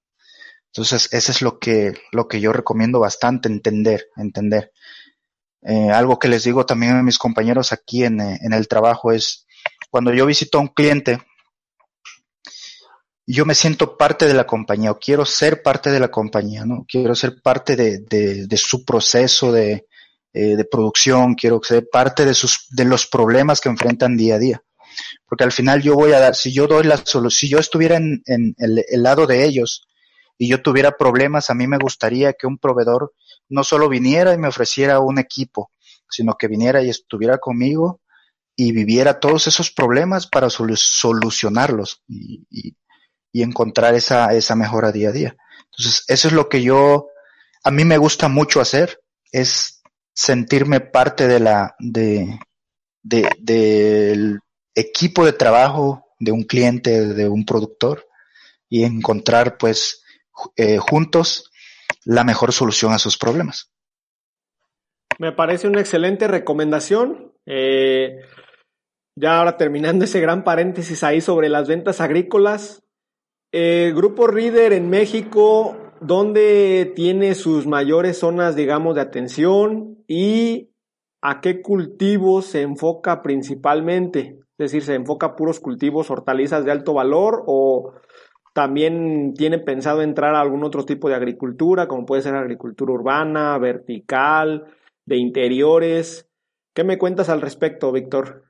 Entonces, 0.67 1.11
eso 1.13 1.31
es 1.31 1.41
lo 1.41 1.57
que, 1.57 1.93
lo 2.11 2.27
que 2.27 2.39
yo 2.39 2.53
recomiendo 2.53 2.99
bastante, 2.99 3.49
entender, 3.49 4.05
entender. 4.15 4.71
Eh, 5.67 5.89
algo 5.89 6.19
que 6.19 6.27
les 6.27 6.43
digo 6.43 6.65
también 6.65 6.95
a 6.95 7.03
mis 7.03 7.17
compañeros 7.17 7.73
aquí 7.73 8.03
en, 8.03 8.21
eh, 8.21 8.37
en 8.41 8.53
el 8.53 8.67
trabajo 8.67 9.11
es, 9.11 9.47
cuando 9.89 10.13
yo 10.13 10.25
visito 10.25 10.59
a 10.59 10.61
un 10.61 10.67
cliente, 10.67 11.19
yo 13.25 13.45
me 13.45 13.55
siento 13.55 13.97
parte 13.97 14.27
de 14.27 14.35
la 14.35 14.45
compañía 14.45 14.91
o 14.91 14.99
quiero 14.99 15.25
ser 15.25 15.63
parte 15.63 15.89
de 15.89 15.99
la 15.99 16.09
compañía, 16.09 16.65
¿no? 16.65 16.85
Quiero 16.87 17.15
ser 17.15 17.41
parte 17.41 17.75
de, 17.75 17.99
de, 17.99 18.57
su 18.57 18.85
proceso 18.85 19.51
de, 19.51 19.87
eh, 20.33 20.55
de, 20.55 20.65
producción, 20.65 21.33
quiero 21.33 21.59
ser 21.63 21.89
parte 21.91 22.23
de, 22.25 22.35
sus, 22.35 22.67
de 22.69 22.85
los 22.85 23.07
problemas 23.07 23.59
que 23.59 23.69
enfrentan 23.69 24.15
día 24.15 24.35
a 24.35 24.39
día. 24.39 24.63
Porque 25.27 25.43
al 25.43 25.51
final 25.51 25.81
yo 25.81 25.95
voy 25.95 26.11
a 26.11 26.19
dar, 26.19 26.35
si 26.35 26.53
yo 26.53 26.67
doy 26.67 26.83
la 26.83 26.97
solución, 26.97 27.31
si 27.31 27.49
yo 27.49 27.57
estuviera 27.57 27.95
en, 27.95 28.21
en 28.27 28.53
el, 28.59 28.85
el, 28.87 29.01
lado 29.01 29.25
de 29.25 29.43
ellos, 29.43 29.81
y 30.37 30.47
yo 30.47 30.61
tuviera 30.61 30.97
problemas, 30.97 31.49
a 31.49 31.55
mí 31.55 31.65
me 31.65 31.79
gustaría 31.79 32.33
que 32.33 32.45
un 32.45 32.59
proveedor 32.59 33.13
no 33.49 33.63
solo 33.63 33.89
viniera 33.89 34.33
y 34.33 34.37
me 34.37 34.47
ofreciera 34.47 34.99
un 34.99 35.19
equipo, 35.19 35.71
sino 36.09 36.35
que 36.35 36.47
viniera 36.47 36.81
y 36.81 36.89
estuviera 36.89 37.37
conmigo 37.37 38.01
y 38.55 38.71
viviera 38.71 39.19
todos 39.19 39.47
esos 39.47 39.71
problemas 39.71 40.27
para 40.27 40.49
solucionarlos 40.49 42.01
y, 42.07 42.45
y, 42.49 42.75
encontrar 43.43 43.95
esa, 43.95 44.33
esa 44.33 44.55
mejora 44.55 44.93
día 44.93 45.09
a 45.09 45.11
día. 45.11 45.35
Entonces, 45.65 46.05
eso 46.07 46.29
es 46.29 46.33
lo 46.33 46.47
que 46.47 46.63
yo, 46.63 47.09
a 47.65 47.71
mí 47.71 47.83
me 47.83 47.97
gusta 47.97 48.29
mucho 48.29 48.61
hacer, 48.61 49.01
es 49.29 49.81
sentirme 50.13 50.79
parte 50.79 51.27
de 51.27 51.41
la, 51.41 51.75
de, 51.79 52.39
de, 53.03 53.29
del 53.37 54.39
equipo 54.73 55.25
de 55.25 55.33
trabajo 55.33 56.05
de 56.19 56.31
un 56.31 56.43
cliente, 56.43 57.13
de 57.13 57.27
un 57.27 57.45
productor 57.45 58.07
y 58.69 58.83
encontrar 58.83 59.57
pues 59.57 60.03
eh, 60.55 60.77
juntos 60.77 61.51
la 62.05 62.23
mejor 62.23 62.53
solución 62.53 62.93
a 62.93 62.99
sus 62.99 63.17
problemas. 63.17 63.71
Me 65.19 65.31
parece 65.31 65.67
una 65.67 65.81
excelente 65.81 66.27
recomendación. 66.27 67.33
Eh, 67.45 68.19
ya 69.15 69.39
ahora 69.39 69.57
terminando 69.57 70.05
ese 70.05 70.19
gran 70.19 70.43
paréntesis 70.43 71.03
ahí 71.03 71.21
sobre 71.21 71.49
las 71.49 71.67
ventas 71.67 72.01
agrícolas. 72.01 72.83
Eh, 73.51 73.93
Grupo 73.95 74.27
Reader 74.27 74.73
en 74.73 74.89
México, 74.89 75.77
¿dónde 76.01 76.91
tiene 76.95 77.35
sus 77.35 77.65
mayores 77.65 78.19
zonas, 78.19 78.55
digamos, 78.55 78.95
de 78.95 79.01
atención 79.01 80.03
y 80.07 80.71
a 81.21 81.39
qué 81.39 81.61
cultivos 81.61 82.47
se 82.47 82.61
enfoca 82.61 83.21
principalmente? 83.21 84.39
Es 84.57 84.71
decir, 84.71 84.83
¿se 84.83 84.95
enfoca 84.95 85.27
a 85.27 85.35
puros 85.35 85.61
cultivos, 85.61 86.11
hortalizas 86.11 86.65
de 86.65 86.71
alto 86.71 86.93
valor 86.93 87.43
o 87.47 87.93
también 88.55 89.33
tiene 89.37 89.59
pensado 89.59 90.01
entrar 90.01 90.33
a 90.33 90.39
algún 90.39 90.63
otro 90.63 90.85
tipo 90.85 91.09
de 91.09 91.15
agricultura, 91.15 91.89
como 91.89 92.05
puede 92.05 92.21
ser 92.21 92.35
agricultura 92.35 92.93
urbana, 92.93 93.57
vertical, 93.57 94.63
de 95.05 95.17
interiores. 95.17 96.25
¿Qué 96.73 96.85
me 96.85 96.97
cuentas 96.97 97.27
al 97.27 97.41
respecto, 97.41 97.91
Víctor? 97.91 98.45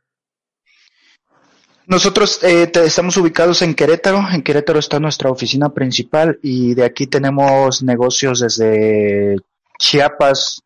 Nosotros 1.87 2.43
eh, 2.43 2.71
estamos 2.85 3.17
ubicados 3.17 3.63
en 3.63 3.73
Querétaro. 3.73 4.19
En 4.31 4.43
Querétaro 4.43 4.77
está 4.77 4.99
nuestra 4.99 5.31
oficina 5.31 5.73
principal 5.73 6.37
y 6.43 6.75
de 6.75 6.83
aquí 6.85 7.07
tenemos 7.07 7.81
negocios 7.81 8.41
desde 8.41 9.37
Chiapas 9.79 10.61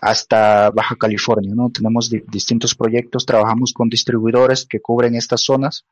hasta 0.00 0.70
Baja 0.70 0.96
California. 0.96 1.52
¿no? 1.54 1.70
Tenemos 1.70 2.10
di 2.10 2.24
distintos 2.28 2.74
proyectos, 2.74 3.26
trabajamos 3.26 3.72
con 3.72 3.88
distribuidores 3.88 4.66
que 4.66 4.80
cubren 4.80 5.14
estas 5.14 5.42
zonas. 5.42 5.84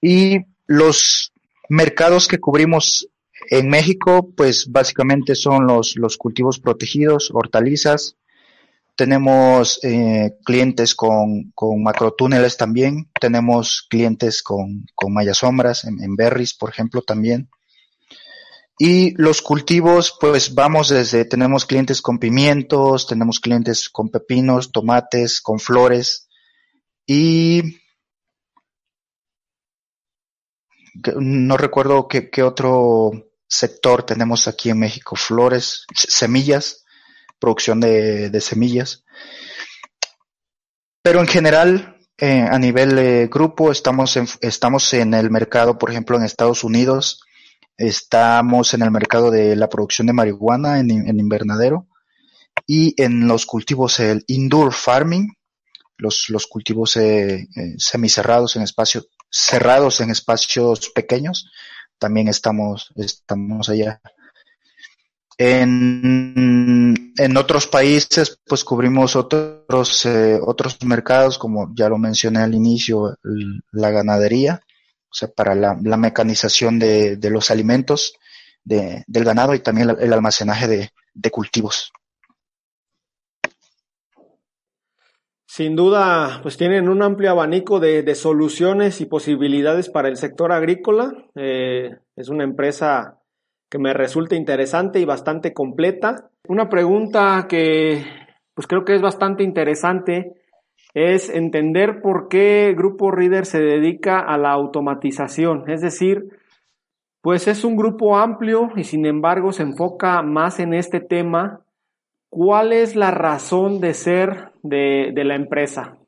Y 0.00 0.38
los 0.66 1.31
mercados 1.72 2.28
que 2.28 2.38
cubrimos 2.38 3.08
en 3.48 3.70
México, 3.70 4.30
pues 4.36 4.70
básicamente 4.70 5.34
son 5.34 5.66
los, 5.66 5.96
los 5.96 6.18
cultivos 6.18 6.60
protegidos, 6.60 7.30
hortalizas. 7.32 8.16
Tenemos 8.94 9.80
eh, 9.82 10.34
clientes 10.44 10.94
con, 10.94 11.50
con 11.54 11.82
macrotúneles 11.82 12.58
también. 12.58 13.10
Tenemos 13.18 13.86
clientes 13.88 14.42
con, 14.42 14.84
con 14.94 15.14
mayasombras 15.14 15.84
en, 15.84 16.02
en 16.02 16.14
berries, 16.14 16.52
por 16.52 16.68
ejemplo, 16.68 17.00
también. 17.00 17.48
Y 18.78 19.14
los 19.16 19.40
cultivos, 19.40 20.14
pues 20.20 20.54
vamos 20.54 20.90
desde, 20.90 21.24
tenemos 21.24 21.64
clientes 21.64 22.02
con 22.02 22.18
pimientos, 22.18 23.06
tenemos 23.06 23.40
clientes 23.40 23.88
con 23.88 24.10
pepinos, 24.10 24.72
tomates, 24.72 25.40
con 25.40 25.58
flores. 25.58 26.28
Y 27.06 27.81
no 30.94 31.56
recuerdo 31.56 32.08
qué, 32.08 32.42
otro 32.42 33.10
sector 33.46 34.04
tenemos 34.04 34.48
aquí 34.48 34.70
en 34.70 34.78
México, 34.78 35.16
flores, 35.16 35.86
semillas, 35.94 36.84
producción 37.38 37.80
de, 37.80 38.40
semillas. 38.40 39.04
Pero 41.02 41.20
en 41.20 41.26
general, 41.26 41.96
eh, 42.18 42.46
a 42.48 42.58
nivel 42.58 42.94
de 42.94 43.28
grupo, 43.28 43.72
estamos 43.72 44.16
en, 44.16 44.28
estamos 44.40 44.92
en 44.94 45.14
el 45.14 45.30
mercado, 45.30 45.78
por 45.78 45.90
ejemplo, 45.90 46.16
en 46.16 46.22
Estados 46.22 46.62
Unidos, 46.62 47.20
estamos 47.76 48.74
en 48.74 48.82
el 48.82 48.90
mercado 48.90 49.30
de 49.30 49.56
la 49.56 49.68
producción 49.68 50.06
de 50.06 50.12
marihuana 50.12 50.78
en, 50.78 50.90
invernadero. 50.90 51.88
Y 52.66 52.94
en 53.02 53.26
los 53.26 53.46
cultivos, 53.46 53.98
el 53.98 54.24
indoor 54.28 54.72
farming, 54.72 55.34
los, 55.96 56.28
los 56.28 56.46
cultivos 56.46 56.96
eh, 56.96 57.48
eh, 57.56 57.74
semicerrados 57.78 58.56
en 58.56 58.62
espacio 58.62 59.04
cerrados 59.32 60.00
en 60.00 60.10
espacios 60.10 60.90
pequeños, 60.90 61.50
también 61.98 62.28
estamos, 62.28 62.92
estamos 62.96 63.68
allá. 63.68 64.00
En, 65.38 67.14
en 67.16 67.36
otros 67.36 67.66
países, 67.66 68.38
pues 68.46 68.62
cubrimos 68.62 69.16
otros, 69.16 70.04
eh, 70.04 70.38
otros 70.40 70.76
mercados, 70.84 71.38
como 71.38 71.72
ya 71.74 71.88
lo 71.88 71.98
mencioné 71.98 72.40
al 72.40 72.54
inicio, 72.54 73.16
la 73.72 73.90
ganadería, 73.90 74.60
o 75.10 75.14
sea, 75.14 75.28
para 75.28 75.54
la, 75.54 75.76
la 75.82 75.96
mecanización 75.96 76.78
de, 76.78 77.16
de, 77.16 77.30
los 77.30 77.50
alimentos 77.50 78.14
de, 78.62 79.04
del 79.06 79.24
ganado 79.24 79.54
y 79.54 79.60
también 79.60 79.90
el, 79.98 80.12
almacenaje 80.12 80.68
de, 80.68 80.90
de 81.14 81.30
cultivos. 81.30 81.92
Sin 85.54 85.76
duda, 85.76 86.40
pues 86.40 86.56
tienen 86.56 86.88
un 86.88 87.02
amplio 87.02 87.30
abanico 87.30 87.78
de, 87.78 88.02
de 88.02 88.14
soluciones 88.14 89.02
y 89.02 89.04
posibilidades 89.04 89.90
para 89.90 90.08
el 90.08 90.16
sector 90.16 90.50
agrícola. 90.50 91.12
Eh, 91.34 91.90
es 92.16 92.30
una 92.30 92.44
empresa 92.44 93.18
que 93.68 93.78
me 93.78 93.92
resulta 93.92 94.34
interesante 94.34 94.98
y 94.98 95.04
bastante 95.04 95.52
completa. 95.52 96.30
Una 96.48 96.70
pregunta 96.70 97.44
que 97.50 98.02
pues 98.54 98.66
creo 98.66 98.86
que 98.86 98.94
es 98.94 99.02
bastante 99.02 99.42
interesante 99.42 100.32
es 100.94 101.28
entender 101.28 102.00
por 102.00 102.28
qué 102.28 102.72
Grupo 102.74 103.10
Reader 103.10 103.44
se 103.44 103.60
dedica 103.60 104.20
a 104.20 104.38
la 104.38 104.52
automatización. 104.52 105.68
Es 105.68 105.82
decir, 105.82 106.30
pues 107.20 107.46
es 107.46 107.62
un 107.62 107.76
grupo 107.76 108.16
amplio 108.16 108.70
y 108.74 108.84
sin 108.84 109.04
embargo 109.04 109.52
se 109.52 109.64
enfoca 109.64 110.22
más 110.22 110.60
en 110.60 110.72
este 110.72 111.00
tema 111.00 111.61
¿Cuál 112.34 112.72
es 112.72 112.96
la 112.96 113.10
razón 113.10 113.78
de 113.78 113.92
ser 113.92 114.52
de, 114.62 115.12
de 115.14 115.24
la 115.24 115.34
empresa? 115.34 115.98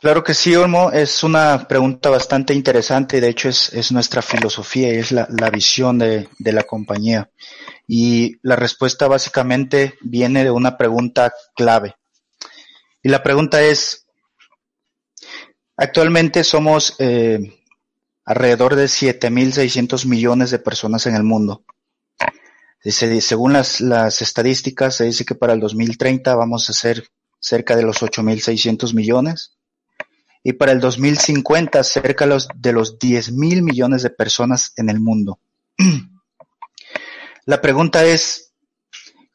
Claro 0.00 0.24
que 0.24 0.32
sí, 0.32 0.56
Olmo. 0.56 0.90
Es 0.90 1.22
una 1.22 1.68
pregunta 1.68 2.08
bastante 2.08 2.54
interesante 2.54 3.20
de 3.20 3.28
hecho 3.28 3.50
es, 3.50 3.70
es 3.74 3.92
nuestra 3.92 4.22
filosofía 4.22 4.94
y 4.94 4.96
es 4.96 5.12
la, 5.12 5.28
la 5.28 5.50
visión 5.50 5.98
de, 5.98 6.30
de, 6.38 6.52
la 6.52 6.62
compañía. 6.62 7.30
Y 7.86 8.36
la 8.40 8.56
respuesta 8.56 9.06
básicamente 9.06 9.98
viene 10.00 10.44
de 10.44 10.50
una 10.50 10.78
pregunta 10.78 11.30
clave. 11.54 11.96
Y 13.02 13.10
la 13.10 13.22
pregunta 13.22 13.60
es, 13.60 14.06
Actualmente 15.82 16.44
somos 16.44 16.94
eh, 16.98 17.58
alrededor 18.26 18.76
de 18.76 18.84
7.600 18.84 20.04
millones 20.04 20.50
de 20.50 20.58
personas 20.58 21.06
en 21.06 21.14
el 21.14 21.22
mundo. 21.22 21.64
Según 22.82 23.52
las, 23.52 24.22
estadísticas, 24.22 24.96
se 24.96 25.04
dice 25.04 25.24
que 25.24 25.34
para 25.34 25.52
el 25.52 25.60
2030 25.60 26.34
vamos 26.34 26.70
a 26.70 26.72
ser 26.72 27.04
cerca 27.38 27.76
de 27.76 27.82
los 27.82 28.02
8.600 28.02 28.94
millones 28.94 29.56
y 30.42 30.54
para 30.54 30.72
el 30.72 30.80
2050 30.80 31.82
cerca 31.84 32.24
de 32.24 32.30
los, 32.30 32.48
de 32.54 32.72
los 32.72 32.98
10.000 32.98 33.62
millones 33.62 34.02
de 34.02 34.10
personas 34.10 34.72
en 34.76 34.88
el 34.88 35.00
mundo. 35.00 35.38
La 37.46 37.60
pregunta 37.60 38.04
es, 38.04 38.54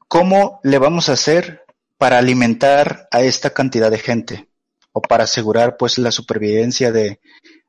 ¿cómo 0.08 0.60
le 0.64 0.80
vamos 0.80 1.10
a 1.10 1.14
hacer 1.14 1.64
para 1.98 2.18
alimentar 2.18 3.08
a 3.12 3.22
esta 3.22 3.52
cantidad 3.52 3.92
de 3.92 4.00
gente 4.00 4.50
o 4.92 5.02
para 5.02 5.26
asegurar 5.26 5.78
pues 5.78 5.98
la 5.98 6.12
supervivencia 6.12 6.92
de, 6.92 7.20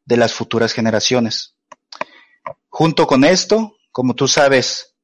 de 0.04 0.16
las 0.16 0.32
futuras 0.32 0.72
generaciones? 0.72 1.56
Junto 2.68 3.06
con 3.06 3.24
esto, 3.24 3.76
como 3.90 4.14
tú 4.14 4.28
sabes, 4.28 4.95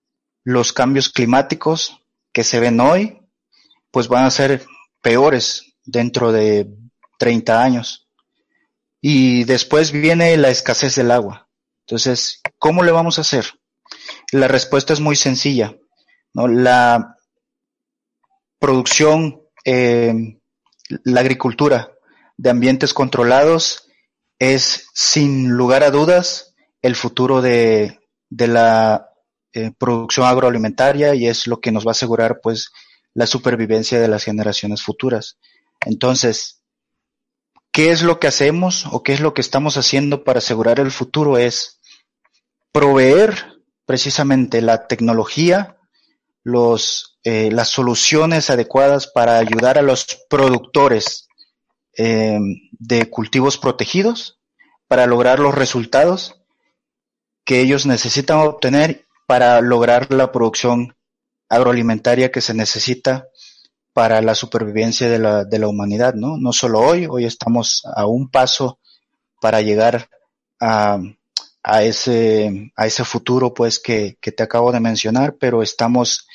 los 0.44 0.72
cambios 0.72 1.08
climáticos 1.08 2.00
que 2.32 2.44
se 2.44 2.60
ven 2.60 2.80
hoy, 2.80 3.20
pues 3.90 4.08
van 4.08 4.24
a 4.24 4.30
ser 4.30 4.64
peores 5.00 5.74
dentro 5.84 6.32
de 6.32 6.68
30 7.18 7.62
años. 7.62 8.08
Y 9.00 9.44
después 9.44 9.92
viene 9.92 10.36
la 10.36 10.50
escasez 10.50 10.94
del 10.96 11.10
agua. 11.10 11.48
Entonces, 11.86 12.40
¿cómo 12.58 12.82
le 12.82 12.92
vamos 12.92 13.18
a 13.18 13.22
hacer? 13.22 13.46
La 14.30 14.48
respuesta 14.48 14.92
es 14.92 15.00
muy 15.00 15.16
sencilla. 15.16 15.76
¿no? 16.32 16.48
La 16.48 17.16
producción, 18.58 19.42
eh, 19.64 20.38
la 21.04 21.20
agricultura 21.20 21.92
de 22.36 22.50
ambientes 22.50 22.94
controlados 22.94 23.88
es 24.38 24.86
sin 24.94 25.50
lugar 25.50 25.82
a 25.82 25.90
dudas 25.90 26.54
el 26.80 26.96
futuro 26.96 27.42
de, 27.42 28.00
de 28.30 28.48
la 28.48 29.11
eh, 29.52 29.72
producción 29.76 30.26
agroalimentaria 30.26 31.14
y 31.14 31.26
es 31.26 31.46
lo 31.46 31.60
que 31.60 31.72
nos 31.72 31.86
va 31.86 31.90
a 31.90 31.92
asegurar 31.92 32.40
pues 32.42 32.70
la 33.14 33.26
supervivencia 33.26 34.00
de 34.00 34.08
las 34.08 34.24
generaciones 34.24 34.82
futuras. 34.82 35.38
Entonces, 35.84 36.62
¿Qué 37.72 37.90
es 37.90 38.02
lo 38.02 38.20
que 38.20 38.26
hacemos 38.26 38.84
o 38.92 39.02
qué 39.02 39.14
es 39.14 39.20
lo 39.20 39.32
que 39.32 39.40
estamos 39.40 39.78
haciendo 39.78 40.24
para 40.24 40.38
asegurar 40.38 40.78
el 40.78 40.90
futuro? 40.90 41.38
Es 41.38 41.80
proveer 42.70 43.62
precisamente 43.86 44.60
la 44.60 44.86
tecnología, 44.86 45.78
los, 46.42 47.18
eh, 47.24 47.50
las 47.50 47.68
soluciones 47.68 48.50
adecuadas 48.50 49.06
para 49.06 49.38
ayudar 49.38 49.78
a 49.78 49.82
los 49.82 50.04
productores 50.28 51.28
eh, 51.96 52.38
de 52.72 53.08
cultivos 53.08 53.56
protegidos 53.56 54.38
para 54.86 55.06
lograr 55.06 55.38
los 55.38 55.54
resultados 55.54 56.42
que 57.42 57.60
ellos 57.60 57.86
necesitan 57.86 58.36
obtener 58.38 59.06
para 59.32 59.62
lograr 59.62 60.12
la 60.12 60.30
producción 60.30 60.94
agroalimentaria 61.48 62.30
que 62.30 62.42
se 62.42 62.52
necesita 62.52 63.28
para 63.94 64.20
la 64.20 64.34
supervivencia 64.34 65.08
de 65.08 65.18
la, 65.18 65.46
de 65.46 65.58
la 65.58 65.68
humanidad, 65.68 66.12
¿no? 66.12 66.36
No 66.36 66.52
solo 66.52 66.80
hoy, 66.80 67.06
hoy 67.08 67.24
estamos 67.24 67.80
a 67.96 68.04
un 68.04 68.30
paso 68.30 68.78
para 69.40 69.62
llegar 69.62 70.10
a, 70.60 70.98
a 71.62 71.82
ese, 71.82 72.74
a 72.76 72.86
ese 72.86 73.04
futuro, 73.04 73.54
pues, 73.54 73.78
que, 73.78 74.18
que 74.20 74.32
te 74.32 74.42
acabo 74.42 74.70
de 74.70 74.80
mencionar, 74.80 75.36
pero 75.40 75.62
estamos 75.62 76.26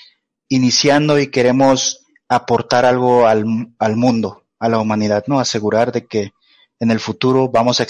iniciando 0.49 1.19
y 1.19 1.29
queremos 1.29 2.03
aportar 2.27 2.83
algo 2.83 3.27
al, 3.27 3.45
al 3.77 3.95
mundo, 3.95 4.41
a 4.57 4.69
la 4.69 4.79
humanidad, 4.79 5.23
¿no? 5.27 5.39
Asegurar 5.39 5.91
de 5.91 6.07
que 6.07 6.31
en 6.79 6.91
el 6.91 6.99
futuro 6.99 7.49
vamos 7.49 7.79
a, 7.79 7.83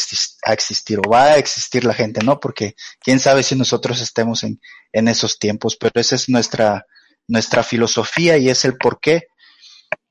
existir 0.53 0.99
o 0.99 1.09
va 1.09 1.23
a 1.23 1.37
existir 1.37 1.83
la 1.83 1.93
gente, 1.93 2.23
¿no? 2.23 2.39
Porque 2.39 2.75
quién 2.99 3.19
sabe 3.19 3.43
si 3.43 3.55
nosotros 3.55 4.01
estemos 4.01 4.43
en, 4.43 4.61
en 4.93 5.07
esos 5.07 5.39
tiempos, 5.39 5.75
pero 5.75 5.99
esa 5.99 6.15
es 6.15 6.29
nuestra, 6.29 6.85
nuestra 7.27 7.63
filosofía 7.63 8.37
y 8.37 8.49
es 8.49 8.63
el 8.65 8.77
por 8.77 8.99
qué 8.99 9.27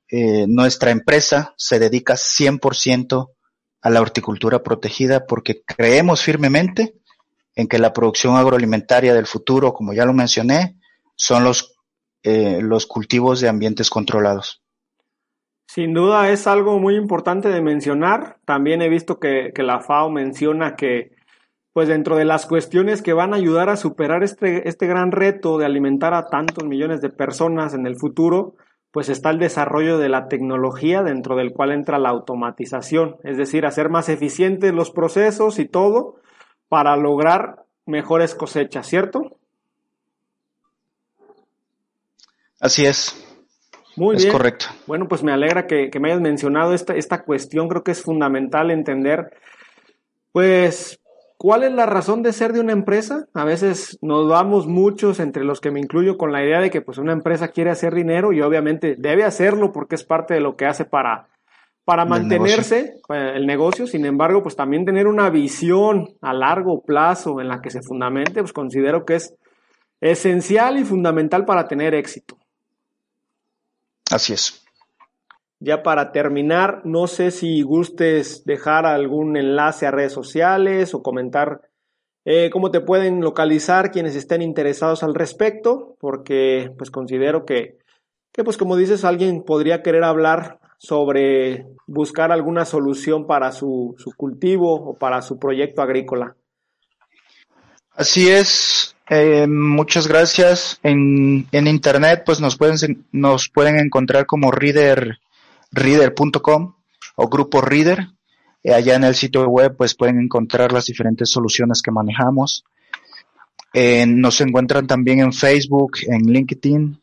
eh, 0.08 0.46
nuestra 0.46 0.90
empresa 0.90 1.54
se 1.56 1.78
dedica 1.78 2.14
100% 2.14 3.30
a 3.82 3.90
la 3.90 4.00
horticultura 4.00 4.62
protegida 4.62 5.26
porque 5.26 5.62
creemos 5.64 6.22
firmemente 6.22 6.94
en 7.54 7.66
que 7.66 7.78
la 7.78 7.92
producción 7.92 8.36
agroalimentaria 8.36 9.14
del 9.14 9.26
futuro, 9.26 9.72
como 9.72 9.94
ya 9.94 10.04
lo 10.04 10.12
mencioné, 10.12 10.78
son 11.16 11.44
los, 11.44 11.74
eh, 12.22 12.60
los 12.60 12.86
cultivos 12.86 13.40
de 13.40 13.48
ambientes 13.48 13.88
controlados. 13.88 14.62
Sin 15.66 15.92
duda 15.92 16.30
es 16.30 16.46
algo 16.46 16.78
muy 16.78 16.96
importante 16.96 17.48
de 17.48 17.60
mencionar. 17.60 18.38
También 18.44 18.82
he 18.82 18.88
visto 18.88 19.18
que, 19.18 19.52
que, 19.54 19.62
la 19.62 19.80
FAO 19.80 20.10
menciona 20.10 20.76
que, 20.76 21.12
pues 21.72 21.88
dentro 21.88 22.16
de 22.16 22.24
las 22.24 22.46
cuestiones 22.46 23.02
que 23.02 23.12
van 23.12 23.34
a 23.34 23.36
ayudar 23.36 23.68
a 23.68 23.76
superar 23.76 24.22
este, 24.22 24.68
este 24.68 24.86
gran 24.86 25.12
reto 25.12 25.58
de 25.58 25.66
alimentar 25.66 26.14
a 26.14 26.28
tantos 26.28 26.64
millones 26.64 27.00
de 27.00 27.10
personas 27.10 27.74
en 27.74 27.86
el 27.86 27.96
futuro, 27.96 28.54
pues 28.96 29.10
está 29.10 29.28
el 29.28 29.38
desarrollo 29.38 29.98
de 29.98 30.08
la 30.08 30.28
tecnología 30.28 31.02
dentro 31.02 31.36
del 31.36 31.52
cual 31.52 31.72
entra 31.72 31.98
la 31.98 32.08
automatización, 32.08 33.16
es 33.24 33.36
decir, 33.36 33.66
hacer 33.66 33.90
más 33.90 34.08
eficientes 34.08 34.72
los 34.72 34.90
procesos 34.90 35.58
y 35.58 35.66
todo 35.66 36.14
para 36.68 36.96
lograr 36.96 37.66
mejores 37.84 38.34
cosechas, 38.34 38.86
¿cierto? 38.86 39.36
Así 42.58 42.86
es. 42.86 43.25
Muy 43.96 44.16
es 44.16 44.22
bien. 44.22 44.32
correcto. 44.32 44.66
Bueno, 44.86 45.08
pues 45.08 45.22
me 45.22 45.32
alegra 45.32 45.66
que, 45.66 45.90
que 45.90 46.00
me 46.00 46.10
hayas 46.10 46.20
mencionado 46.20 46.74
esta, 46.74 46.94
esta 46.94 47.22
cuestión, 47.22 47.68
creo 47.68 47.82
que 47.82 47.92
es 47.92 48.02
fundamental 48.02 48.70
entender, 48.70 49.30
pues, 50.32 51.00
¿Cuál 51.38 51.64
es 51.64 51.72
la 51.72 51.84
razón 51.84 52.22
de 52.22 52.32
ser 52.32 52.54
de 52.54 52.60
una 52.60 52.72
empresa? 52.72 53.26
A 53.34 53.44
veces 53.44 53.98
nos 54.00 54.26
vamos 54.26 54.66
muchos, 54.66 55.20
entre 55.20 55.44
los 55.44 55.60
que 55.60 55.70
me 55.70 55.80
incluyo, 55.80 56.16
con 56.16 56.32
la 56.32 56.42
idea 56.42 56.60
de 56.60 56.70
que 56.70 56.80
pues 56.80 56.96
una 56.96 57.12
empresa 57.12 57.48
quiere 57.48 57.70
hacer 57.70 57.94
dinero 57.94 58.32
y 58.32 58.40
obviamente 58.40 58.96
debe 58.98 59.24
hacerlo 59.24 59.70
porque 59.70 59.96
es 59.96 60.04
parte 60.04 60.32
de 60.32 60.40
lo 60.40 60.56
que 60.56 60.64
hace 60.64 60.86
para, 60.86 61.28
para 61.84 62.06
mantenerse 62.06 62.82
negocio. 62.84 63.14
Eh, 63.14 63.36
el 63.36 63.46
negocio. 63.46 63.86
Sin 63.86 64.06
embargo, 64.06 64.42
pues 64.42 64.56
también 64.56 64.86
tener 64.86 65.06
una 65.06 65.28
visión 65.28 66.08
a 66.22 66.32
largo 66.32 66.82
plazo 66.82 67.38
en 67.42 67.48
la 67.48 67.60
que 67.60 67.68
se 67.68 67.82
fundamente, 67.82 68.40
pues 68.40 68.54
considero 68.54 69.04
que 69.04 69.16
es 69.16 69.34
esencial 70.00 70.78
y 70.78 70.84
fundamental 70.84 71.44
para 71.44 71.68
tener 71.68 71.94
éxito. 71.94 72.38
Así 74.10 74.32
es. 74.32 74.62
Ya 75.58 75.82
para 75.82 76.12
terminar, 76.12 76.82
no 76.84 77.06
sé 77.06 77.30
si 77.30 77.62
gustes 77.62 78.44
dejar 78.44 78.86
algún 78.86 79.36
enlace 79.36 79.86
a 79.86 79.90
redes 79.90 80.12
sociales 80.12 80.94
o 80.94 81.02
comentar 81.02 81.62
eh, 82.24 82.50
cómo 82.50 82.70
te 82.70 82.80
pueden 82.80 83.20
localizar 83.20 83.92
quienes 83.92 84.16
estén 84.16 84.42
interesados 84.42 85.04
al 85.04 85.14
respecto, 85.14 85.96
porque 86.00 86.72
pues 86.76 86.90
considero 86.90 87.46
que, 87.46 87.78
que 88.32 88.42
pues 88.42 88.56
como 88.56 88.76
dices, 88.76 89.04
alguien 89.04 89.44
podría 89.44 89.82
querer 89.82 90.02
hablar 90.02 90.58
sobre 90.76 91.66
buscar 91.86 92.32
alguna 92.32 92.64
solución 92.64 93.28
para 93.28 93.52
su, 93.52 93.94
su 93.98 94.10
cultivo 94.16 94.74
o 94.74 94.98
para 94.98 95.22
su 95.22 95.38
proyecto 95.38 95.82
agrícola. 95.82 96.36
Así 97.92 98.28
es, 98.28 98.95
eh, 99.08 99.46
muchas 99.46 100.06
gracias. 100.06 100.80
En, 100.82 101.46
en 101.52 101.66
internet 101.66 102.22
pues 102.26 102.40
nos 102.40 102.56
pueden, 102.56 103.06
nos 103.12 103.48
pueden 103.48 103.78
encontrar 103.78 104.26
como 104.26 104.50
Reader 104.50 105.18
reader.com 105.72 106.74
o 107.16 107.28
grupo 107.28 107.60
Reader. 107.60 108.08
Eh, 108.62 108.74
allá 108.74 108.96
en 108.96 109.04
el 109.04 109.14
sitio 109.14 109.46
web 109.48 109.76
pues 109.76 109.94
pueden 109.94 110.20
encontrar 110.20 110.72
las 110.72 110.86
diferentes 110.86 111.30
soluciones 111.30 111.82
que 111.82 111.90
manejamos. 111.90 112.64
Eh, 113.72 114.06
nos 114.06 114.40
encuentran 114.40 114.86
también 114.86 115.20
en 115.20 115.32
Facebook, 115.32 115.98
en 116.06 116.22
LinkedIn, 116.32 116.98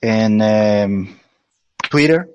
en 0.00 0.40
eh, 0.42 1.16
Twitter. 1.90 2.28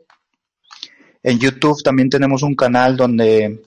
En 1.24 1.40
YouTube 1.40 1.82
también 1.84 2.10
tenemos 2.10 2.44
un 2.44 2.56
canal 2.56 2.96
donde 2.96 3.64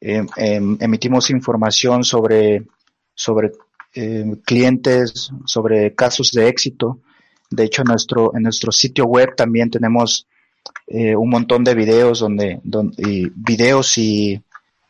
em, 0.00 0.76
emitimos 0.78 1.30
información 1.30 2.04
sobre, 2.04 2.64
sobre 3.14 3.52
clientes, 4.44 5.30
sobre 5.44 5.94
casos 5.94 6.30
de 6.30 6.48
éxito. 6.48 7.00
De 7.50 7.64
hecho, 7.64 7.82
en 7.82 7.88
nuestro, 7.88 8.34
en 8.34 8.42
nuestro 8.44 8.72
sitio 8.72 9.04
web 9.04 9.34
también 9.36 9.70
tenemos 9.70 10.26
eh, 10.86 11.14
un 11.14 11.30
montón 11.30 11.64
de 11.64 11.74
videos 11.74 12.20
donde, 12.20 12.60
donde 12.64 13.02
y 13.02 13.30
videos 13.34 13.98
y 13.98 14.42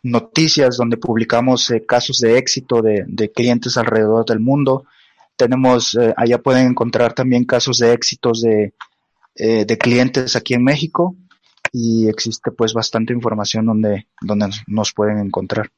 noticias 0.02 0.76
donde 0.76 0.96
publicamos 0.96 1.70
eh, 1.70 1.84
casos 1.86 2.18
de 2.18 2.38
éxito 2.38 2.82
de, 2.82 3.04
de, 3.06 3.30
clientes 3.30 3.76
alrededor 3.76 4.24
del 4.26 4.40
mundo. 4.40 4.84
Tenemos, 5.36 5.94
eh, 5.94 6.12
allá 6.16 6.38
pueden 6.38 6.68
encontrar 6.68 7.14
también 7.14 7.44
casos 7.44 7.78
de 7.78 7.92
éxitos 7.92 8.42
de, 8.42 8.74
eh, 9.36 9.64
de 9.64 9.78
clientes 9.78 10.36
aquí 10.36 10.54
en 10.54 10.64
México 10.64 11.16
y 11.72 12.08
existe 12.08 12.50
pues 12.50 12.74
bastante 12.74 13.12
información 13.12 13.66
donde, 13.66 14.08
donde 14.20 14.50
nos 14.66 14.92
pueden 14.92 15.18
encontrar. 15.18 15.70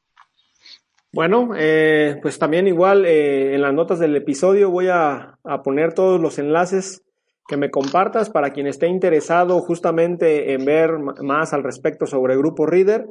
Bueno, 1.15 1.51
eh, 1.57 2.19
pues 2.21 2.37
también 2.37 2.67
igual 2.67 3.05
eh, 3.05 3.55
en 3.55 3.61
las 3.61 3.73
notas 3.73 3.99
del 3.99 4.17
episodio 4.17 4.69
voy 4.69 4.89
a, 4.89 5.39
a, 5.45 5.63
poner 5.63 5.93
todos 5.93 6.19
los 6.19 6.39
enlaces 6.39 7.05
que 7.47 7.55
me 7.55 7.71
compartas 7.71 8.29
para 8.29 8.51
quien 8.51 8.67
esté 8.67 8.87
interesado 8.87 9.61
justamente 9.61 10.51
en 10.51 10.65
ver 10.65 10.99
más 10.99 11.53
al 11.53 11.63
respecto 11.63 12.05
sobre 12.05 12.35
Grupo 12.35 12.65
Reader. 12.65 13.05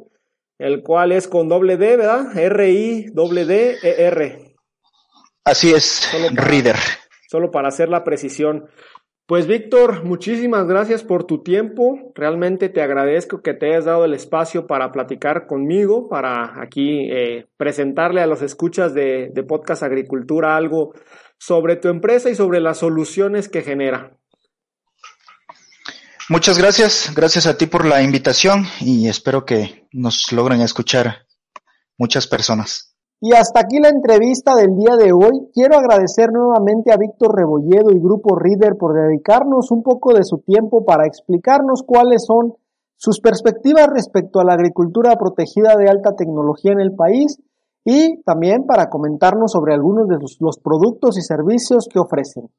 el 0.58 0.82
cual 0.82 1.12
es 1.12 1.28
con 1.28 1.48
doble 1.48 1.78
D, 1.78 1.96
¿verdad? 1.96 2.36
R-I-D-D-E-R. 2.36 3.14
Así 5.42 5.72
es, 5.72 6.12
Reader. 6.34 6.76
Solo 7.26 7.50
para 7.50 7.68
hacer 7.68 7.88
la 7.88 8.04
precisión. 8.04 8.68
Pues 9.26 9.46
Víctor, 9.46 10.04
muchísimas 10.04 10.66
gracias 10.66 11.02
por 11.02 11.24
tu 11.24 11.42
tiempo. 11.42 12.12
Realmente 12.14 12.68
te 12.68 12.82
agradezco 12.82 13.40
que 13.40 13.54
te 13.54 13.70
hayas 13.70 13.86
dado 13.86 14.04
el 14.04 14.12
espacio 14.12 14.66
para 14.66 14.92
platicar 14.92 15.46
conmigo, 15.46 16.10
para 16.10 16.60
aquí 16.60 17.10
eh, 17.10 17.46
presentarle 17.56 18.20
a 18.20 18.26
los 18.26 18.42
escuchas 18.42 18.92
de, 18.92 19.30
de 19.32 19.42
Podcast 19.42 19.82
Agricultura 19.82 20.56
algo 20.56 20.92
sobre 21.38 21.76
tu 21.76 21.88
empresa 21.88 22.28
y 22.28 22.34
sobre 22.34 22.60
las 22.60 22.78
soluciones 22.78 23.48
que 23.48 23.62
genera. 23.62 24.14
Muchas 26.28 26.58
gracias, 26.58 27.12
gracias 27.14 27.46
a 27.46 27.56
ti 27.56 27.66
por 27.66 27.86
la 27.86 28.02
invitación 28.02 28.66
y 28.80 29.08
espero 29.08 29.46
que 29.46 29.88
nos 29.92 30.32
logren 30.32 30.60
escuchar 30.60 31.26
muchas 31.96 32.26
personas. 32.26 32.93
Y 33.20 33.32
hasta 33.32 33.60
aquí 33.60 33.78
la 33.78 33.88
entrevista 33.88 34.54
del 34.54 34.76
día 34.76 34.96
de 34.96 35.12
hoy. 35.12 35.48
Quiero 35.52 35.76
agradecer 35.76 36.30
nuevamente 36.32 36.92
a 36.92 36.96
Víctor 36.96 37.36
Rebolledo 37.36 37.90
y 37.90 38.00
Grupo 38.00 38.36
Reader 38.36 38.76
por 38.78 38.94
dedicarnos 38.94 39.70
un 39.70 39.82
poco 39.82 40.12
de 40.12 40.24
su 40.24 40.38
tiempo 40.38 40.84
para 40.84 41.06
explicarnos 41.06 41.82
cuáles 41.86 42.24
son 42.26 42.54
sus 42.96 43.20
perspectivas 43.20 43.88
respecto 43.88 44.40
a 44.40 44.44
la 44.44 44.54
agricultura 44.54 45.16
protegida 45.16 45.76
de 45.76 45.88
alta 45.88 46.14
tecnología 46.16 46.72
en 46.72 46.80
el 46.80 46.94
país 46.94 47.38
y 47.84 48.22
también 48.22 48.64
para 48.66 48.88
comentarnos 48.88 49.52
sobre 49.52 49.74
algunos 49.74 50.08
de 50.08 50.16
los, 50.18 50.58
productos 50.58 51.18
y 51.18 51.22
servicios 51.22 51.86
que 51.90 51.98
ofrecen. 51.98 52.50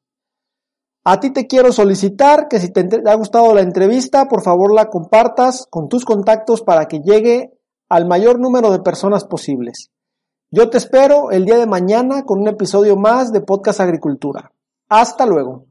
A 1.04 1.20
ti 1.20 1.32
te 1.32 1.46
quiero 1.46 1.72
solicitar 1.72 2.48
que 2.48 2.58
si 2.58 2.72
te 2.72 2.88
ha 3.06 3.14
gustado 3.14 3.54
la 3.54 3.60
entrevista, 3.60 4.26
por 4.28 4.42
favor 4.42 4.74
la 4.74 4.88
compartas 4.88 5.66
con 5.70 5.88
tus 5.88 6.04
contactos 6.04 6.62
para 6.62 6.86
que 6.86 7.00
llegue 7.00 7.52
al 7.88 8.06
mayor 8.06 8.40
número 8.40 8.72
de 8.72 8.80
personas 8.80 9.24
posibles. 9.24 9.90
Yo 10.52 10.70
te 10.70 10.78
espero 10.78 11.32
el 11.32 11.44
día 11.44 11.58
de 11.58 11.66
mañana 11.66 12.22
con 12.24 12.38
un 12.40 12.46
episodio 12.46 12.96
más 12.96 13.32
de 13.32 13.40
Podcast 13.40 13.80
Agricultura. 13.80 14.52
Hasta 14.88 15.26
luego. 15.26 15.66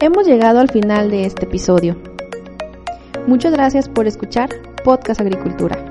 Hemos 0.00 0.26
llegado 0.26 0.60
al 0.60 0.70
final 0.70 1.10
de 1.10 1.26
este 1.26 1.44
episodio. 1.44 2.00
Muchas 3.26 3.52
gracias 3.52 3.90
por 3.90 4.06
escuchar 4.06 4.48
Podcast 4.82 5.20
Agricultura. 5.20 5.89